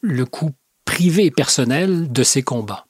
le 0.00 0.24
coût 0.24 0.50
privé 0.84 1.26
et 1.26 1.30
personnel 1.30 2.12
de 2.12 2.22
ces 2.22 2.42
combats. 2.42 2.86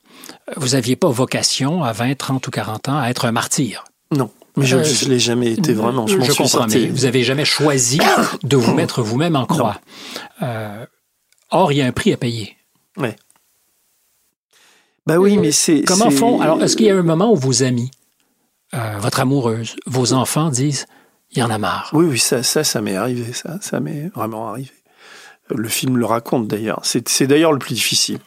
Vous 0.56 0.70
n'aviez 0.70 0.96
pas 0.96 1.08
vocation 1.08 1.82
à 1.82 1.92
20, 1.92 2.16
30 2.16 2.46
ou 2.46 2.50
40 2.50 2.88
ans 2.88 2.98
à 2.98 3.08
être 3.08 3.24
un 3.24 3.32
martyr? 3.32 3.84
Non. 4.10 4.30
Mais 4.56 4.66
je 4.66 4.76
ne 4.76 4.82
euh, 4.82 5.08
l'ai 5.08 5.18
jamais 5.18 5.52
été 5.52 5.72
vraiment. 5.72 6.06
Je, 6.06 6.20
je 6.20 6.32
comprends, 6.32 6.66
mais 6.66 6.86
vous 6.86 7.02
n'avez 7.02 7.24
jamais 7.24 7.44
choisi 7.44 7.98
de 8.42 8.56
vous 8.56 8.74
mettre 8.74 9.02
vous-même 9.02 9.36
en 9.36 9.46
croix. 9.46 9.80
Euh, 10.42 10.86
or, 11.50 11.72
il 11.72 11.78
y 11.78 11.82
a 11.82 11.86
un 11.86 11.92
prix 11.92 12.12
à 12.12 12.16
payer. 12.16 12.56
Oui. 12.96 13.08
Ben 15.06 15.18
oui, 15.18 15.36
mais 15.36 15.50
c'est. 15.50 15.82
Comment 15.82 16.10
font 16.10 16.40
Alors, 16.40 16.62
est-ce 16.62 16.76
qu'il 16.76 16.86
y 16.86 16.90
a 16.90 16.96
un 16.96 17.02
moment 17.02 17.32
où 17.32 17.36
vos 17.36 17.62
amis, 17.62 17.90
votre 18.72 19.20
amoureuse, 19.20 19.76
vos 19.86 20.12
enfants 20.12 20.50
disent, 20.50 20.86
il 21.32 21.38
y 21.38 21.42
en 21.42 21.50
a 21.50 21.58
marre 21.58 21.90
Oui, 21.92 22.06
oui, 22.06 22.18
ça, 22.18 22.42
ça, 22.42 22.62
ça 22.62 22.80
m'est 22.80 22.96
arrivé. 22.96 23.32
Ça, 23.32 23.58
ça 23.60 23.80
m'est 23.80 24.08
vraiment 24.14 24.48
arrivé. 24.48 24.70
Le 25.50 25.68
film 25.68 25.98
le 25.98 26.06
raconte 26.06 26.48
d'ailleurs. 26.48 26.80
C'est 26.82 27.26
d'ailleurs 27.26 27.52
le 27.52 27.58
plus 27.58 27.74
difficile. 27.74 28.18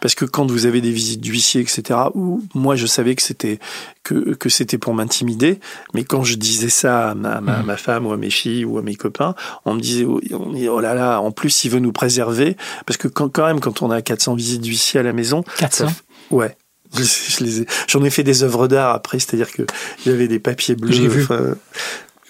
Parce 0.00 0.14
que 0.14 0.26
quand 0.26 0.50
vous 0.50 0.66
avez 0.66 0.80
des 0.82 0.90
visites 0.90 1.20
d'huissier, 1.20 1.62
etc., 1.62 2.00
où 2.14 2.42
moi 2.54 2.76
je 2.76 2.86
savais 2.86 3.14
que 3.14 3.22
c'était 3.22 3.58
que, 4.02 4.34
que 4.34 4.48
c'était 4.48 4.76
pour 4.76 4.92
m'intimider, 4.92 5.58
mais 5.94 6.04
quand 6.04 6.22
je 6.22 6.34
disais 6.34 6.68
ça 6.68 7.10
à 7.10 7.14
ma, 7.14 7.40
ma, 7.40 7.62
mmh. 7.62 7.76
femme 7.78 8.06
ou 8.06 8.12
à 8.12 8.18
mes 8.18 8.30
filles 8.30 8.64
ou 8.64 8.76
à 8.78 8.82
mes 8.82 8.94
copains, 8.94 9.34
on 9.64 9.74
me 9.74 9.80
disait 9.80 10.04
oh, 10.04 10.20
oh 10.32 10.80
là 10.80 10.94
là, 10.94 11.20
en 11.20 11.30
plus 11.30 11.64
il 11.64 11.70
veut 11.70 11.80
nous 11.80 11.92
préserver. 11.92 12.56
Parce 12.84 12.98
que 12.98 13.08
quand, 13.08 13.30
quand 13.30 13.46
même, 13.46 13.60
quand 13.60 13.80
on 13.80 13.90
a 13.90 14.02
400 14.02 14.34
visites 14.34 14.60
d'huissier 14.60 15.00
à 15.00 15.02
la 15.02 15.12
maison... 15.12 15.44
400 15.58 15.86
Ouais. 16.30 16.56
J'en 17.88 18.02
ai, 18.02 18.06
ai, 18.06 18.10
fait 18.10 18.22
des 18.22 18.42
œuvres 18.42 18.68
d'art 18.68 18.94
après, 18.94 19.18
c'est-à-dire 19.18 19.50
que 19.50 19.62
avait 20.06 20.28
des 20.28 20.38
papiers 20.38 20.76
bleus. 20.76 20.92
J'ai 20.92 21.08
vu. 21.08 21.26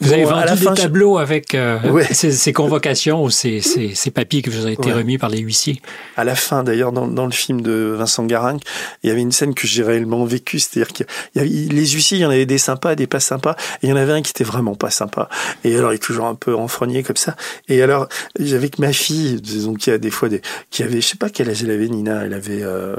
Vous 0.00 0.12
avez 0.12 0.24
vendu 0.24 0.58
des 0.60 0.74
tableaux 0.74 1.18
avec 1.18 1.54
euh, 1.54 1.78
ces, 2.10 2.52
convocations 2.52 3.22
ou 3.22 3.30
ces, 3.30 3.60
ces, 3.60 4.10
papiers 4.10 4.42
qui 4.42 4.50
vous 4.50 4.66
ont 4.66 4.70
été 4.70 4.92
remis 4.92 5.16
par 5.16 5.30
les 5.30 5.38
huissiers 5.38 5.80
À 6.16 6.24
la 6.24 6.34
fin, 6.34 6.62
d'ailleurs, 6.64 6.92
dans, 6.92 7.08
dans, 7.08 7.24
le 7.24 7.32
film 7.32 7.62
de 7.62 7.94
Vincent 7.96 8.24
Garinck, 8.26 8.62
il 9.02 9.08
y 9.08 9.10
avait 9.10 9.22
une 9.22 9.32
scène 9.32 9.54
que 9.54 9.66
j'ai 9.66 9.82
réellement 9.82 10.24
vécue, 10.24 10.58
c'est-à-dire 10.58 10.92
que 10.92 11.04
les 11.34 11.86
huissiers, 11.86 12.18
il 12.18 12.20
y 12.20 12.26
en 12.26 12.30
avait 12.30 12.46
des 12.46 12.58
sympas, 12.58 12.94
des 12.94 13.06
pas 13.06 13.20
sympas, 13.20 13.56
et 13.82 13.86
il 13.86 13.90
y 13.90 13.92
en 13.92 13.96
avait 13.96 14.12
un 14.12 14.22
qui 14.22 14.30
était 14.30 14.44
vraiment 14.44 14.74
pas 14.74 14.90
sympa. 14.90 15.28
Et 15.64 15.76
alors, 15.76 15.92
il 15.92 15.96
est 15.96 15.98
toujours 15.98 16.26
un 16.26 16.34
peu 16.34 16.54
enfrogné 16.54 17.02
comme 17.02 17.16
ça. 17.16 17.34
Et 17.68 17.82
alors, 17.82 18.08
j'avais 18.38 18.68
que 18.68 18.80
ma 18.80 18.92
fille, 18.92 19.40
disons 19.40 19.74
qu'il 19.74 19.92
y 19.92 19.94
a 19.94 19.98
des 19.98 20.10
fois 20.10 20.28
des, 20.28 20.42
qui 20.70 20.82
avait, 20.82 21.00
je 21.00 21.06
sais 21.06 21.16
pas 21.16 21.30
quel 21.30 21.48
âge 21.48 21.62
elle 21.62 21.70
avait, 21.70 21.88
Nina, 21.88 22.24
elle 22.24 22.34
avait 22.34 22.62
euh, 22.62 22.96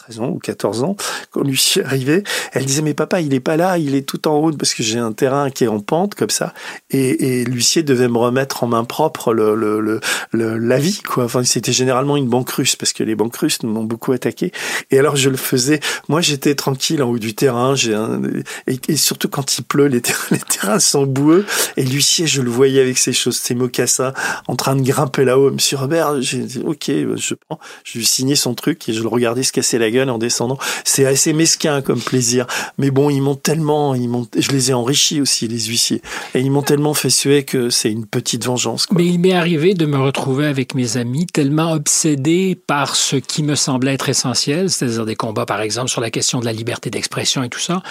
13 0.00 0.20
ans 0.20 0.28
ou 0.28 0.38
14 0.38 0.82
ans, 0.82 0.96
quand 1.30 1.42
lui 1.42 1.60
arrivé, 1.84 2.24
elle 2.52 2.64
disait 2.64 2.80
mais 2.80 2.94
papa 2.94 3.20
il 3.20 3.34
est 3.34 3.40
pas 3.40 3.58
là, 3.58 3.76
il 3.76 3.94
est 3.94 4.08
tout 4.08 4.28
en 4.28 4.36
haut 4.36 4.50
parce 4.50 4.72
que 4.72 4.82
j'ai 4.82 4.98
un 4.98 5.12
terrain 5.12 5.50
qui 5.50 5.64
est 5.64 5.68
en 5.68 5.80
pente 5.80 6.14
comme 6.14 6.30
ça 6.30 6.54
et, 6.90 7.40
et 7.40 7.44
l'huissier 7.44 7.82
devait 7.82 8.08
me 8.08 8.16
remettre 8.16 8.64
en 8.64 8.66
main 8.66 8.84
propre 8.84 9.34
le, 9.34 9.54
le, 9.54 10.00
le, 10.32 10.58
la 10.58 10.78
vie 10.78 11.02
quoi. 11.02 11.24
Enfin 11.24 11.44
c'était 11.44 11.72
généralement 11.72 12.16
une 12.16 12.28
banque 12.28 12.50
russe 12.50 12.76
parce 12.76 12.94
que 12.94 13.02
les 13.02 13.14
banques 13.14 13.36
russes 13.36 13.62
nous 13.62 13.78
ont 13.78 13.84
beaucoup 13.84 14.12
attaqué 14.12 14.52
et 14.90 14.98
alors 14.98 15.16
je 15.16 15.28
le 15.28 15.36
faisais. 15.36 15.80
Moi 16.08 16.22
j'étais 16.22 16.54
tranquille 16.54 17.02
en 17.02 17.10
haut 17.10 17.18
du 17.18 17.34
terrain, 17.34 17.74
j'ai 17.74 17.94
un, 17.94 18.22
et, 18.66 18.96
surtout 18.96 19.28
quand 19.28 19.58
il 19.58 19.64
pleut 19.64 19.86
les, 19.86 20.00
terrains, 20.00 20.18
les 20.30 20.38
terrains 20.38 20.78
sont 20.78 21.04
boueux 21.04 21.44
et 21.76 21.84
l'huissier 21.84 22.26
je 22.26 22.40
le 22.40 22.50
voyais 22.50 22.80
avec 22.80 22.96
ses 22.96 23.12
choses, 23.12 23.36
ses 23.36 23.54
mocassins 23.54 24.14
en 24.48 24.56
train 24.56 24.76
de 24.76 24.82
grimper 24.82 25.26
là-haut. 25.26 25.50
Monsieur 25.50 25.76
Robert, 25.76 26.22
j'ai 26.22 26.38
dit 26.38 26.62
ok 26.64 26.86
je 26.88 27.34
prends, 27.34 27.60
je 27.84 27.98
lui 27.98 28.06
signais 28.06 28.34
son 28.34 28.54
truc 28.54 28.88
et 28.88 28.94
je 28.94 29.02
le 29.02 29.08
regardais 29.08 29.42
se 29.42 29.52
casser 29.52 29.76
la 29.76 29.89
gueule 29.90 30.10
en 30.10 30.18
descendant. 30.18 30.58
C'est 30.84 31.06
assez 31.06 31.32
mesquin 31.32 31.82
comme 31.82 32.00
plaisir. 32.00 32.46
Mais 32.78 32.90
bon, 32.90 33.10
ils 33.10 33.20
m'ont 33.20 33.34
tellement, 33.34 33.94
ils 33.94 34.08
m'ont, 34.08 34.26
je 34.36 34.50
les 34.50 34.70
ai 34.70 34.74
enrichis 34.74 35.20
aussi, 35.20 35.48
les 35.48 35.60
huissiers. 35.60 36.02
Et 36.34 36.40
ils 36.40 36.50
m'ont 36.50 36.62
tellement 36.62 36.94
fait 36.94 37.10
suer 37.10 37.44
que 37.44 37.70
c'est 37.70 37.90
une 37.90 38.06
petite 38.06 38.44
vengeance. 38.44 38.86
Mais 38.92 39.06
il 39.06 39.18
m'est 39.18 39.32
arrivé 39.32 39.74
de 39.74 39.86
me 39.86 39.98
retrouver 39.98 40.46
avec 40.46 40.74
mes 40.74 40.96
amis 40.96 41.26
tellement 41.26 41.72
obsédés 41.72 42.54
par 42.54 42.96
ce 42.96 43.16
qui 43.16 43.42
me 43.42 43.54
semblait 43.54 43.94
être 43.94 44.08
essentiel, 44.08 44.70
c'est-à-dire 44.70 45.06
des 45.06 45.16
combats, 45.16 45.46
par 45.46 45.60
exemple, 45.60 45.90
sur 45.90 46.00
la 46.00 46.10
question 46.10 46.40
de 46.40 46.44
la 46.44 46.52
liberté 46.52 46.90
d'expression 46.90 47.42
et 47.42 47.48
tout 47.48 47.60
ça, 47.60 47.82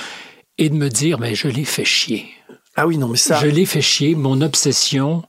et 0.57 0.69
de 0.69 0.75
me 0.75 0.89
dire, 0.89 1.19
mais 1.19 1.35
je 1.35 1.47
l'ai 1.47 1.65
fait 1.65 1.85
chier. 1.85 2.27
Ah 2.75 2.87
oui, 2.87 2.97
non, 2.97 3.07
mais 3.07 3.17
ça. 3.17 3.39
Je 3.41 3.47
l'ai 3.47 3.65
fait 3.65 3.81
chier. 3.81 4.15
Mon 4.15 4.41
obsession 4.41 5.23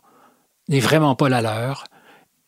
n'est 0.68 0.81
vraiment 0.81 1.14
pas 1.14 1.29
la 1.29 1.43
leur. 1.43 1.85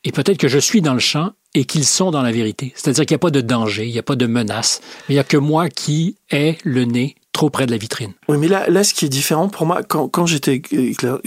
Et 0.04 0.12
peut-être 0.12 0.38
que 0.38 0.48
je 0.48 0.58
suis 0.58 0.80
dans 0.80 0.94
le 0.94 1.00
champ 1.00 1.32
et 1.54 1.64
qu'ils 1.64 1.84
sont 1.84 2.10
dans 2.10 2.22
la 2.22 2.32
vérité. 2.32 2.72
C'est-à-dire 2.74 3.04
qu'il 3.04 3.14
n'y 3.14 3.20
a 3.20 3.26
pas 3.26 3.30
de 3.30 3.40
danger, 3.40 3.86
il 3.86 3.92
n'y 3.92 3.98
a 3.98 4.02
pas 4.02 4.16
de 4.16 4.26
menace, 4.26 4.80
mais 5.08 5.14
il 5.14 5.16
n'y 5.16 5.20
a 5.20 5.24
que 5.24 5.36
moi 5.36 5.68
qui 5.68 6.16
ai 6.30 6.58
le 6.64 6.84
nez 6.84 7.16
trop 7.32 7.48
près 7.48 7.64
de 7.64 7.70
la 7.70 7.78
vitrine. 7.78 8.12
Oui, 8.28 8.36
mais 8.38 8.48
là, 8.48 8.68
là, 8.68 8.84
ce 8.84 8.92
qui 8.92 9.06
est 9.06 9.08
différent 9.08 9.48
pour 9.48 9.64
moi, 9.64 9.82
quand, 9.82 10.06
quand 10.08 10.26
j'étais 10.26 10.60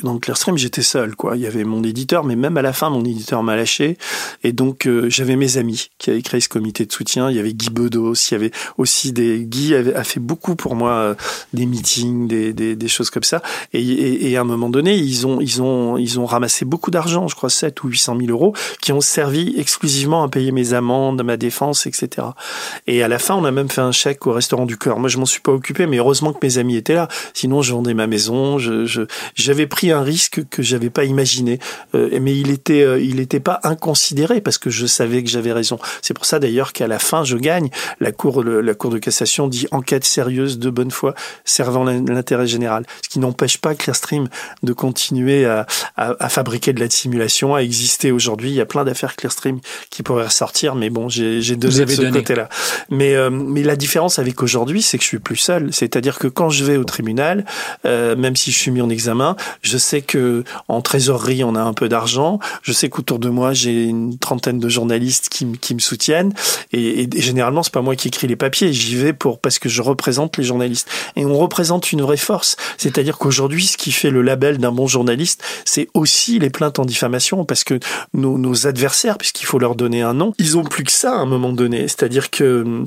dans 0.03 0.19
Clearstream, 0.19 0.57
j'étais 0.57 0.83
seul, 0.83 1.15
quoi. 1.15 1.35
Il 1.35 1.41
y 1.41 1.47
avait 1.47 1.63
mon 1.63 1.83
éditeur, 1.83 2.23
mais 2.23 2.35
même 2.35 2.57
à 2.57 2.61
la 2.61 2.73
fin, 2.73 2.91
mon 2.91 3.03
éditeur 3.03 3.41
m'a 3.41 3.55
lâché. 3.55 3.97
Et 4.43 4.53
donc, 4.53 4.85
euh, 4.85 5.09
j'avais 5.09 5.35
mes 5.35 5.57
amis 5.57 5.89
qui 5.97 6.11
avaient 6.11 6.21
créé 6.21 6.39
ce 6.41 6.49
comité 6.49 6.85
de 6.85 6.91
soutien. 6.91 7.31
Il 7.31 7.35
y 7.35 7.39
avait 7.39 7.53
Guy 7.53 7.69
Bedos, 7.71 8.13
il 8.13 8.33
y 8.33 8.35
avait 8.35 8.51
aussi 8.77 9.13
des... 9.13 9.45
Guy 9.45 9.73
a 9.73 10.03
fait 10.03 10.19
beaucoup 10.19 10.55
pour 10.55 10.75
moi, 10.75 10.91
euh, 10.91 11.15
des 11.53 11.65
meetings, 11.65 12.27
des, 12.27 12.53
des, 12.53 12.75
des, 12.75 12.87
choses 12.87 13.09
comme 13.09 13.23
ça. 13.23 13.41
Et, 13.73 13.81
et, 13.81 14.31
et, 14.31 14.37
à 14.37 14.41
un 14.41 14.45
moment 14.45 14.69
donné, 14.69 14.95
ils 14.95 15.25
ont, 15.25 15.41
ils 15.41 15.61
ont, 15.63 15.97
ils 15.97 16.19
ont 16.19 16.25
ramassé 16.25 16.65
beaucoup 16.65 16.91
d'argent, 16.91 17.27
je 17.27 17.35
crois 17.35 17.49
7 17.49 17.83
ou 17.83 17.87
800 17.87 18.17
000 18.19 18.29
euros, 18.29 18.53
qui 18.79 18.91
ont 18.91 19.01
servi 19.01 19.55
exclusivement 19.57 20.23
à 20.23 20.29
payer 20.29 20.51
mes 20.51 20.73
amendes, 20.73 21.23
ma 21.23 21.37
défense, 21.37 21.87
etc. 21.87 22.27
Et 22.85 23.01
à 23.01 23.07
la 23.07 23.17
fin, 23.17 23.33
on 23.35 23.43
a 23.43 23.51
même 23.51 23.69
fait 23.69 23.81
un 23.81 23.91
chèque 23.91 24.27
au 24.27 24.33
restaurant 24.33 24.65
du 24.65 24.77
cœur. 24.77 24.99
Moi, 24.99 25.09
je 25.09 25.17
m'en 25.17 25.25
suis 25.25 25.41
pas 25.41 25.51
occupé, 25.51 25.87
mais 25.87 25.94
heureusement 25.97 26.33
que 26.33 26.45
mes 26.45 26.57
amis 26.57 26.75
étaient 26.75 26.93
là. 26.93 27.07
Sinon, 27.33 27.61
je 27.61 27.73
vendais 27.73 27.93
ma 27.93 28.07
maison. 28.07 28.57
Je, 28.57 29.05
j'avais 29.35 29.67
pris 29.67 29.91
un 29.91 30.01
risque 30.01 30.41
que 30.49 30.61
j'avais 30.61 30.89
pas 30.89 31.05
imaginé, 31.05 31.59
euh, 31.93 32.19
mais 32.21 32.37
il 32.37 32.51
était, 32.51 32.81
euh, 32.81 33.01
il 33.01 33.19
était 33.19 33.39
pas 33.39 33.59
inconsidéré 33.63 34.41
parce 34.41 34.57
que 34.57 34.69
je 34.69 34.85
savais 34.85 35.23
que 35.23 35.29
j'avais 35.29 35.51
raison. 35.51 35.79
C'est 36.01 36.13
pour 36.13 36.25
ça 36.25 36.39
d'ailleurs 36.39 36.73
qu'à 36.73 36.87
la 36.87 36.99
fin, 36.99 37.23
je 37.23 37.37
gagne. 37.37 37.69
La 37.99 38.11
cour, 38.11 38.43
la 38.43 38.73
cour 38.73 38.91
de 38.91 38.97
cassation 38.97 39.47
dit 39.47 39.67
enquête 39.71 40.05
sérieuse 40.05 40.59
de 40.59 40.69
bonne 40.69 40.91
foi 40.91 41.13
servant 41.43 41.83
l'intérêt 41.83 42.47
général, 42.47 42.85
ce 43.01 43.09
qui 43.09 43.19
n'empêche 43.19 43.57
pas 43.57 43.75
Clearstream 43.75 44.27
de 44.63 44.73
continuer 44.73 45.45
à, 45.45 45.65
à, 45.95 46.29
fabriquer 46.29 46.73
de 46.73 46.79
la 46.79 46.89
simulation, 46.89 47.55
à 47.55 47.61
exister 47.61 48.11
aujourd'hui. 48.11 48.49
Il 48.49 48.55
y 48.55 48.61
a 48.61 48.65
plein 48.65 48.83
d'affaires 48.83 49.15
Clearstream 49.15 49.59
qui 49.89 50.03
pourraient 50.03 50.25
ressortir, 50.25 50.75
mais 50.75 50.89
bon, 50.89 51.09
j'ai, 51.09 51.41
j'ai 51.41 51.55
de 51.55 51.69
ce 51.69 52.11
côté-là. 52.11 52.49
Mais, 52.89 53.15
euh, 53.15 53.29
mais 53.29 53.63
la 53.63 53.75
différence 53.75 54.19
avec 54.19 54.41
aujourd'hui, 54.43 54.81
c'est 54.81 54.97
que 54.97 55.03
je 55.03 55.09
suis 55.09 55.19
plus 55.19 55.35
seul. 55.35 55.73
C'est-à-dire 55.85 56.19
que 56.19 56.27
quand 56.27 56.49
je 56.49 56.63
vais 56.63 56.77
au 56.77 56.83
tribunal, 56.83 57.45
euh, 57.85 58.15
même 58.15 58.35
si 58.35 58.51
je 58.51 58.57
suis 58.57 58.71
mis 58.71 58.81
en 58.81 58.89
examen, 58.89 59.35
je 59.61 59.77
sais 59.77 60.01
que 60.01 60.43
en 60.67 60.81
trésorerie 60.81 61.43
on 61.43 61.55
a 61.55 61.61
un 61.61 61.73
peu 61.73 61.89
d'argent. 61.89 62.39
Je 62.61 62.71
sais 62.71 62.89
qu'autour 62.89 63.19
de 63.19 63.29
moi 63.29 63.53
j'ai 63.53 63.85
une 63.85 64.17
trentaine 64.17 64.59
de 64.59 64.69
journalistes 64.69 65.29
qui, 65.29 65.51
qui 65.59 65.75
me 65.75 65.79
soutiennent. 65.79 66.33
Et, 66.71 67.03
et, 67.03 67.21
généralement 67.21 67.63
c'est 67.63 67.73
pas 67.73 67.81
moi 67.81 67.95
qui 67.95 68.07
écris 68.07 68.27
les 68.27 68.35
papiers. 68.35 68.73
J'y 68.73 68.95
vais 68.95 69.13
pour 69.13 69.39
parce 69.39 69.59
que 69.59 69.69
je 69.69 69.81
représente 69.81 70.37
les 70.37 70.43
journalistes. 70.43 70.89
Et 71.15 71.25
on 71.25 71.37
représente 71.37 71.91
une 71.91 72.01
vraie 72.01 72.17
force. 72.17 72.55
C'est-à-dire 72.77 73.17
qu'aujourd'hui, 73.17 73.65
ce 73.65 73.77
qui 73.77 73.91
fait 73.91 74.09
le 74.09 74.21
label 74.21 74.57
d'un 74.57 74.71
bon 74.71 74.87
journaliste, 74.87 75.43
c'est 75.65 75.87
aussi 75.93 76.39
les 76.39 76.49
plaintes 76.49 76.79
en 76.79 76.85
diffamation, 76.85 77.45
parce 77.45 77.63
que 77.63 77.79
nos, 78.13 78.37
nos 78.37 78.67
adversaires, 78.67 79.17
puisqu'il 79.17 79.45
faut 79.45 79.59
leur 79.59 79.75
donner 79.75 80.01
un 80.01 80.13
nom, 80.13 80.33
ils 80.37 80.57
ont 80.57 80.63
plus 80.63 80.83
que 80.83 80.91
ça 80.91 81.13
à 81.13 81.17
un 81.17 81.25
moment 81.25 81.53
donné. 81.53 81.87
C'est-à-dire 81.87 82.29
que 82.29 82.85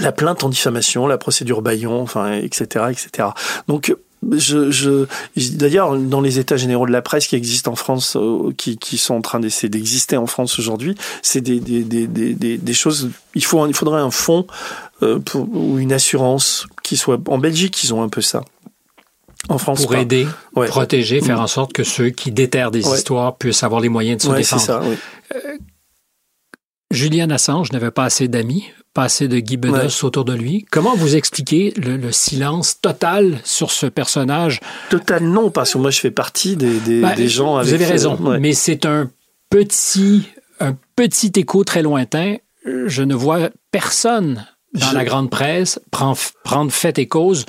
la 0.00 0.12
plainte 0.12 0.44
en 0.44 0.48
diffamation, 0.48 1.06
la 1.06 1.18
procédure 1.18 1.62
Bayon, 1.62 2.00
enfin, 2.00 2.32
etc., 2.32 2.86
etc. 2.90 3.28
Donc, 3.68 3.94
je, 4.32 4.70
je 4.70 5.06
d'ailleurs, 5.52 5.96
dans 5.96 6.20
les 6.20 6.38
états 6.38 6.56
généraux 6.56 6.86
de 6.86 6.92
la 6.92 7.02
presse 7.02 7.26
qui 7.26 7.36
existent 7.36 7.72
en 7.72 7.76
France, 7.76 8.16
euh, 8.16 8.52
qui, 8.56 8.78
qui 8.78 8.98
sont 8.98 9.14
en 9.14 9.20
train 9.20 9.40
d'essayer 9.40 9.68
d'exister 9.68 10.16
en 10.16 10.26
France 10.26 10.58
aujourd'hui, 10.58 10.94
c'est 11.22 11.40
des, 11.40 11.60
des, 11.60 11.82
des, 11.82 12.06
des, 12.06 12.58
des 12.58 12.74
choses. 12.74 13.10
Il 13.34 13.44
faut, 13.44 13.66
il 13.66 13.74
faudrait 13.74 14.00
un 14.00 14.10
fonds 14.10 14.46
euh, 15.02 15.18
pour, 15.18 15.48
ou 15.54 15.78
une 15.78 15.92
assurance 15.92 16.66
qui 16.82 16.96
soit 16.96 17.20
en 17.28 17.38
Belgique, 17.38 17.82
ils 17.84 17.92
ont 17.92 18.02
un 18.02 18.08
peu 18.08 18.22
ça. 18.22 18.42
En 19.50 19.58
France, 19.58 19.84
pour 19.84 19.94
aider, 19.94 20.26
protéger, 20.54 21.20
faire 21.20 21.40
en 21.40 21.46
sorte 21.46 21.74
que 21.74 21.84
ceux 21.84 22.08
qui 22.08 22.32
déterrent 22.32 22.70
des 22.70 22.88
histoires 22.88 23.36
puissent 23.36 23.62
avoir 23.62 23.82
les 23.82 23.90
moyens 23.90 24.22
de 24.24 24.30
se 24.30 24.34
défendre. 24.34 24.62
Ça, 24.62 24.80
euh, 24.80 25.58
Julian 26.90 27.28
Assange 27.28 27.70
n'avait 27.72 27.90
pas 27.90 28.04
assez 28.04 28.26
d'amis 28.26 28.64
pas 28.94 29.04
assez 29.04 29.26
de 29.28 29.38
Guy 29.40 29.56
Bedos 29.56 30.04
autour 30.04 30.24
de 30.24 30.32
lui. 30.32 30.64
Comment 30.70 30.94
vous 30.94 31.16
expliquez 31.16 31.74
le, 31.76 32.12
silence 32.12 32.80
total 32.80 33.40
sur 33.44 33.72
ce 33.72 33.86
personnage? 33.86 34.60
Total 34.88 35.22
non, 35.22 35.50
parce 35.50 35.72
que 35.72 35.78
moi 35.78 35.90
je 35.90 36.00
fais 36.00 36.12
partie 36.12 36.56
des, 36.56 36.78
des, 36.80 37.00
bah, 37.00 37.14
gens 37.26 37.56
avec... 37.56 37.68
Vous 37.68 37.74
avez 37.74 37.86
raison, 37.86 38.16
mais 38.40 38.52
c'est 38.52 38.86
un 38.86 39.10
petit, 39.50 40.28
un 40.60 40.76
petit 40.94 41.32
écho 41.34 41.64
très 41.64 41.82
lointain. 41.82 42.36
Je 42.64 43.02
ne 43.02 43.14
vois 43.14 43.50
personne 43.72 44.46
dans 44.74 44.92
la 44.92 45.04
grande 45.04 45.30
presse 45.30 45.80
prendre, 45.90 46.18
prendre 46.42 46.72
fait 46.72 46.98
et 46.98 47.06
cause 47.06 47.46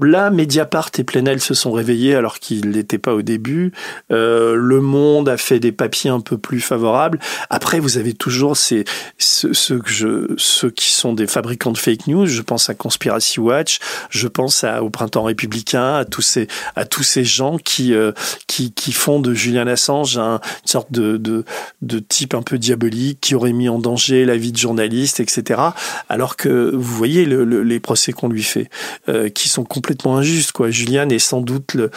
Là, 0.00 0.30
Mediapart 0.30 0.90
et 0.98 1.04
Plenel 1.04 1.40
se 1.40 1.54
sont 1.54 1.72
réveillés 1.72 2.14
alors 2.14 2.38
qu'ils 2.38 2.70
n'étaient 2.70 2.98
pas 2.98 3.14
au 3.14 3.22
début. 3.22 3.72
Euh, 4.12 4.54
le 4.54 4.80
Monde 4.80 5.28
a 5.28 5.36
fait 5.36 5.58
des 5.58 5.72
papiers 5.72 6.10
un 6.10 6.20
peu 6.20 6.38
plus 6.38 6.60
favorables. 6.60 7.18
Après, 7.50 7.80
vous 7.80 7.98
avez 7.98 8.14
toujours 8.14 8.56
ces, 8.56 8.84
ceux, 9.18 9.52
ceux, 9.52 9.80
que 9.80 9.90
je, 9.90 10.34
ceux 10.36 10.70
qui 10.70 10.90
sont 10.90 11.14
des 11.14 11.26
fabricants 11.26 11.72
de 11.72 11.78
fake 11.78 12.06
news. 12.06 12.26
Je 12.26 12.42
pense 12.42 12.70
à 12.70 12.74
Conspiracy 12.74 13.40
Watch, 13.40 13.80
je 14.10 14.28
pense 14.28 14.62
à, 14.62 14.84
au 14.84 14.90
Printemps 14.90 15.24
républicain, 15.24 15.96
à 15.96 16.04
tous 16.04 16.22
ces, 16.22 16.46
à 16.76 16.84
tous 16.84 17.02
ces 17.02 17.24
gens 17.24 17.58
qui, 17.58 17.92
euh, 17.92 18.12
qui, 18.46 18.72
qui 18.72 18.92
font 18.92 19.18
de 19.18 19.34
Julian 19.34 19.66
Assange 19.66 20.16
un, 20.16 20.34
une 20.34 20.68
sorte 20.68 20.92
de, 20.92 21.16
de, 21.16 21.44
de 21.82 21.98
type 21.98 22.34
un 22.34 22.42
peu 22.42 22.58
diabolique 22.58 23.18
qui 23.20 23.34
aurait 23.34 23.52
mis 23.52 23.68
en 23.68 23.80
danger 23.80 24.24
la 24.24 24.36
vie 24.36 24.52
de 24.52 24.58
journaliste, 24.58 25.18
etc. 25.18 25.60
Alors 26.08 26.36
que 26.36 26.70
vous 26.72 26.96
voyez 26.96 27.24
le, 27.24 27.44
le, 27.44 27.64
les 27.64 27.80
procès 27.80 28.12
qu'on 28.12 28.28
lui 28.28 28.44
fait, 28.44 28.70
euh, 29.08 29.28
qui 29.28 29.48
sont 29.48 29.64
complètement 29.64 29.87
complètement 29.88 30.18
injuste. 30.18 30.52
Quoi. 30.52 30.68
Julian 30.70 31.08
est 31.08 31.18
sans 31.18 31.40
doute 31.40 31.74
le, 31.74 31.90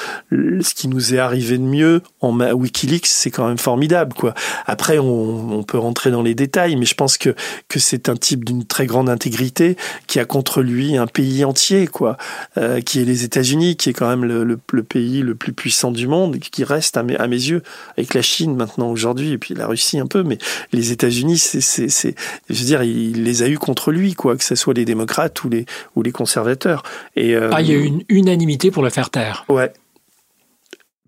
ce 0.62 0.74
qui 0.74 0.88
nous 0.88 1.14
est 1.14 1.20
arrivé 1.20 1.58
de 1.58 1.64
mieux 1.64 2.02
en 2.22 2.40
WikiLeaks, 2.40 3.06
c'est 3.06 3.32
quand 3.32 3.46
même 3.50 3.58
formidable. 3.58 4.14
Quoi. 4.14 4.34
Après, 4.66 4.98
on, 4.98 5.60
on, 5.60 5.64
peut 5.64 5.78
rentrer 5.78 6.10
dans 6.10 6.22
les 6.22 6.34
détails, 6.34 6.78
mais 6.78 6.86
je 6.86 6.96
pense 6.96 7.18
que, 7.18 7.36
que 7.68 7.80
c'est 7.80 8.08
un 8.08 8.16
type 8.16 8.46
d'une 8.46 8.64
très 8.64 8.86
grande 8.86 9.10
intégrité 9.10 9.76
qui 10.08 10.20
a 10.20 10.26
contre 10.26 10.62
lui 10.62 10.96
un 10.96 11.08
pays 11.08 11.44
entier, 11.44 11.88
quoi, 11.88 12.18
euh, 12.58 12.80
qui 12.80 13.02
est 13.02 13.06
les 13.06 13.26
États-Unis, 13.26 13.76
qui 13.76 13.90
est 13.90 13.94
quand 13.94 14.08
même 14.08 14.24
le, 14.24 14.46
le, 14.46 14.58
le, 14.72 14.84
pays 14.84 15.22
le 15.22 15.36
plus 15.36 15.52
puissant 15.52 15.92
du 15.92 16.08
monde, 16.08 16.40
qui 16.40 16.64
reste 16.64 16.96
à 16.96 17.04
mes, 17.04 17.18
à 17.18 17.28
mes 17.28 17.36
yeux, 17.36 17.62
avec 17.98 18.14
la 18.14 18.22
Chine 18.22 18.56
maintenant 18.56 18.90
aujourd'hui, 18.90 19.34
et 19.34 19.38
puis 19.38 19.54
la 19.54 19.68
Russie 19.68 20.00
un 20.00 20.08
peu, 20.08 20.24
mais 20.24 20.38
les 20.72 20.94
États-Unis, 20.94 21.38
c'est, 21.38 22.16
je 22.50 22.60
veux 22.60 22.66
dire, 22.66 22.84
il 22.84 23.26
les 23.26 23.44
a 23.44 23.50
eu 23.50 23.58
contre 23.58 23.92
lui, 23.92 24.14
quoi, 24.14 24.38
que 24.38 24.46
ce 24.46 24.56
soit 24.56 24.74
les 24.74 24.86
démocrates 24.86 25.44
ou 25.44 25.50
les, 25.50 25.66
ou 25.98 26.04
les 26.04 26.12
conservateurs. 26.14 26.84
Et, 27.18 27.36
euh, 27.36 27.50
ah, 27.52 27.62
une 27.82 28.04
unanimité 28.10 28.72
pour 28.72 28.84
le 28.84 28.90
faire 28.90 29.10
taire. 29.10 29.46
Ouais. 29.50 29.72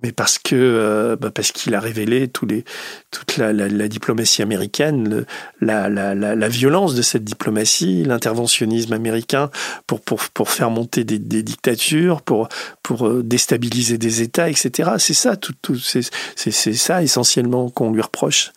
Mais 0.03 0.11
parce 0.11 0.38
que 0.38 0.53
euh, 0.53 1.15
bah 1.15 1.32
parce 1.32 1.53
qu'il 1.53 1.74
a 1.76 1.80
révélé 1.80 2.28
tous 2.28 2.45
les, 2.45 2.65
toute 3.09 3.38
la, 3.38 3.53
la, 3.53 3.69
la 3.69 3.88
diplomatie 3.88 4.41
américaine, 4.41 5.07
le, 5.07 5.26
la, 5.61 5.88
la, 5.88 6.47
violence 6.49 6.93
de 6.93 7.01
cette 7.01 7.24
diplomatie, 7.24 8.03
l'interventionnisme 8.03 8.91
américain 8.91 9.49
pour, 9.88 10.01
pour, 10.01 10.19
pour 10.34 10.49
faire 10.49 10.69
monter 10.69 11.05
des, 11.05 11.19
des 11.19 11.41
dictatures, 11.41 12.21
pour, 12.21 12.49
pour 12.84 13.07
euh, 13.07 13.24
déstabiliser 13.24 13.97
des 13.97 14.21
États, 14.21 14.49
etc. 14.49 14.91
C'est 14.97 15.13
ça, 15.13 15.38
tout, 15.38 15.53
tout 15.61 15.78
c'est 15.80 16.03
ça 16.51 17.01
essentiellement 17.01 17.69
qu'on 17.69 17.93
lui 17.93 18.01
reproche. 18.01 18.51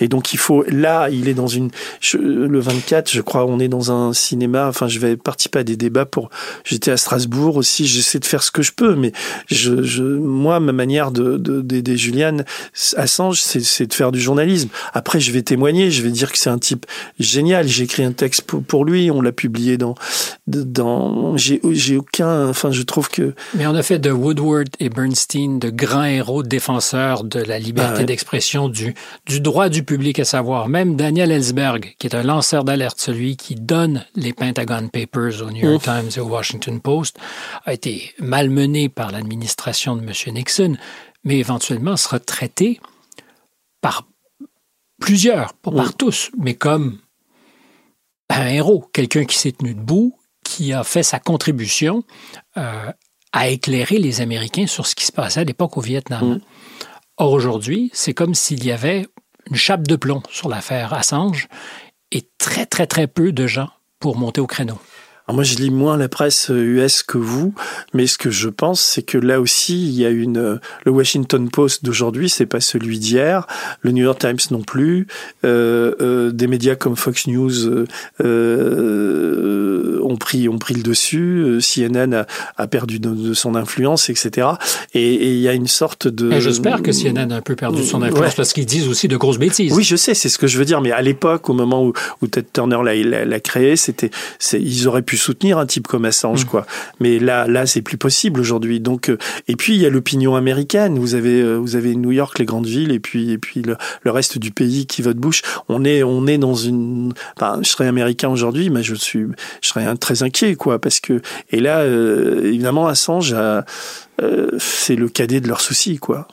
Et 0.00 0.08
donc 0.08 0.32
il 0.32 0.38
faut 0.38 0.64
là, 0.68 1.08
il 1.08 1.28
est 1.28 1.34
dans 1.34 1.46
une 1.46 1.70
le 2.14 2.58
24, 2.58 3.10
je 3.10 3.20
crois, 3.20 3.46
on 3.46 3.60
est 3.60 3.68
dans 3.68 3.92
un 3.92 4.12
cinéma. 4.12 4.66
Enfin, 4.68 4.88
je 4.88 4.98
vais 4.98 5.16
participer 5.16 5.60
à 5.60 5.64
des 5.64 5.76
débats 5.76 6.04
pour. 6.04 6.30
J'étais 6.64 6.90
à 6.90 6.96
Strasbourg 6.96 7.56
aussi. 7.56 7.86
J'essaie 7.86 8.18
de 8.18 8.24
faire 8.24 8.42
ce 8.42 8.50
que 8.50 8.62
je 8.62 8.72
peux, 8.72 8.96
mais 8.96 9.12
je, 9.48 9.82
je 9.82 10.02
moi, 10.02 10.58
ma 10.58 10.72
manière 10.72 11.12
de 11.12 11.36
d'aider 11.36 11.92
de, 11.92 11.96
Juliane 11.96 12.44
Assange, 12.96 13.40
c'est 13.40 13.86
de 13.86 13.94
faire 13.94 14.10
du 14.10 14.20
journalisme. 14.20 14.68
Après, 14.92 15.20
je 15.20 15.30
vais 15.30 15.42
témoigner. 15.42 15.92
Je 15.92 16.02
vais 16.02 16.10
dire 16.10 16.32
que 16.32 16.38
c'est 16.38 16.50
un 16.50 16.58
type 16.58 16.86
génial. 17.20 17.68
J'ai 17.68 17.84
écrit 17.84 18.02
un 18.02 18.12
texte 18.12 18.42
pour, 18.42 18.64
pour 18.64 18.84
lui. 18.84 19.10
On 19.12 19.20
l'a 19.20 19.32
publié 19.32 19.78
dans 19.78 19.94
dans. 20.48 21.36
J'ai 21.36 21.60
j'ai 21.70 21.96
aucun. 21.96 22.48
Enfin, 22.48 22.72
je 22.72 22.82
trouve 22.82 23.08
que. 23.08 23.34
Mais 23.54 23.66
on 23.68 23.74
a 23.76 23.82
fait 23.82 24.00
de 24.00 24.10
Woodward 24.10 24.68
et 24.80 24.88
Bernstein 24.88 25.60
de 25.60 25.70
grands 25.70 26.04
héros 26.04 26.42
défenseurs 26.42 27.22
de 27.22 27.38
la 27.40 27.60
liberté 27.60 28.00
ah 28.00 28.04
d'expression, 28.04 28.68
du 28.68 28.94
du 29.26 29.40
droit 29.40 29.68
du 29.68 29.84
public 29.84 29.93
à 30.18 30.24
savoir. 30.24 30.68
Même 30.68 30.96
Daniel 30.96 31.30
Ellsberg, 31.30 31.94
qui 31.98 32.06
est 32.06 32.14
un 32.14 32.22
lanceur 32.22 32.64
d'alerte, 32.64 33.00
celui 33.00 33.36
qui 33.36 33.54
donne 33.54 34.04
les 34.14 34.32
Pentagon 34.32 34.88
Papers 34.88 35.42
au 35.42 35.50
New 35.50 35.70
York 35.70 35.82
Times 35.82 36.10
et 36.16 36.20
au 36.20 36.26
Washington 36.26 36.80
Post, 36.80 37.18
a 37.64 37.72
été 37.72 38.12
malmené 38.18 38.88
par 38.88 39.10
l'administration 39.10 39.96
de 39.96 40.02
M. 40.02 40.34
Nixon, 40.34 40.76
mais 41.24 41.38
éventuellement 41.38 41.96
sera 41.96 42.18
traité 42.18 42.80
par 43.80 44.06
plusieurs, 45.00 45.54
pas 45.54 45.70
par 45.70 45.96
tous, 45.96 46.30
mais 46.38 46.54
comme 46.54 46.98
un 48.30 48.46
héros, 48.46 48.88
quelqu'un 48.92 49.24
qui 49.24 49.38
s'est 49.38 49.52
tenu 49.52 49.74
debout, 49.74 50.18
qui 50.44 50.72
a 50.72 50.84
fait 50.84 51.02
sa 51.02 51.18
contribution 51.18 52.04
euh, 52.56 52.92
à 53.32 53.48
éclairer 53.48 53.98
les 53.98 54.20
Américains 54.20 54.66
sur 54.66 54.86
ce 54.86 54.94
qui 54.94 55.04
se 55.04 55.12
passait 55.12 55.40
à 55.40 55.44
l'époque 55.44 55.76
au 55.76 55.80
Vietnam. 55.80 56.40
Or, 57.16 57.32
aujourd'hui, 57.32 57.90
c'est 57.92 58.14
comme 58.14 58.34
s'il 58.34 58.64
y 58.64 58.72
avait 58.72 59.06
une 59.50 59.56
chape 59.56 59.86
de 59.86 59.96
plomb 59.96 60.22
sur 60.30 60.48
l'affaire 60.48 60.92
Assange 60.92 61.48
et 62.10 62.28
très, 62.38 62.66
très, 62.66 62.86
très 62.86 63.06
peu 63.06 63.32
de 63.32 63.46
gens 63.46 63.70
pour 63.98 64.16
monter 64.16 64.40
au 64.40 64.46
créneau. 64.46 64.78
Alors 65.26 65.36
moi, 65.36 65.44
je 65.44 65.54
lis 65.54 65.70
moins 65.70 65.96
la 65.96 66.10
presse 66.10 66.50
US 66.50 67.02
que 67.02 67.16
vous, 67.16 67.54
mais 67.94 68.06
ce 68.06 68.18
que 68.18 68.28
je 68.28 68.50
pense, 68.50 68.82
c'est 68.82 69.00
que 69.00 69.16
là 69.16 69.40
aussi, 69.40 69.88
il 69.88 69.94
y 69.94 70.04
a 70.04 70.10
une. 70.10 70.60
Le 70.84 70.92
Washington 70.92 71.48
Post 71.48 71.82
d'aujourd'hui, 71.82 72.28
c'est 72.28 72.44
pas 72.44 72.60
celui 72.60 72.98
d'hier. 72.98 73.46
Le 73.80 73.92
New 73.92 74.04
York 74.04 74.18
Times 74.18 74.36
non 74.50 74.60
plus. 74.60 75.06
Euh, 75.46 75.94
euh, 76.02 76.30
des 76.30 76.46
médias 76.46 76.74
comme 76.74 76.94
Fox 76.94 77.26
News 77.26 77.66
euh, 77.66 77.86
euh 78.22 80.00
ont 80.02 80.16
pris 80.16 80.46
ont 80.48 80.58
pris 80.58 80.74
le 80.74 80.82
dessus. 80.82 81.42
Euh, 81.42 81.58
CNN 81.60 82.12
a, 82.12 82.26
a 82.58 82.66
perdu 82.66 82.98
de, 82.98 83.08
de, 83.08 83.32
son 83.32 83.54
influence, 83.54 84.10
etc. 84.10 84.48
Et, 84.92 85.14
et, 85.14 85.32
il 85.32 85.40
y 85.40 85.48
a 85.48 85.54
une 85.54 85.68
sorte 85.68 86.06
de. 86.06 86.38
J'espère 86.38 86.82
que 86.82 86.92
CNN 86.92 87.32
a 87.32 87.36
un 87.36 87.40
peu 87.40 87.56
perdu 87.56 87.82
son 87.82 88.02
influence 88.02 88.20
ouais. 88.20 88.34
parce 88.36 88.52
qu'ils 88.52 88.66
disent 88.66 88.88
aussi 88.88 89.08
de 89.08 89.16
grosses 89.16 89.38
bêtises. 89.38 89.72
Oui, 89.72 89.84
je 89.84 89.96
sais, 89.96 90.12
c'est 90.12 90.28
ce 90.28 90.36
que 90.36 90.46
je 90.46 90.58
veux 90.58 90.66
dire. 90.66 90.82
Mais 90.82 90.92
à 90.92 91.00
l'époque, 91.00 91.48
au 91.48 91.54
moment 91.54 91.82
où, 91.82 91.94
où 92.20 92.26
Ted 92.26 92.46
Turner 92.52 92.78
l'a 92.84 93.40
créé, 93.40 93.76
c'était, 93.76 94.10
ils 94.52 94.86
auraient 94.86 95.00
pu 95.00 95.13
soutenir 95.16 95.58
un 95.58 95.66
type 95.66 95.86
comme 95.86 96.04
Assange, 96.04 96.44
mmh. 96.44 96.48
quoi. 96.48 96.66
Mais 97.00 97.18
là, 97.18 97.46
là, 97.46 97.66
c'est 97.66 97.82
plus 97.82 97.96
possible 97.96 98.40
aujourd'hui. 98.40 98.80
Donc, 98.80 99.08
euh, 99.08 99.18
et 99.48 99.56
puis 99.56 99.74
il 99.74 99.80
y 99.80 99.86
a 99.86 99.90
l'opinion 99.90 100.36
américaine. 100.36 100.98
Vous 100.98 101.14
avez, 101.14 101.40
euh, 101.40 101.56
vous 101.56 101.76
avez 101.76 101.94
New 101.94 102.12
York, 102.12 102.38
les 102.38 102.44
grandes 102.44 102.66
villes, 102.66 102.92
et 102.92 103.00
puis, 103.00 103.30
et 103.30 103.38
puis 103.38 103.62
le, 103.62 103.76
le 104.02 104.10
reste 104.10 104.38
du 104.38 104.50
pays 104.50 104.86
qui 104.86 105.02
vote 105.02 105.16
Bush. 105.16 105.42
On 105.68 105.84
est, 105.84 106.02
on 106.02 106.26
est 106.26 106.38
dans 106.38 106.54
une. 106.54 107.12
Enfin, 107.36 107.60
je 107.62 107.68
serais 107.68 107.86
américain 107.86 108.28
aujourd'hui, 108.28 108.70
mais 108.70 108.82
je 108.82 108.94
suis, 108.94 109.26
je 109.62 109.68
serais 109.68 109.84
un, 109.84 109.96
très 109.96 110.22
inquiet, 110.22 110.56
quoi, 110.56 110.78
parce 110.78 111.00
que. 111.00 111.20
Et 111.50 111.60
là, 111.60 111.80
euh, 111.80 112.44
évidemment, 112.44 112.86
Assange, 112.86 113.34
c'est 114.58 114.96
le 114.96 115.08
cadet 115.08 115.40
de 115.40 115.48
leurs 115.48 115.60
soucis, 115.60 115.98
quoi. 115.98 116.28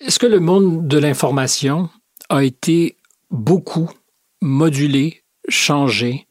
Est-ce 0.00 0.18
que 0.18 0.26
le 0.26 0.40
monde 0.40 0.88
de 0.88 0.98
l'information 0.98 1.88
a 2.28 2.42
été 2.42 2.96
beaucoup 3.30 3.88
modulé, 4.40 5.22
changé 5.48 6.26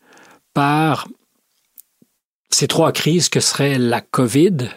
par 0.54 1.08
ces 2.54 2.68
trois 2.68 2.92
crises 2.92 3.30
que 3.30 3.40
seraient 3.40 3.78
la 3.78 4.02
COVID, 4.02 4.70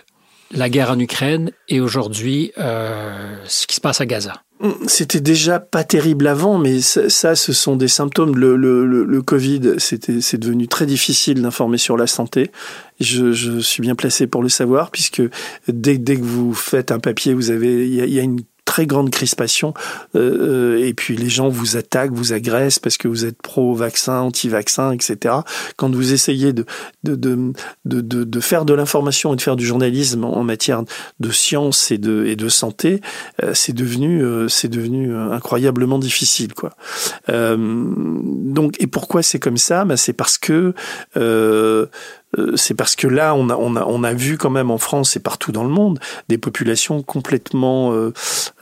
la 0.53 0.69
guerre 0.69 0.91
en 0.91 0.99
Ukraine 0.99 1.51
et 1.69 1.81
aujourd'hui 1.81 2.53
euh, 2.59 3.37
ce 3.47 3.67
qui 3.67 3.77
se 3.77 3.81
passe 3.81 4.01
à 4.01 4.07
Gaza. 4.07 4.43
C'était 4.87 5.21
déjà 5.21 5.59
pas 5.59 5.85
terrible 5.85 6.27
avant, 6.27 6.59
mais 6.59 6.81
ça, 6.81 7.35
ce 7.35 7.53
sont 7.53 7.77
des 7.77 7.89
symptômes. 7.89 8.37
Le, 8.37 8.57
le, 8.57 8.87
le, 8.87 9.05
le 9.05 9.23
Covid, 9.23 9.75
c'est 9.79 10.39
devenu 10.39 10.69
très 10.69 10.87
difficile 10.87 11.43
d'informer 11.43 11.77
sur 11.77 11.97
la 11.97 12.07
santé. 12.07 12.51
Je, 13.01 13.33
je, 13.33 13.59
suis 13.59 13.83
bien 13.83 13.95
placé 13.95 14.27
pour 14.27 14.43
le 14.43 14.49
savoir, 14.49 14.91
puisque 14.91 15.23
dès, 15.69 15.99
dès 15.99 16.17
que 16.17 16.25
vous 16.25 16.55
faites 16.55 16.93
un 16.93 17.01
papier, 17.01 17.35
vous 17.35 17.51
avez, 17.51 17.87
il 17.87 17.95
y, 17.95 18.15
y 18.15 18.21
a 18.21 18.23
une 18.23 18.41
très 18.65 18.87
grande 18.87 19.11
crispation 19.11 19.75
euh, 20.15 20.85
et 20.85 20.95
puis 20.95 21.17
les 21.17 21.29
gens 21.29 21.49
vous 21.49 21.77
attaquent, 21.77 22.13
vous 22.13 22.33
agressent 22.33 22.79
parce 22.79 22.97
que 22.97 23.09
vous 23.09 23.25
êtes 23.25 23.41
pro-vaccin, 23.41 24.21
anti-vaccin, 24.21 24.93
etc. 24.93 25.37
Quand 25.77 25.95
vous 25.95 26.13
essayez 26.13 26.53
de, 26.53 26.65
de, 27.03 27.15
de, 27.15 27.53
de, 27.85 28.25
de 28.25 28.41
faire 28.41 28.65
de 28.65 28.75
l'information 28.75 29.33
et 29.33 29.37
de 29.37 29.43
faire 29.43 29.57
du 29.57 29.67
journalisme 29.67 30.25
en 30.25 30.43
matière 30.43 30.83
de 31.21 31.31
science 31.31 31.91
et 31.91 31.99
de, 31.99 32.25
et 32.27 32.37
de 32.37 32.49
santé, 32.49 33.01
euh, 33.43 33.53
c'est 33.55 33.73
devenu, 33.73 34.23
euh, 34.25 34.49
c'est 34.49 34.69
devenu 34.69 35.15
incroyablement 35.15 35.99
difficile. 35.99 36.55
Quoi. 36.55 36.71
Euh, 37.29 37.57
donc, 37.59 38.75
et 38.81 38.87
pourquoi 38.87 39.23
c'est 39.23 39.39
comme 39.39 39.59
ça? 39.59 39.85
Ben, 39.85 39.97
C'est 39.97 40.13
parce 40.13 40.39
que 40.39 40.75
euh, 41.17 41.25
euh, 41.75 41.87
c'est 42.57 42.75
parce 42.75 42.97
que 42.97 43.07
là, 43.07 43.35
on 43.35 43.49
a, 43.49 43.57
on, 43.57 43.77
a, 43.77 43.85
on 43.85 44.03
a 44.05 44.13
vu 44.13 44.39
quand 44.39 44.51
même 44.51 44.71
en 44.71 44.79
France 44.79 45.17
et 45.17 45.21
partout 45.21 45.53
dans 45.53 45.65
le 45.65 45.71
monde 45.71 45.99
des 46.29 46.39
populations 46.39 47.03
complètement 47.03 47.93
euh, 47.93 48.13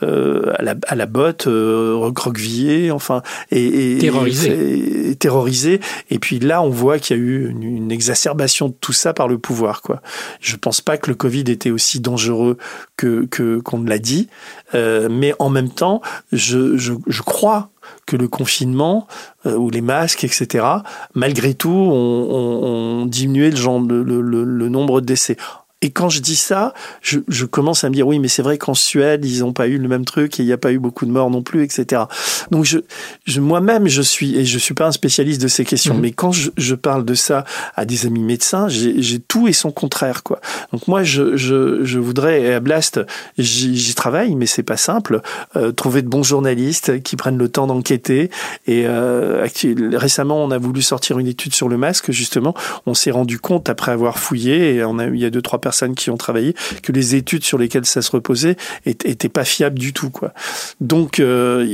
euh, 0.01 0.53
à, 0.57 0.61
la, 0.63 0.75
à 0.87 0.95
la 0.95 1.05
botte, 1.05 1.47
euh, 1.47 1.93
recroquevillées, 1.95 2.91
enfin, 2.91 3.21
et, 3.51 3.95
et 3.95 3.97
terrorisées. 3.99 5.09
Et, 5.09 5.15
terrorisées. 5.15 5.79
Et 6.09 6.19
puis 6.19 6.39
là, 6.39 6.61
on 6.61 6.69
voit 6.69 6.99
qu'il 6.99 7.17
y 7.17 7.19
a 7.19 7.23
eu 7.23 7.49
une, 7.49 7.63
une, 7.63 7.91
exacerbation 7.91 8.69
de 8.69 8.75
tout 8.79 8.93
ça 8.93 9.13
par 9.13 9.27
le 9.27 9.37
pouvoir. 9.37 9.81
Quoi. 9.81 10.01
Je 10.39 10.55
pense 10.55 10.81
pas 10.81 10.97
que 10.97 11.09
le 11.09 11.15
Covid 11.15 11.43
était 11.47 11.71
aussi 11.71 11.99
dangereux 11.99 12.57
que 12.97 13.27
qu'on 13.63 13.79
ne 13.79 13.89
l'a 13.89 13.99
dit, 13.99 14.29
euh, 14.75 15.07
mais 15.09 15.33
en 15.39 15.49
même 15.49 15.69
temps, 15.69 16.01
je, 16.31 16.77
je, 16.77 16.93
je 17.07 17.21
crois 17.21 17.69
que 18.05 18.15
le 18.15 18.27
confinement 18.27 19.07
euh, 19.45 19.55
ou 19.55 19.69
les 19.69 19.81
masques, 19.81 20.23
etc., 20.23 20.65
malgré 21.13 21.53
tout, 21.53 21.69
ont, 21.69 22.29
ont, 22.31 22.63
ont 23.01 23.05
diminué 23.05 23.51
le, 23.51 24.01
le 24.01 24.69
nombre 24.69 25.01
de 25.01 25.05
décès. 25.05 25.37
Et 25.83 25.89
quand 25.89 26.07
je 26.07 26.21
dis 26.21 26.37
ça, 26.37 26.73
je, 27.01 27.19
je 27.27 27.45
commence 27.45 27.83
à 27.83 27.89
me 27.89 27.93
dire 27.93 28.07
oui, 28.07 28.17
mais 28.17 28.29
c'est 28.29 28.41
vrai 28.41 28.57
qu'en 28.57 28.73
Suède, 28.73 29.25
ils 29.25 29.41
n'ont 29.41 29.51
pas 29.51 29.67
eu 29.67 29.77
le 29.77 29.89
même 29.89 30.05
truc 30.05 30.39
et 30.39 30.43
il 30.43 30.45
n'y 30.45 30.53
a 30.53 30.57
pas 30.57 30.71
eu 30.71 30.79
beaucoup 30.79 31.05
de 31.05 31.11
morts 31.11 31.29
non 31.29 31.43
plus, 31.43 31.61
etc. 31.61 32.03
Donc 32.51 32.63
je, 32.63 32.79
je 33.25 33.41
moi-même, 33.41 33.89
je 33.89 34.01
suis 34.01 34.37
et 34.37 34.45
je 34.45 34.57
suis 34.57 34.73
pas 34.73 34.87
un 34.87 34.93
spécialiste 34.93 35.41
de 35.41 35.49
ces 35.49 35.65
questions, 35.65 35.93
mmh. 35.93 35.99
mais 35.99 36.11
quand 36.11 36.31
je, 36.31 36.51
je, 36.55 36.73
parle 36.73 37.03
de 37.03 37.13
ça 37.15 37.43
à 37.75 37.83
des 37.83 38.05
amis 38.05 38.23
médecins, 38.23 38.69
j'ai 38.69 39.19
tout 39.19 39.49
et 39.49 39.53
son 39.53 39.71
contraire, 39.71 40.23
quoi. 40.23 40.39
Donc 40.71 40.87
moi, 40.87 41.03
je, 41.03 41.35
je, 41.35 41.83
je 41.83 41.99
voudrais 41.99 42.43
et 42.43 42.53
à 42.53 42.61
Blast, 42.61 43.01
j'y 43.37 43.93
travaille, 43.93 44.35
mais 44.35 44.45
c'est 44.45 44.63
pas 44.63 44.77
simple. 44.77 45.21
Euh, 45.57 45.73
trouver 45.73 46.01
de 46.01 46.07
bons 46.07 46.23
journalistes 46.23 47.03
qui 47.03 47.17
prennent 47.17 47.37
le 47.37 47.49
temps 47.49 47.67
d'enquêter. 47.67 48.31
Et 48.67 48.85
euh, 48.85 49.45
récemment, 49.93 50.41
on 50.41 50.51
a 50.51 50.57
voulu 50.57 50.81
sortir 50.81 51.19
une 51.19 51.27
étude 51.27 51.53
sur 51.53 51.67
le 51.67 51.77
masque. 51.77 52.11
Justement, 52.11 52.53
on 52.85 52.93
s'est 52.93 53.11
rendu 53.11 53.37
compte 53.37 53.69
après 53.69 53.91
avoir 53.91 54.17
fouillé, 54.17 54.75
et 54.75 54.83
on 54.85 54.97
a, 54.97 55.07
il 55.07 55.19
y 55.19 55.25
a 55.25 55.29
deux 55.29 55.41
trois 55.41 55.59
personnes 55.59 55.72
qui 55.95 56.09
ont 56.09 56.17
travaillé, 56.17 56.55
que 56.81 56.91
les 56.91 57.15
études 57.15 57.43
sur 57.43 57.57
lesquelles 57.57 57.85
ça 57.85 58.01
se 58.01 58.11
reposait 58.11 58.55
étaient 58.85 59.29
pas 59.29 59.43
fiables 59.43 59.79
du 59.79 59.93
tout, 59.93 60.09
quoi. 60.09 60.33
Donc, 60.79 61.19
euh, 61.19 61.65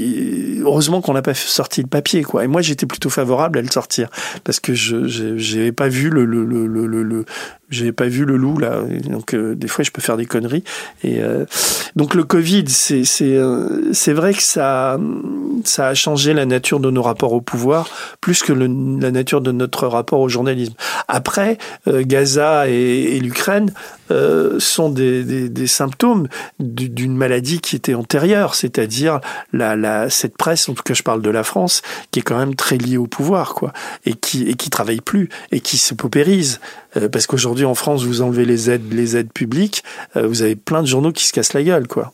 heureusement 0.61 1.01
qu'on 1.01 1.13
n'a 1.13 1.21
pas 1.21 1.33
sorti 1.33 1.81
le 1.81 1.87
papier, 1.87 2.23
quoi. 2.23 2.43
Et 2.43 2.47
moi, 2.47 2.61
j'étais 2.61 2.85
plutôt 2.85 3.09
favorable 3.09 3.59
à 3.59 3.61
le 3.61 3.69
sortir 3.69 4.09
parce 4.43 4.59
que 4.59 4.73
je 4.73 5.55
n'avais 5.57 5.71
pas 5.71 5.89
vu 5.89 6.09
le, 6.09 6.25
le, 6.25 6.43
le, 6.45 6.67
le, 7.03 7.25
j'avais 7.69 7.91
pas 7.91 8.07
vu 8.07 8.25
le 8.25 8.37
loup 8.37 8.57
là, 8.57 8.81
donc 9.09 9.33
euh, 9.33 9.55
des 9.55 9.67
fois 9.67 9.83
je 9.83 9.91
peux 9.91 10.01
faire 10.01 10.17
des 10.17 10.25
conneries. 10.25 10.63
Et 11.03 11.21
euh, 11.21 11.45
donc 11.95 12.13
le 12.13 12.23
Covid, 12.23 12.65
c'est 12.67 13.03
c'est 13.03 13.35
euh, 13.35 13.93
c'est 13.93 14.13
vrai 14.13 14.33
que 14.33 14.43
ça 14.43 14.99
ça 15.63 15.87
a 15.87 15.93
changé 15.93 16.33
la 16.33 16.45
nature 16.45 16.79
de 16.79 16.89
nos 16.89 17.01
rapports 17.01 17.33
au 17.33 17.41
pouvoir 17.41 17.89
plus 18.21 18.41
que 18.43 18.53
la 18.53 19.11
nature 19.11 19.41
de 19.41 19.51
notre 19.51 19.87
rapport 19.87 20.19
au 20.19 20.29
journalisme. 20.29 20.73
Après, 21.07 21.57
Gaza 21.87 22.69
et, 22.69 23.15
et 23.15 23.19
l'Ukraine 23.19 23.71
sont 24.59 24.89
des, 24.89 25.23
des, 25.23 25.49
des 25.49 25.67
symptômes 25.67 26.27
d'une 26.59 27.15
maladie 27.15 27.59
qui 27.59 27.75
était 27.75 27.93
antérieure, 27.93 28.55
c'est-à-dire 28.55 29.19
la, 29.53 29.75
la 29.75 30.09
cette 30.09 30.37
presse, 30.37 30.67
en 30.69 30.73
tout 30.73 30.83
cas 30.83 30.93
je 30.93 31.03
parle 31.03 31.21
de 31.21 31.29
la 31.29 31.43
France, 31.43 31.81
qui 32.11 32.19
est 32.19 32.23
quand 32.23 32.37
même 32.37 32.55
très 32.55 32.77
liée 32.77 32.97
au 32.97 33.07
pouvoir 33.07 33.53
quoi, 33.53 33.73
et 34.05 34.13
qui 34.13 34.47
et 34.49 34.55
qui 34.55 34.69
travaille 34.69 35.01
plus 35.01 35.29
et 35.51 35.59
qui 35.59 35.77
se 35.77 35.93
paupérise 35.93 36.59
parce 37.11 37.27
qu'aujourd'hui 37.27 37.65
en 37.65 37.75
France, 37.75 38.03
vous 38.03 38.21
enlevez 38.21 38.45
les 38.45 38.69
aides, 38.69 38.91
les 38.91 39.15
aides 39.15 39.31
publiques, 39.31 39.83
euh, 40.15 40.27
vous 40.27 40.41
avez 40.41 40.55
plein 40.55 40.81
de 40.81 40.87
journaux 40.87 41.11
qui 41.11 41.25
se 41.25 41.33
cassent 41.33 41.53
la 41.53 41.63
gueule, 41.63 41.87
quoi. 41.87 42.13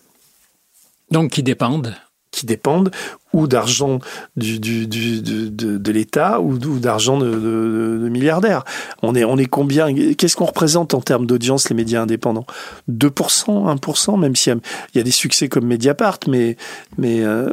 Donc 1.12 1.32
qui 1.32 1.44
dépendent 1.44 1.96
qui 2.36 2.46
dépendent 2.46 2.92
ou 3.34 3.48
d'argent 3.48 4.00
du, 4.38 4.60
du, 4.60 4.88
du, 4.88 5.22
de, 5.22 5.92
l'État 5.92 6.42
ou 6.42 6.58
d'argent 6.58 7.18
de, 7.18 8.08
milliardaires. 8.10 8.64
On 9.02 9.16
est, 9.16 9.24
on 9.24 9.38
est 9.38 9.46
combien? 9.46 9.94
Qu'est-ce 10.14 10.36
qu'on 10.36 10.46
représente 10.46 10.94
en 10.94 11.02
termes 11.02 11.26
d'audience 11.26 11.70
les 11.70 11.76
médias 11.76 12.02
indépendants? 12.02 12.46
2%, 12.90 13.78
1%, 13.78 14.20
même 14.20 14.36
s'il 14.36 14.54
y, 14.94 14.98
y, 14.98 15.02
a 15.02 15.04
des 15.04 15.12
succès 15.12 15.50
comme 15.50 15.66
Mediapart, 15.66 16.20
mais, 16.28 16.56
mais 16.98 17.24
euh, 17.24 17.50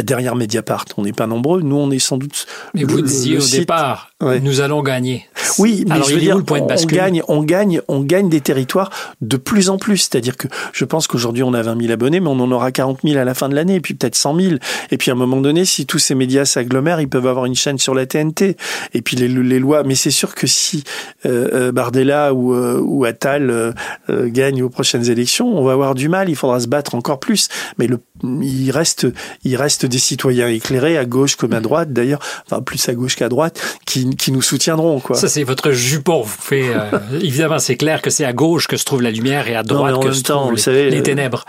derrière 0.00 0.36
Mediapart. 0.36 0.84
On 0.96 1.02
n'est 1.02 1.12
pas 1.12 1.26
nombreux. 1.26 1.62
Nous, 1.62 1.76
on 1.76 1.90
est 1.90 1.98
sans 1.98 2.16
doute. 2.16 2.46
Mais 2.74 2.84
vous 2.84 3.00
disiez 3.00 3.38
au 3.38 3.46
départ, 3.46 4.10
nous 4.20 4.60
allons 4.60 4.82
gagner. 4.82 5.26
Oui, 5.58 5.84
mais 5.88 6.02
je 6.02 6.14
veux 6.14 6.20
dire, 6.20 6.36
le 6.36 6.44
point 6.44 6.60
de 6.60 6.66
bascule 6.66 6.96
on 6.98 7.02
gagne, 7.02 7.22
on 7.28 7.42
gagne, 7.42 7.80
on 7.88 8.00
gagne 8.00 8.28
des 8.28 8.40
territoires 8.40 8.90
de 9.20 9.36
plus 9.36 9.70
en 9.70 9.78
plus. 9.78 9.98
C'est-à-dire 9.98 10.36
que 10.36 10.48
je 10.72 10.84
pense 10.84 11.06
qu'aujourd'hui, 11.06 11.42
on 11.42 11.54
a 11.54 11.62
20 11.62 11.80
000 11.80 11.92
abonnés, 11.92 12.20
mais 12.20 12.28
on 12.28 12.40
en 12.40 12.50
aura 12.50 12.72
40 12.72 13.00
000 13.04 13.18
à 13.18 13.24
la 13.24 13.34
fin 13.34 13.48
de 13.48 13.54
l'année, 13.54 13.76
et 13.76 13.80
puis 13.80 13.94
peut-être 13.94 14.16
100 14.16 14.40
000. 14.40 14.54
Et 14.90 14.98
puis 14.98 15.10
à 15.10 15.14
un 15.14 15.16
moment 15.16 15.40
donné, 15.40 15.64
si 15.64 15.86
tous 15.86 15.98
ces 15.98 16.14
médias 16.14 16.44
s'agglomèrent, 16.44 17.00
ils 17.00 17.08
peuvent 17.08 17.26
avoir 17.26 17.46
une 17.46 17.54
chaîne 17.54 17.78
sur 17.78 17.94
la 17.94 18.06
TNT. 18.06 18.56
Et 18.94 19.02
puis 19.02 19.16
les, 19.16 19.28
les 19.28 19.58
lois. 19.58 19.82
Mais 19.82 19.94
c'est 19.94 20.10
sûr 20.10 20.34
que 20.34 20.46
si 20.46 20.84
euh, 21.24 21.48
euh 21.52 21.72
Bardella 21.72 22.32
ou, 22.32 22.54
euh, 22.54 22.80
ou 22.82 23.04
Attal 23.04 23.50
euh, 23.50 23.72
euh, 24.10 24.28
gagnent 24.28 24.62
aux 24.62 24.70
prochaines 24.70 25.10
élections, 25.10 25.46
on 25.46 25.64
va 25.64 25.72
avoir 25.72 25.94
du 25.94 26.08
mal. 26.08 26.28
Il 26.28 26.36
faudra 26.36 26.60
se 26.60 26.68
battre 26.68 26.94
encore 26.94 27.20
plus. 27.20 27.48
Mais 27.78 27.86
le, 27.86 28.00
il 28.22 28.70
reste, 28.70 29.06
il 29.44 29.55
reste 29.56 29.86
des 29.86 29.98
citoyens 29.98 30.48
éclairés 30.48 30.96
à 30.96 31.04
gauche 31.04 31.36
comme 31.36 31.52
à 31.52 31.60
droite, 31.60 31.92
d'ailleurs, 31.92 32.20
enfin 32.46 32.62
plus 32.62 32.88
à 32.88 32.94
gauche 32.94 33.16
qu'à 33.16 33.28
droite, 33.28 33.60
qui, 33.84 34.14
qui 34.16 34.32
nous 34.32 34.42
soutiendront. 34.42 35.00
Quoi. 35.00 35.16
Ça, 35.16 35.28
c'est 35.28 35.44
votre 35.44 35.72
jupon. 35.72 36.22
Vous 36.22 36.36
fait, 36.40 36.68
euh, 36.68 36.98
évidemment, 37.20 37.58
c'est 37.58 37.76
clair 37.76 38.02
que 38.02 38.10
c'est 38.10 38.24
à 38.24 38.32
gauche 38.32 38.66
que 38.66 38.76
se 38.76 38.84
trouve 38.84 39.02
la 39.02 39.10
lumière 39.10 39.48
et 39.48 39.56
à 39.56 39.62
droite 39.62 40.02
que 40.02 40.12
se 40.12 40.22
trouvent 40.22 40.52
les, 40.52 40.58
savez, 40.58 40.90
les, 40.90 41.02
ténèbres. 41.02 41.44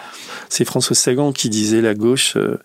c'est 0.50 0.66
François 0.66 0.96
Sagan 0.96 1.32
qui 1.32 1.50
disait 1.50 1.82
la 1.82 1.94
gauche. 1.94 2.36
Euh, 2.38 2.60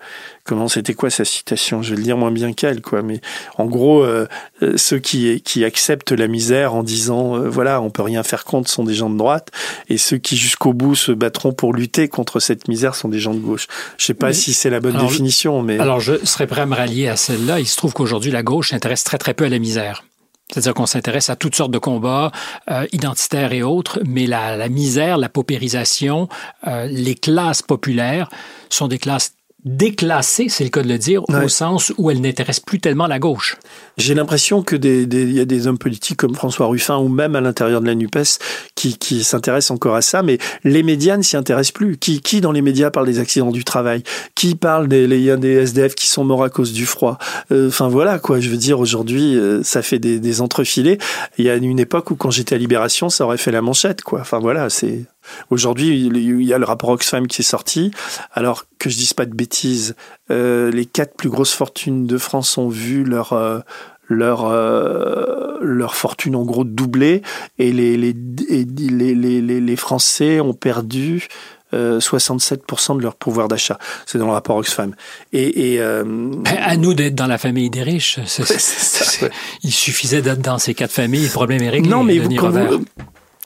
comment 0.45 0.69
c'était 0.69 0.95
quoi 0.95 1.11
sa 1.11 1.25
citation? 1.25 1.83
Je 1.83 1.91
vais 1.91 1.97
le 1.97 2.03
dire 2.03 2.17
moins 2.17 2.31
bien 2.31 2.53
qu'elle, 2.53 2.81
quoi. 2.81 3.03
Mais 3.03 3.21
en 3.59 3.67
gros, 3.67 4.03
euh, 4.03 4.27
euh, 4.63 4.77
ceux 4.77 4.99
qui 4.99 5.41
qui 5.43 5.65
acceptent 5.65 6.13
la 6.13 6.27
misère 6.27 6.75
en 6.75 6.83
disant 6.83 7.37
euh, 7.37 7.49
voilà, 7.49 7.81
on 7.81 7.91
peut 7.91 8.03
rien 8.03 8.23
faire 8.23 8.45
contre 8.45 8.71
sont 8.71 8.85
des 8.85 8.95
gens 8.95 9.11
de 9.11 9.17
droite, 9.17 9.51
et 9.89 9.99
ceux 9.99 10.19
qui 10.19 10.37
jusqu'au 10.37 10.73
bout 10.73 10.95
se 10.95 11.13
battront 11.13 11.53
pour 11.53 11.75
lutter 11.75 12.09
contre 12.09 12.41
cette 12.41 12.69
misère 12.69 12.95
sont 12.95 13.09
des 13.09 13.19
gens 13.19 13.35
de 13.35 13.41
gauche. 13.41 13.67
Je 13.99 14.07
sais 14.07 14.15
pas 14.15 14.33
si 14.33 14.53
c'est 14.53 14.71
la 14.71 14.81
bonne 14.81 14.99
définition, 14.99 15.32
alors 15.81 16.01
je 16.01 16.25
serais 16.25 16.47
prêt 16.47 16.63
à 16.63 16.67
me 16.67 16.75
rallier 16.75 17.09
à 17.09 17.17
celle-là. 17.17 17.61
Il 17.61 17.67
se 17.67 17.77
trouve 17.77 17.93
qu'aujourd'hui 17.93 18.31
la 18.31 18.43
gauche 18.43 18.71
s'intéresse 18.71 19.05
très 19.05 19.19
très 19.19 19.35
peu 19.35 19.45
à 19.45 19.49
la 19.49 19.59
misère. 19.59 20.05
C'est-à-dire 20.53 20.75
qu'on 20.75 20.87
s'intéresse 20.87 21.31
à 21.31 21.37
toutes 21.37 21.55
sortes 21.55 21.71
de 21.71 21.79
combats 21.79 22.31
euh, 22.71 22.87
identitaires 22.93 23.53
et 23.53 23.63
autres, 23.63 24.01
mais 24.05 24.27
la, 24.27 24.57
la 24.57 24.69
misère, 24.69 25.17
la 25.17 25.31
paupérisation, 25.31 26.29
euh, 26.67 26.87
les 26.91 27.15
classes 27.15 27.63
populaires 27.63 28.29
sont 28.69 28.87
des 28.87 28.99
classes 28.99 29.33
déclassée, 29.65 30.49
c'est 30.49 30.65
le 30.65 30.71
cas 30.71 30.83
de 30.83 30.89
le 30.89 30.99
dire, 30.99 31.23
au 31.29 31.49
sens 31.49 31.93
où 31.97 32.11
elle 32.11 32.21
n'intéresse 32.21 32.61
plus 32.61 32.81
tellement 32.81 33.07
la 33.07 33.19
gauche. 33.19 33.57
J'ai 33.97 34.15
l'impression 34.15 34.63
que 34.63 34.75
des, 34.75 35.07
des, 35.07 35.31
y 35.31 35.41
a 35.41 35.45
des 35.45 35.67
hommes 35.67 35.79
politiques 35.79 36.17
comme 36.17 36.35
François 36.35 36.67
Ruffin 36.67 36.97
ou 36.97 37.09
même 37.09 37.37
à 37.37 37.41
l'intérieur 37.41 37.81
de 37.81 37.87
la 37.87 37.95
NUPES 37.95 38.39
qui, 38.75 38.99
qui 38.99 39.23
s'intéressent 39.23 39.71
encore 39.71 39.95
à 39.95 40.03
ça, 40.03 40.23
mais 40.23 40.39
les 40.65 40.83
médias 40.83 41.17
ne 41.17 41.23
s'y 41.23 41.37
intéressent 41.37 41.73
plus. 41.73 41.97
Qui, 41.97 42.21
qui 42.21 42.41
dans 42.41 42.53
les 42.53 42.63
médias 42.63 42.91
parle 42.91 43.07
des 43.07 43.19
accidents 43.19 43.53
du 43.53 43.65
travail? 43.65 44.03
Qui 44.35 44.55
parle 44.55 44.89
des, 44.89 45.05
il 45.05 45.23
y 45.23 45.31
a 45.31 45.37
des 45.37 45.53
SDF 45.53 45.95
qui 45.95 46.09
sont 46.09 46.25
morts 46.25 46.43
à 46.43 46.51
cause 46.51 46.73
du 46.73 46.87
froid? 46.87 47.19
Euh, 47.51 47.69
Enfin 47.69 47.89
voilà 47.89 48.19
quoi, 48.19 48.41
je 48.41 48.51
veux 48.51 48.57
dire 48.57 48.81
aujourd'hui, 48.81 49.37
euh, 49.37 49.63
ça 49.63 49.83
fait 49.83 49.99
des, 49.99 50.19
des 50.19 50.41
entrefilés. 50.41 50.99
Il 51.39 51.45
y 51.45 51.51
a 51.51 51.57
une 51.57 51.79
époque 51.79 52.11
où 52.11 52.17
quand 52.17 52.31
j'étais 52.31 52.55
à 52.55 52.59
Libération, 52.59 53.09
ça 53.09 53.25
aurait 53.25 53.39
fait 53.39 53.53
la 53.53 53.63
manchette 53.63 54.03
quoi. 54.03 54.21
Enfin 54.21 54.39
voilà, 54.39 54.69
c'est 54.69 55.05
Aujourd'hui, 55.51 56.07
il 56.07 56.43
y 56.43 56.55
a 56.55 56.59
le 56.59 56.65
rapport 56.65 56.91
Oxfam 56.91 57.27
qui 57.27 57.43
est 57.43 57.45
sorti. 57.45 57.91
Alors 58.33 58.65
que 58.79 58.91
je 58.91 58.97
dise 58.97 59.13
pas 59.13 59.27
de 59.27 59.35
bêtises, 59.35 59.95
euh, 60.31 60.71
les 60.71 60.87
quatre 60.87 61.17
plus 61.17 61.29
grosses 61.29 61.53
fortunes 61.53 62.07
de 62.07 62.19
France 62.19 62.59
ont 62.59 62.69
vu 62.69 63.05
leur 63.05 63.33
euh, 63.33 63.61
leur 64.09 64.47
euh, 64.47 65.59
leur 65.61 65.95
fortune 65.95 66.37
en 66.37 66.45
gros 66.45 66.65
doubler 66.65 67.23
et 67.59 67.73
les 67.73 67.97
les 67.97 68.13
les, 68.13 69.15
les, 69.15 69.61
les, 69.61 69.77
Français 69.77 70.41
ont 70.41 70.55
perdu 70.55 71.29
67% 71.73 72.99
de 72.99 73.03
leur 73.03 73.15
pouvoir 73.15 73.49
d'achat. 73.49 73.79
C'est 74.05 74.19
dans 74.19 74.27
le 74.27 74.33
rapport 74.33 74.57
Oxfam. 74.57 74.95
Et, 75.33 75.73
et 75.73 75.81
à 75.81 76.77
nous 76.77 76.93
d'être 76.93 77.15
dans 77.15 77.27
la 77.27 77.39
famille 77.39 77.71
des 77.71 77.83
riches. 77.83 78.19
il 79.63 79.73
suffisait 79.73 80.21
d'être 80.21 80.43
dans 80.43 80.59
ces 80.59 80.75
quatre 80.75 80.93
familles, 80.93 81.25
le 81.25 81.31
problème 81.31 81.63
est 81.63 81.71
réglé. 81.71 81.89
Non, 81.89 82.05
mais 82.05 82.19
vous, 82.19 82.29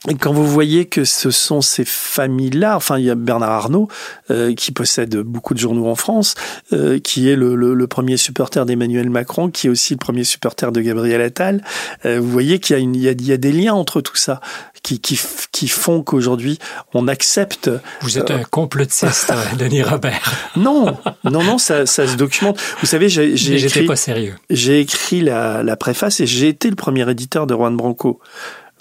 et 0.09 0.14
quand 0.14 0.32
vous 0.32 0.47
voyez 0.47 0.84
que 0.84 1.05
ce 1.05 1.30
sont 1.30 1.61
ces 1.61 1.84
familles-là, 1.84 2.76
enfin 2.76 2.99
il 2.99 3.07
y 3.07 3.11
a 3.11 3.14
Bernard 3.14 3.51
Arnault 3.51 3.88
euh, 4.30 4.55
qui 4.55 4.70
possède 4.70 5.16
beaucoup 5.16 5.53
de 5.55 5.59
journaux 5.59 5.88
en 5.88 5.97
France, 5.97 6.34
euh, 6.72 7.01
qui 7.01 7.28
est 7.28 7.34
le, 7.34 7.57
le, 7.57 7.74
le 7.74 7.86
premier 7.86 8.16
supporter 8.16 8.64
d'Emmanuel 8.66 9.11
Macron, 9.11 9.51
qui 9.51 9.66
est 9.66 9.70
aussi 9.70 9.94
le 9.94 9.99
premier 9.99 10.22
supporter 10.22 10.70
de 10.70 10.80
Gabriel 10.80 11.20
Attal. 11.22 11.62
Euh, 12.05 12.20
vous 12.20 12.30
voyez 12.30 12.61
qu'il 12.61 12.78
y, 12.78 12.82
il 12.82 12.97
y, 12.97 13.09
a, 13.09 13.12
il 13.12 13.26
y 13.26 13.32
a 13.32 13.36
des 13.36 13.53
liens 13.53 13.74
entre 13.74 14.01
tout 14.01 14.16
ça 14.16 14.40
qui, 14.82 15.01
qui, 15.01 15.18
qui 15.51 15.66
font 15.66 16.03
qu'aujourd'hui 16.03 16.59
on 16.94 17.09
accepte. 17.09 17.70
Vous 18.03 18.18
êtes 18.18 18.30
un 18.30 18.44
complotiste, 18.44 19.32
Denis 19.59 19.82
Robert. 19.82 20.51
Non, 20.57 20.97
non, 21.24 21.42
non, 21.42 21.59
ça, 21.59 21.86
ça 21.86 22.07
se 22.07 22.16
documente. 22.16 22.61
Vous 22.80 22.86
savez, 22.86 23.09
j'ai 23.09 23.32
écrit, 23.34 23.86
pas 23.86 23.97
sérieux. 23.97 24.34
J'ai 24.51 24.78
écrit 24.78 25.22
la, 25.22 25.64
la 25.64 25.76
préface 25.76 26.20
et 26.20 26.26
j'ai 26.26 26.49
été 26.49 26.70
le 26.70 26.76
premier 26.76 27.11
éditeur 27.11 27.49
de 27.49 27.55
Juan 27.55 27.76
Branco. 27.76 28.20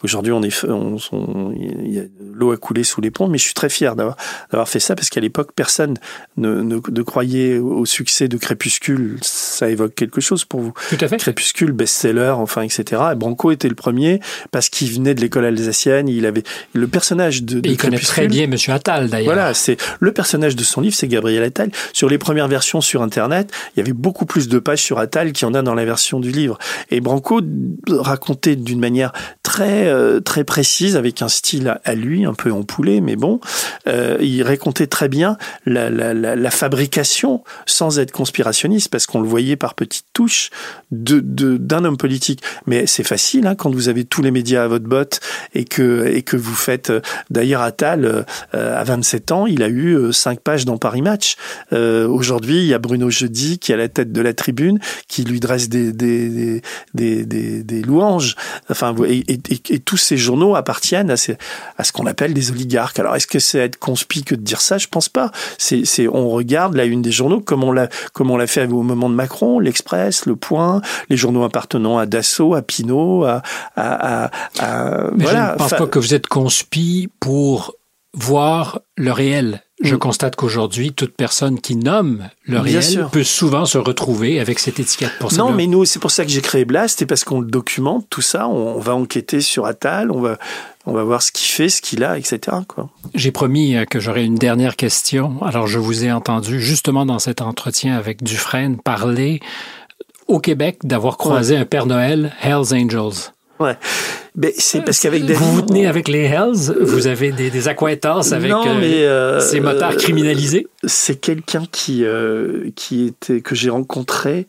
Aujourd'hui, 0.03 0.33
on 0.33 0.43
est, 0.43 0.63
on, 0.65 0.97
a 0.97 2.01
l'eau 2.33 2.51
a 2.51 2.57
coulé 2.57 2.83
sous 2.83 2.99
les 2.99 3.11
ponts, 3.11 3.29
mais 3.29 3.37
je 3.37 3.45
suis 3.45 3.53
très 3.53 3.69
fier 3.69 3.95
d'avoir 3.95 4.17
d'avoir 4.51 4.67
fait 4.67 4.81
ça 4.81 4.93
parce 4.93 5.09
qu'à 5.09 5.21
l'époque, 5.21 5.51
personne 5.55 5.95
ne, 6.35 6.61
ne, 6.61 7.01
croyait 7.01 7.57
au 7.59 7.85
succès 7.85 8.27
de 8.27 8.35
Crépuscule. 8.35 9.17
Ça 9.21 9.69
évoque 9.69 9.95
quelque 9.95 10.19
chose 10.19 10.43
pour 10.43 10.59
vous. 10.59 10.73
Tout 10.89 10.97
à 10.99 11.07
fait. 11.07 11.15
Crépuscule, 11.15 11.71
best-seller, 11.71 12.33
enfin, 12.37 12.63
etc. 12.63 13.01
Et 13.13 13.15
Branco 13.15 13.51
était 13.51 13.69
le 13.69 13.75
premier 13.75 14.19
parce 14.51 14.67
qu'il 14.67 14.91
venait 14.91 15.15
de 15.15 15.21
l'école 15.21 15.45
alsacienne. 15.45 16.09
Il 16.09 16.25
avait 16.25 16.43
le 16.73 16.87
personnage 16.87 17.43
de, 17.43 17.61
de 17.61 17.69
il 17.69 17.77
connaît 17.77 17.97
très 17.97 18.27
bien 18.27 18.47
Monsieur 18.47 18.73
Attal 18.73 19.09
d'ailleurs. 19.09 19.33
Voilà, 19.33 19.53
c'est 19.53 19.77
le 20.01 20.11
personnage 20.11 20.57
de 20.57 20.63
son 20.63 20.81
livre, 20.81 20.95
c'est 20.95 21.07
Gabriel 21.07 21.43
Attal. 21.43 21.71
Sur 21.93 22.09
les 22.09 22.17
premières 22.17 22.49
versions 22.49 22.81
sur 22.81 23.01
Internet, 23.01 23.49
il 23.75 23.79
y 23.79 23.81
avait 23.81 23.93
beaucoup 23.93 24.25
plus 24.25 24.49
de 24.49 24.59
pages 24.59 24.81
sur 24.81 24.99
Attal 24.99 25.31
qu'il 25.31 25.47
y 25.47 25.49
en 25.49 25.53
a 25.53 25.61
dans 25.61 25.73
la 25.73 25.85
version 25.85 26.19
du 26.19 26.31
livre. 26.31 26.57
Et 26.91 26.99
Branco 26.99 27.41
racontait 27.87 28.57
d'une 28.57 28.79
manière 28.79 29.13
très 29.41 29.84
euh, 29.85 30.19
très 30.19 30.43
précise, 30.43 30.97
avec 30.97 31.21
un 31.21 31.27
style 31.27 31.79
à 31.83 31.95
lui, 31.95 32.25
un 32.25 32.33
peu 32.33 32.51
empoulé, 32.51 33.01
mais 33.01 33.15
bon. 33.15 33.39
Euh, 33.87 34.17
il 34.21 34.43
racontait 34.43 34.87
très 34.87 35.07
bien 35.07 35.37
la, 35.65 36.51
fabrication, 36.51 37.43
sans 37.65 37.99
être 37.99 38.11
conspirationniste, 38.11 38.89
parce 38.89 39.05
qu'on 39.05 39.21
le 39.21 39.27
voyait 39.27 39.55
par 39.55 39.73
petites 39.73 40.07
touches 40.13 40.49
d'un 40.91 41.85
homme 41.85 41.97
politique. 41.97 42.41
Mais 42.65 42.87
c'est 42.87 43.03
facile 43.03 43.47
hein, 43.47 43.55
quand 43.55 43.69
vous 43.69 43.89
avez 43.89 44.05
tous 44.05 44.21
les 44.21 44.31
médias 44.31 44.63
à 44.63 44.67
votre 44.67 44.85
botte 44.85 45.19
et 45.53 45.65
que 45.65 46.05
et 46.07 46.21
que 46.21 46.37
vous 46.37 46.55
faites. 46.55 46.89
Euh, 46.89 47.01
d'ailleurs, 47.29 47.61
Attal, 47.61 48.25
à 48.53 48.83
27 48.83 49.31
ans, 49.31 49.45
il 49.45 49.63
a 49.63 49.69
eu 49.69 50.13
cinq 50.13 50.39
pages 50.39 50.65
dans 50.65 50.77
Paris 50.77 51.01
Match. 51.01 51.35
Aujourd'hui, 51.71 52.57
il 52.57 52.65
y 52.65 52.73
a 52.73 52.79
Bruno 52.79 53.09
Jeudi 53.09 53.59
qui 53.59 53.71
est 53.71 53.75
à 53.75 53.77
la 53.77 53.89
tête 53.89 54.11
de 54.11 54.21
la 54.21 54.33
tribune, 54.33 54.79
qui 55.07 55.23
lui 55.23 55.39
dresse 55.39 55.69
des 55.69 55.91
des 55.91 56.61
des, 56.93 57.81
louanges. 57.81 58.35
Enfin, 58.69 58.95
et, 59.07 59.74
tous 59.79 59.97
ces 59.97 60.17
journaux 60.17 60.55
appartiennent 60.55 61.11
à, 61.11 61.17
ces, 61.17 61.37
à 61.77 61.83
ce 61.83 61.91
qu'on 61.91 62.05
appelle 62.05 62.33
des 62.33 62.51
oligarques. 62.51 62.99
Alors, 62.99 63.15
est-ce 63.15 63.27
que 63.27 63.39
c'est 63.39 63.59
être 63.59 63.77
conspi 63.77 64.23
que 64.23 64.35
de 64.35 64.41
dire 64.41 64.61
ça? 64.61 64.77
Je 64.77 64.87
pense 64.87 65.09
pas. 65.09 65.31
C'est, 65.57 65.85
c'est, 65.85 66.07
on 66.07 66.29
regarde 66.29 66.75
la 66.75 66.85
une 66.85 67.01
des 67.01 67.11
journaux 67.11 67.41
comme 67.41 67.63
on 67.63 67.71
l'a, 67.71 67.89
comme 68.13 68.31
on 68.31 68.37
l'a 68.37 68.47
fait 68.47 68.65
au 68.67 68.83
moment 68.83 69.09
de 69.09 69.15
Macron, 69.15 69.59
l'Express, 69.59 70.25
Le 70.25 70.35
Point, 70.35 70.81
les 71.09 71.17
journaux 71.17 71.43
appartenant 71.43 71.97
à 71.97 72.05
Dassault, 72.05 72.53
à 72.53 72.61
Pinot, 72.61 73.25
à, 73.25 73.41
à, 73.75 74.31
à, 74.59 75.11
Mais 75.15 75.23
voilà. 75.25 75.47
Je 75.49 75.53
ne 75.53 75.57
pense 75.57 75.69
pas 75.71 75.87
que 75.87 75.99
vous 75.99 76.13
êtes 76.13 76.27
conspi 76.27 77.09
pour 77.19 77.75
voir 78.13 78.79
le 78.95 79.11
réel. 79.11 79.61
Je 79.81 79.95
mm. 79.95 79.99
constate 79.99 80.35
qu'aujourd'hui, 80.35 80.93
toute 80.93 81.15
personne 81.15 81.59
qui 81.59 81.75
nomme 81.75 82.29
le 82.43 82.59
réel 82.59 83.07
peut 83.11 83.23
souvent 83.23 83.65
se 83.65 83.77
retrouver 83.77 84.39
avec 84.39 84.59
cette 84.59 84.79
étiquette 84.79 85.11
pour 85.19 85.33
Non, 85.33 85.51
mais 85.51 85.67
nous, 85.67 85.83
c'est 85.85 85.99
pour 85.99 86.11
ça 86.11 86.23
que 86.23 86.31
j'ai 86.31 86.41
créé 86.41 86.63
Blast, 86.63 87.01
et 87.01 87.05
parce 87.05 87.23
qu'on 87.23 87.41
le 87.41 87.47
documente, 87.47 88.07
tout 88.09 88.21
ça, 88.21 88.47
on 88.47 88.79
va 88.79 88.95
enquêter 88.95 89.41
sur 89.41 89.65
Attal, 89.65 90.11
on 90.11 90.21
va, 90.21 90.37
on 90.85 90.93
va 90.93 91.03
voir 91.03 91.21
ce 91.21 91.31
qu'il 91.31 91.49
fait, 91.49 91.67
ce 91.67 91.81
qu'il 91.81 92.03
a, 92.05 92.17
etc. 92.17 92.57
J'ai 93.13 93.31
promis 93.31 93.75
euh, 93.75 93.85
que 93.85 93.99
j'aurais 93.99 94.23
une 94.23 94.35
dernière 94.35 94.77
question. 94.77 95.43
Alors, 95.43 95.67
je 95.67 95.79
vous 95.79 96.05
ai 96.05 96.11
entendu 96.11 96.61
justement 96.61 97.05
dans 97.05 97.19
cet 97.19 97.41
entretien 97.41 97.97
avec 97.97 98.23
Dufresne 98.23 98.77
parler 98.77 99.41
au 100.27 100.39
Québec 100.39 100.79
d'avoir 100.83 101.17
croisé 101.17 101.57
un 101.57 101.65
Père 101.65 101.85
Noël 101.85 102.33
Hells 102.41 102.73
Angels. 102.73 103.34
Ouais. 103.59 103.77
C'est 104.57 104.83
parce 104.83 104.99
qu'avec. 104.99 105.23
Vous 105.23 105.53
vous 105.53 105.61
tenez 105.61 105.87
avec 105.87 106.07
les 106.07 106.23
Hells 106.23 106.75
Vous 106.81 107.07
avez 107.07 107.31
des, 107.31 107.49
des 107.49 107.67
accointances 107.67 108.33
avec 108.33 108.51
non, 108.51 108.63
euh, 108.67 108.79
mais, 108.79 109.03
euh, 109.03 109.39
ces 109.39 109.59
motards 109.59 109.95
criminalisés? 109.95 110.67
C'est 110.83 111.15
quelqu'un 111.15 111.63
qui, 111.71 112.03
euh, 112.03 112.69
qui 112.75 113.05
était, 113.05 113.41
que 113.41 113.55
j'ai 113.55 113.69
rencontré 113.69 114.47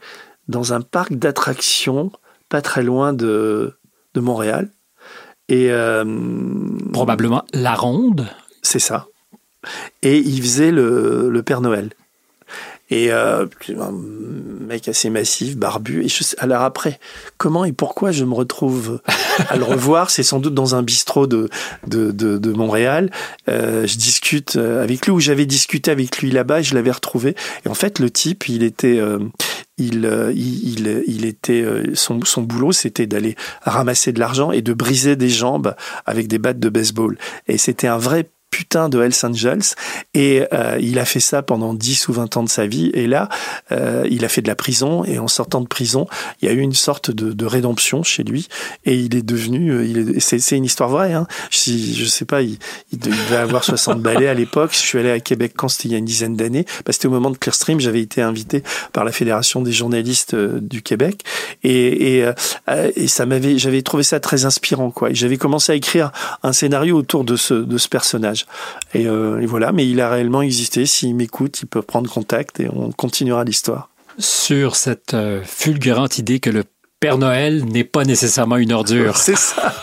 dans 0.48 0.72
un 0.72 0.80
parc 0.80 1.14
d'attractions 1.14 2.10
pas 2.48 2.62
très 2.62 2.82
loin 2.82 3.12
de, 3.12 3.74
de 4.14 4.20
Montréal. 4.20 4.70
Et, 5.48 5.70
euh, 5.70 6.04
Probablement 6.92 7.44
La 7.52 7.74
Ronde 7.74 8.26
C'est 8.62 8.78
ça. 8.80 9.06
Et 10.02 10.18
il 10.18 10.42
faisait 10.42 10.70
le, 10.72 11.28
le 11.30 11.42
Père 11.42 11.60
Noël. 11.60 11.90
Et 12.88 13.10
euh, 13.10 13.46
un 13.68 13.92
mec 14.60 14.86
assez 14.88 15.10
massif, 15.10 15.56
barbu. 15.56 16.04
Et 16.04 16.08
je 16.08 16.22
alors 16.38 16.62
après, 16.62 17.00
comment 17.36 17.64
et 17.64 17.72
pourquoi 17.72 18.12
je 18.12 18.24
me 18.24 18.34
retrouve 18.34 19.00
à 19.48 19.56
le 19.56 19.64
revoir? 19.64 20.10
C'est 20.10 20.22
sans 20.22 20.38
doute 20.38 20.54
dans 20.54 20.74
un 20.74 20.82
bistrot 20.82 21.26
de 21.26 21.48
de, 21.86 22.12
de, 22.12 22.38
de 22.38 22.52
Montréal. 22.52 23.10
Euh, 23.48 23.86
je 23.86 23.96
discute 23.96 24.56
euh, 24.56 24.82
avec 24.82 25.06
lui, 25.06 25.12
ou 25.12 25.20
j'avais 25.20 25.46
discuté 25.46 25.90
avec 25.90 26.18
lui 26.18 26.30
là-bas, 26.30 26.60
et 26.60 26.62
je 26.62 26.74
l'avais 26.74 26.92
retrouvé. 26.92 27.34
Et 27.64 27.68
en 27.68 27.74
fait, 27.74 27.98
le 27.98 28.10
type, 28.10 28.48
il 28.48 28.62
était 28.62 28.98
euh, 28.98 29.18
il, 29.78 30.08
il, 30.34 31.02
il, 31.06 31.24
était 31.26 31.64
son, 31.92 32.20
son 32.24 32.42
boulot, 32.42 32.72
c'était 32.72 33.06
d'aller 33.06 33.36
ramasser 33.60 34.12
de 34.12 34.18
l'argent 34.18 34.50
et 34.50 34.62
de 34.62 34.72
briser 34.72 35.16
des 35.16 35.28
jambes 35.28 35.74
avec 36.06 36.28
des 36.28 36.38
battes 36.38 36.58
de 36.58 36.70
baseball. 36.70 37.18
Et 37.46 37.58
c'était 37.58 37.86
un 37.86 37.98
vrai 37.98 38.30
putain 38.56 38.88
de 38.88 39.02
Hells 39.02 39.12
Angels. 39.22 39.74
Et 40.14 40.44
euh, 40.54 40.78
il 40.80 40.98
a 40.98 41.04
fait 41.04 41.20
ça 41.20 41.42
pendant 41.42 41.74
10 41.74 42.08
ou 42.08 42.14
20 42.14 42.38
ans 42.38 42.42
de 42.42 42.48
sa 42.48 42.66
vie. 42.66 42.90
Et 42.94 43.06
là 43.06 43.28
euh, 43.70 44.06
il 44.10 44.24
a 44.24 44.30
fait 44.30 44.40
de 44.40 44.48
la 44.48 44.54
prison. 44.54 45.04
Et 45.04 45.18
en 45.18 45.28
sortant 45.28 45.60
de 45.60 45.66
prison 45.66 46.06
il 46.40 46.48
y 46.48 46.50
a 46.50 46.54
eu 46.54 46.60
une 46.60 46.72
sorte 46.72 47.10
de, 47.10 47.34
de 47.34 47.44
rédemption 47.44 48.02
chez 48.02 48.24
lui. 48.24 48.48
Et 48.86 48.94
il 48.94 49.14
est 49.14 49.22
devenu 49.22 49.72
euh, 49.72 50.14
est, 50.16 50.20
c'est, 50.20 50.38
c'est 50.38 50.56
une 50.56 50.64
histoire 50.64 50.88
vraie 50.88 51.12
hein. 51.12 51.26
si 51.50 51.94
je 51.94 52.06
sais 52.06 52.24
pas 52.24 52.40
il, 52.40 52.56
il 52.92 52.98
devait 52.98 53.36
avoir 53.36 53.62
60 53.62 54.00
balais 54.00 54.28
à 54.28 54.32
l'époque. 54.32 54.70
Je 54.72 54.78
suis 54.78 54.98
allé 54.98 55.10
à 55.10 55.20
Québec 55.20 55.52
quand 55.54 55.68
c'était 55.68 55.88
il 55.88 55.92
y 55.92 55.94
a 55.94 55.98
une 55.98 56.06
dizaine 56.06 56.34
d'années. 56.34 56.64
Bah, 56.86 56.92
c'était 56.92 57.08
au 57.08 57.10
moment 57.10 57.30
de 57.30 57.36
Clearstream 57.36 57.78
j'avais 57.78 58.00
été 58.00 58.22
invité 58.22 58.62
par 58.94 59.04
la 59.04 59.12
fédération 59.12 59.60
des 59.60 59.72
journalistes 59.72 60.34
du 60.34 60.80
Québec. 60.80 61.24
Et, 61.62 62.20
et, 62.20 62.30
et 62.94 63.06
ça 63.06 63.26
m'avait 63.26 63.58
j'avais 63.58 63.82
trouvé 63.82 64.02
ça 64.02 64.18
très 64.18 64.46
inspirant 64.46 64.90
quoi. 64.90 65.10
J'avais 65.12 65.36
commencé 65.36 65.72
à 65.72 65.74
écrire 65.74 66.10
un 66.42 66.54
scénario 66.54 66.96
autour 66.96 67.24
de 67.24 67.36
ce 67.36 67.52
de 67.52 67.76
ce 67.76 67.88
personnage 67.88 68.45
euh, 68.94 69.40
et, 69.40 69.46
voilà, 69.46 69.72
mais 69.72 69.88
il 69.88 70.00
a 70.00 70.10
réellement 70.10 70.42
existé. 70.42 70.86
S'il 70.86 71.14
m'écoute, 71.14 71.60
il 71.62 71.66
peut 71.66 71.82
prendre 71.82 72.10
contact 72.10 72.60
et 72.60 72.68
on 72.72 72.92
continuera 72.92 73.44
l'histoire. 73.44 73.90
Sur 74.18 74.76
cette 74.76 75.14
euh, 75.14 75.42
fulgurante 75.44 76.18
idée 76.18 76.40
que 76.40 76.50
le 76.50 76.64
Père 77.00 77.18
Noël 77.18 77.64
n'est 77.64 77.84
pas 77.84 78.04
nécessairement 78.04 78.56
une 78.56 78.72
ordure. 78.72 79.16
C'est 79.16 79.36
ça. 79.36 79.74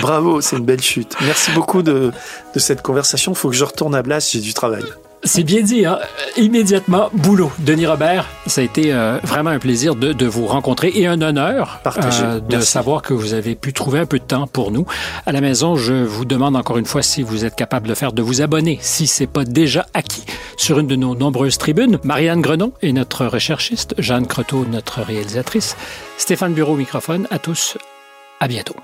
Bravo, 0.00 0.40
c'est 0.40 0.56
une 0.56 0.64
belle 0.64 0.80
chute. 0.80 1.16
Merci 1.22 1.50
beaucoup 1.50 1.82
de, 1.82 2.12
de 2.54 2.58
cette 2.60 2.80
conversation. 2.80 3.32
Il 3.32 3.34
faut 3.34 3.50
que 3.50 3.56
je 3.56 3.64
retourne 3.64 3.92
à 3.96 4.02
Blas, 4.02 4.30
j'ai 4.30 4.38
du 4.38 4.54
travail. 4.54 4.84
C'est 5.24 5.42
bien 5.42 5.62
dit, 5.62 5.84
hein? 5.84 5.98
immédiatement, 6.36 7.10
boulot. 7.12 7.50
Denis 7.58 7.86
Robert, 7.86 8.26
ça 8.46 8.60
a 8.60 8.64
été 8.64 8.92
euh, 8.92 9.18
vraiment 9.24 9.50
un 9.50 9.58
plaisir 9.58 9.94
de, 9.94 10.12
de, 10.12 10.26
vous 10.26 10.46
rencontrer 10.46 10.92
et 10.94 11.06
un 11.06 11.20
honneur 11.20 11.80
euh, 11.86 12.40
de 12.40 12.60
savoir 12.60 13.02
que 13.02 13.14
vous 13.14 13.34
avez 13.34 13.54
pu 13.54 13.72
trouver 13.72 13.98
un 13.98 14.06
peu 14.06 14.18
de 14.18 14.24
temps 14.24 14.46
pour 14.46 14.70
nous. 14.70 14.86
À 15.26 15.32
la 15.32 15.40
maison, 15.40 15.76
je 15.76 15.94
vous 15.94 16.24
demande 16.24 16.56
encore 16.56 16.78
une 16.78 16.86
fois 16.86 17.02
si 17.02 17.22
vous 17.22 17.44
êtes 17.44 17.56
capable 17.56 17.88
de 17.88 17.94
faire, 17.94 18.12
de 18.12 18.22
vous 18.22 18.42
abonner, 18.42 18.78
si 18.80 19.06
c'est 19.06 19.26
pas 19.26 19.44
déjà 19.44 19.86
acquis, 19.92 20.24
sur 20.56 20.78
une 20.78 20.86
de 20.86 20.96
nos 20.96 21.14
nombreuses 21.14 21.58
tribunes. 21.58 21.98
Marianne 22.04 22.40
Grenon 22.40 22.72
est 22.82 22.92
notre 22.92 23.26
recherchiste, 23.26 23.94
Jeanne 23.98 24.26
Croteau, 24.26 24.66
notre 24.70 25.02
réalisatrice, 25.02 25.76
Stéphane 26.16 26.52
Bureau, 26.52 26.76
microphone. 26.76 27.26
À 27.30 27.38
tous, 27.38 27.76
à 28.40 28.48
bientôt. 28.48 28.76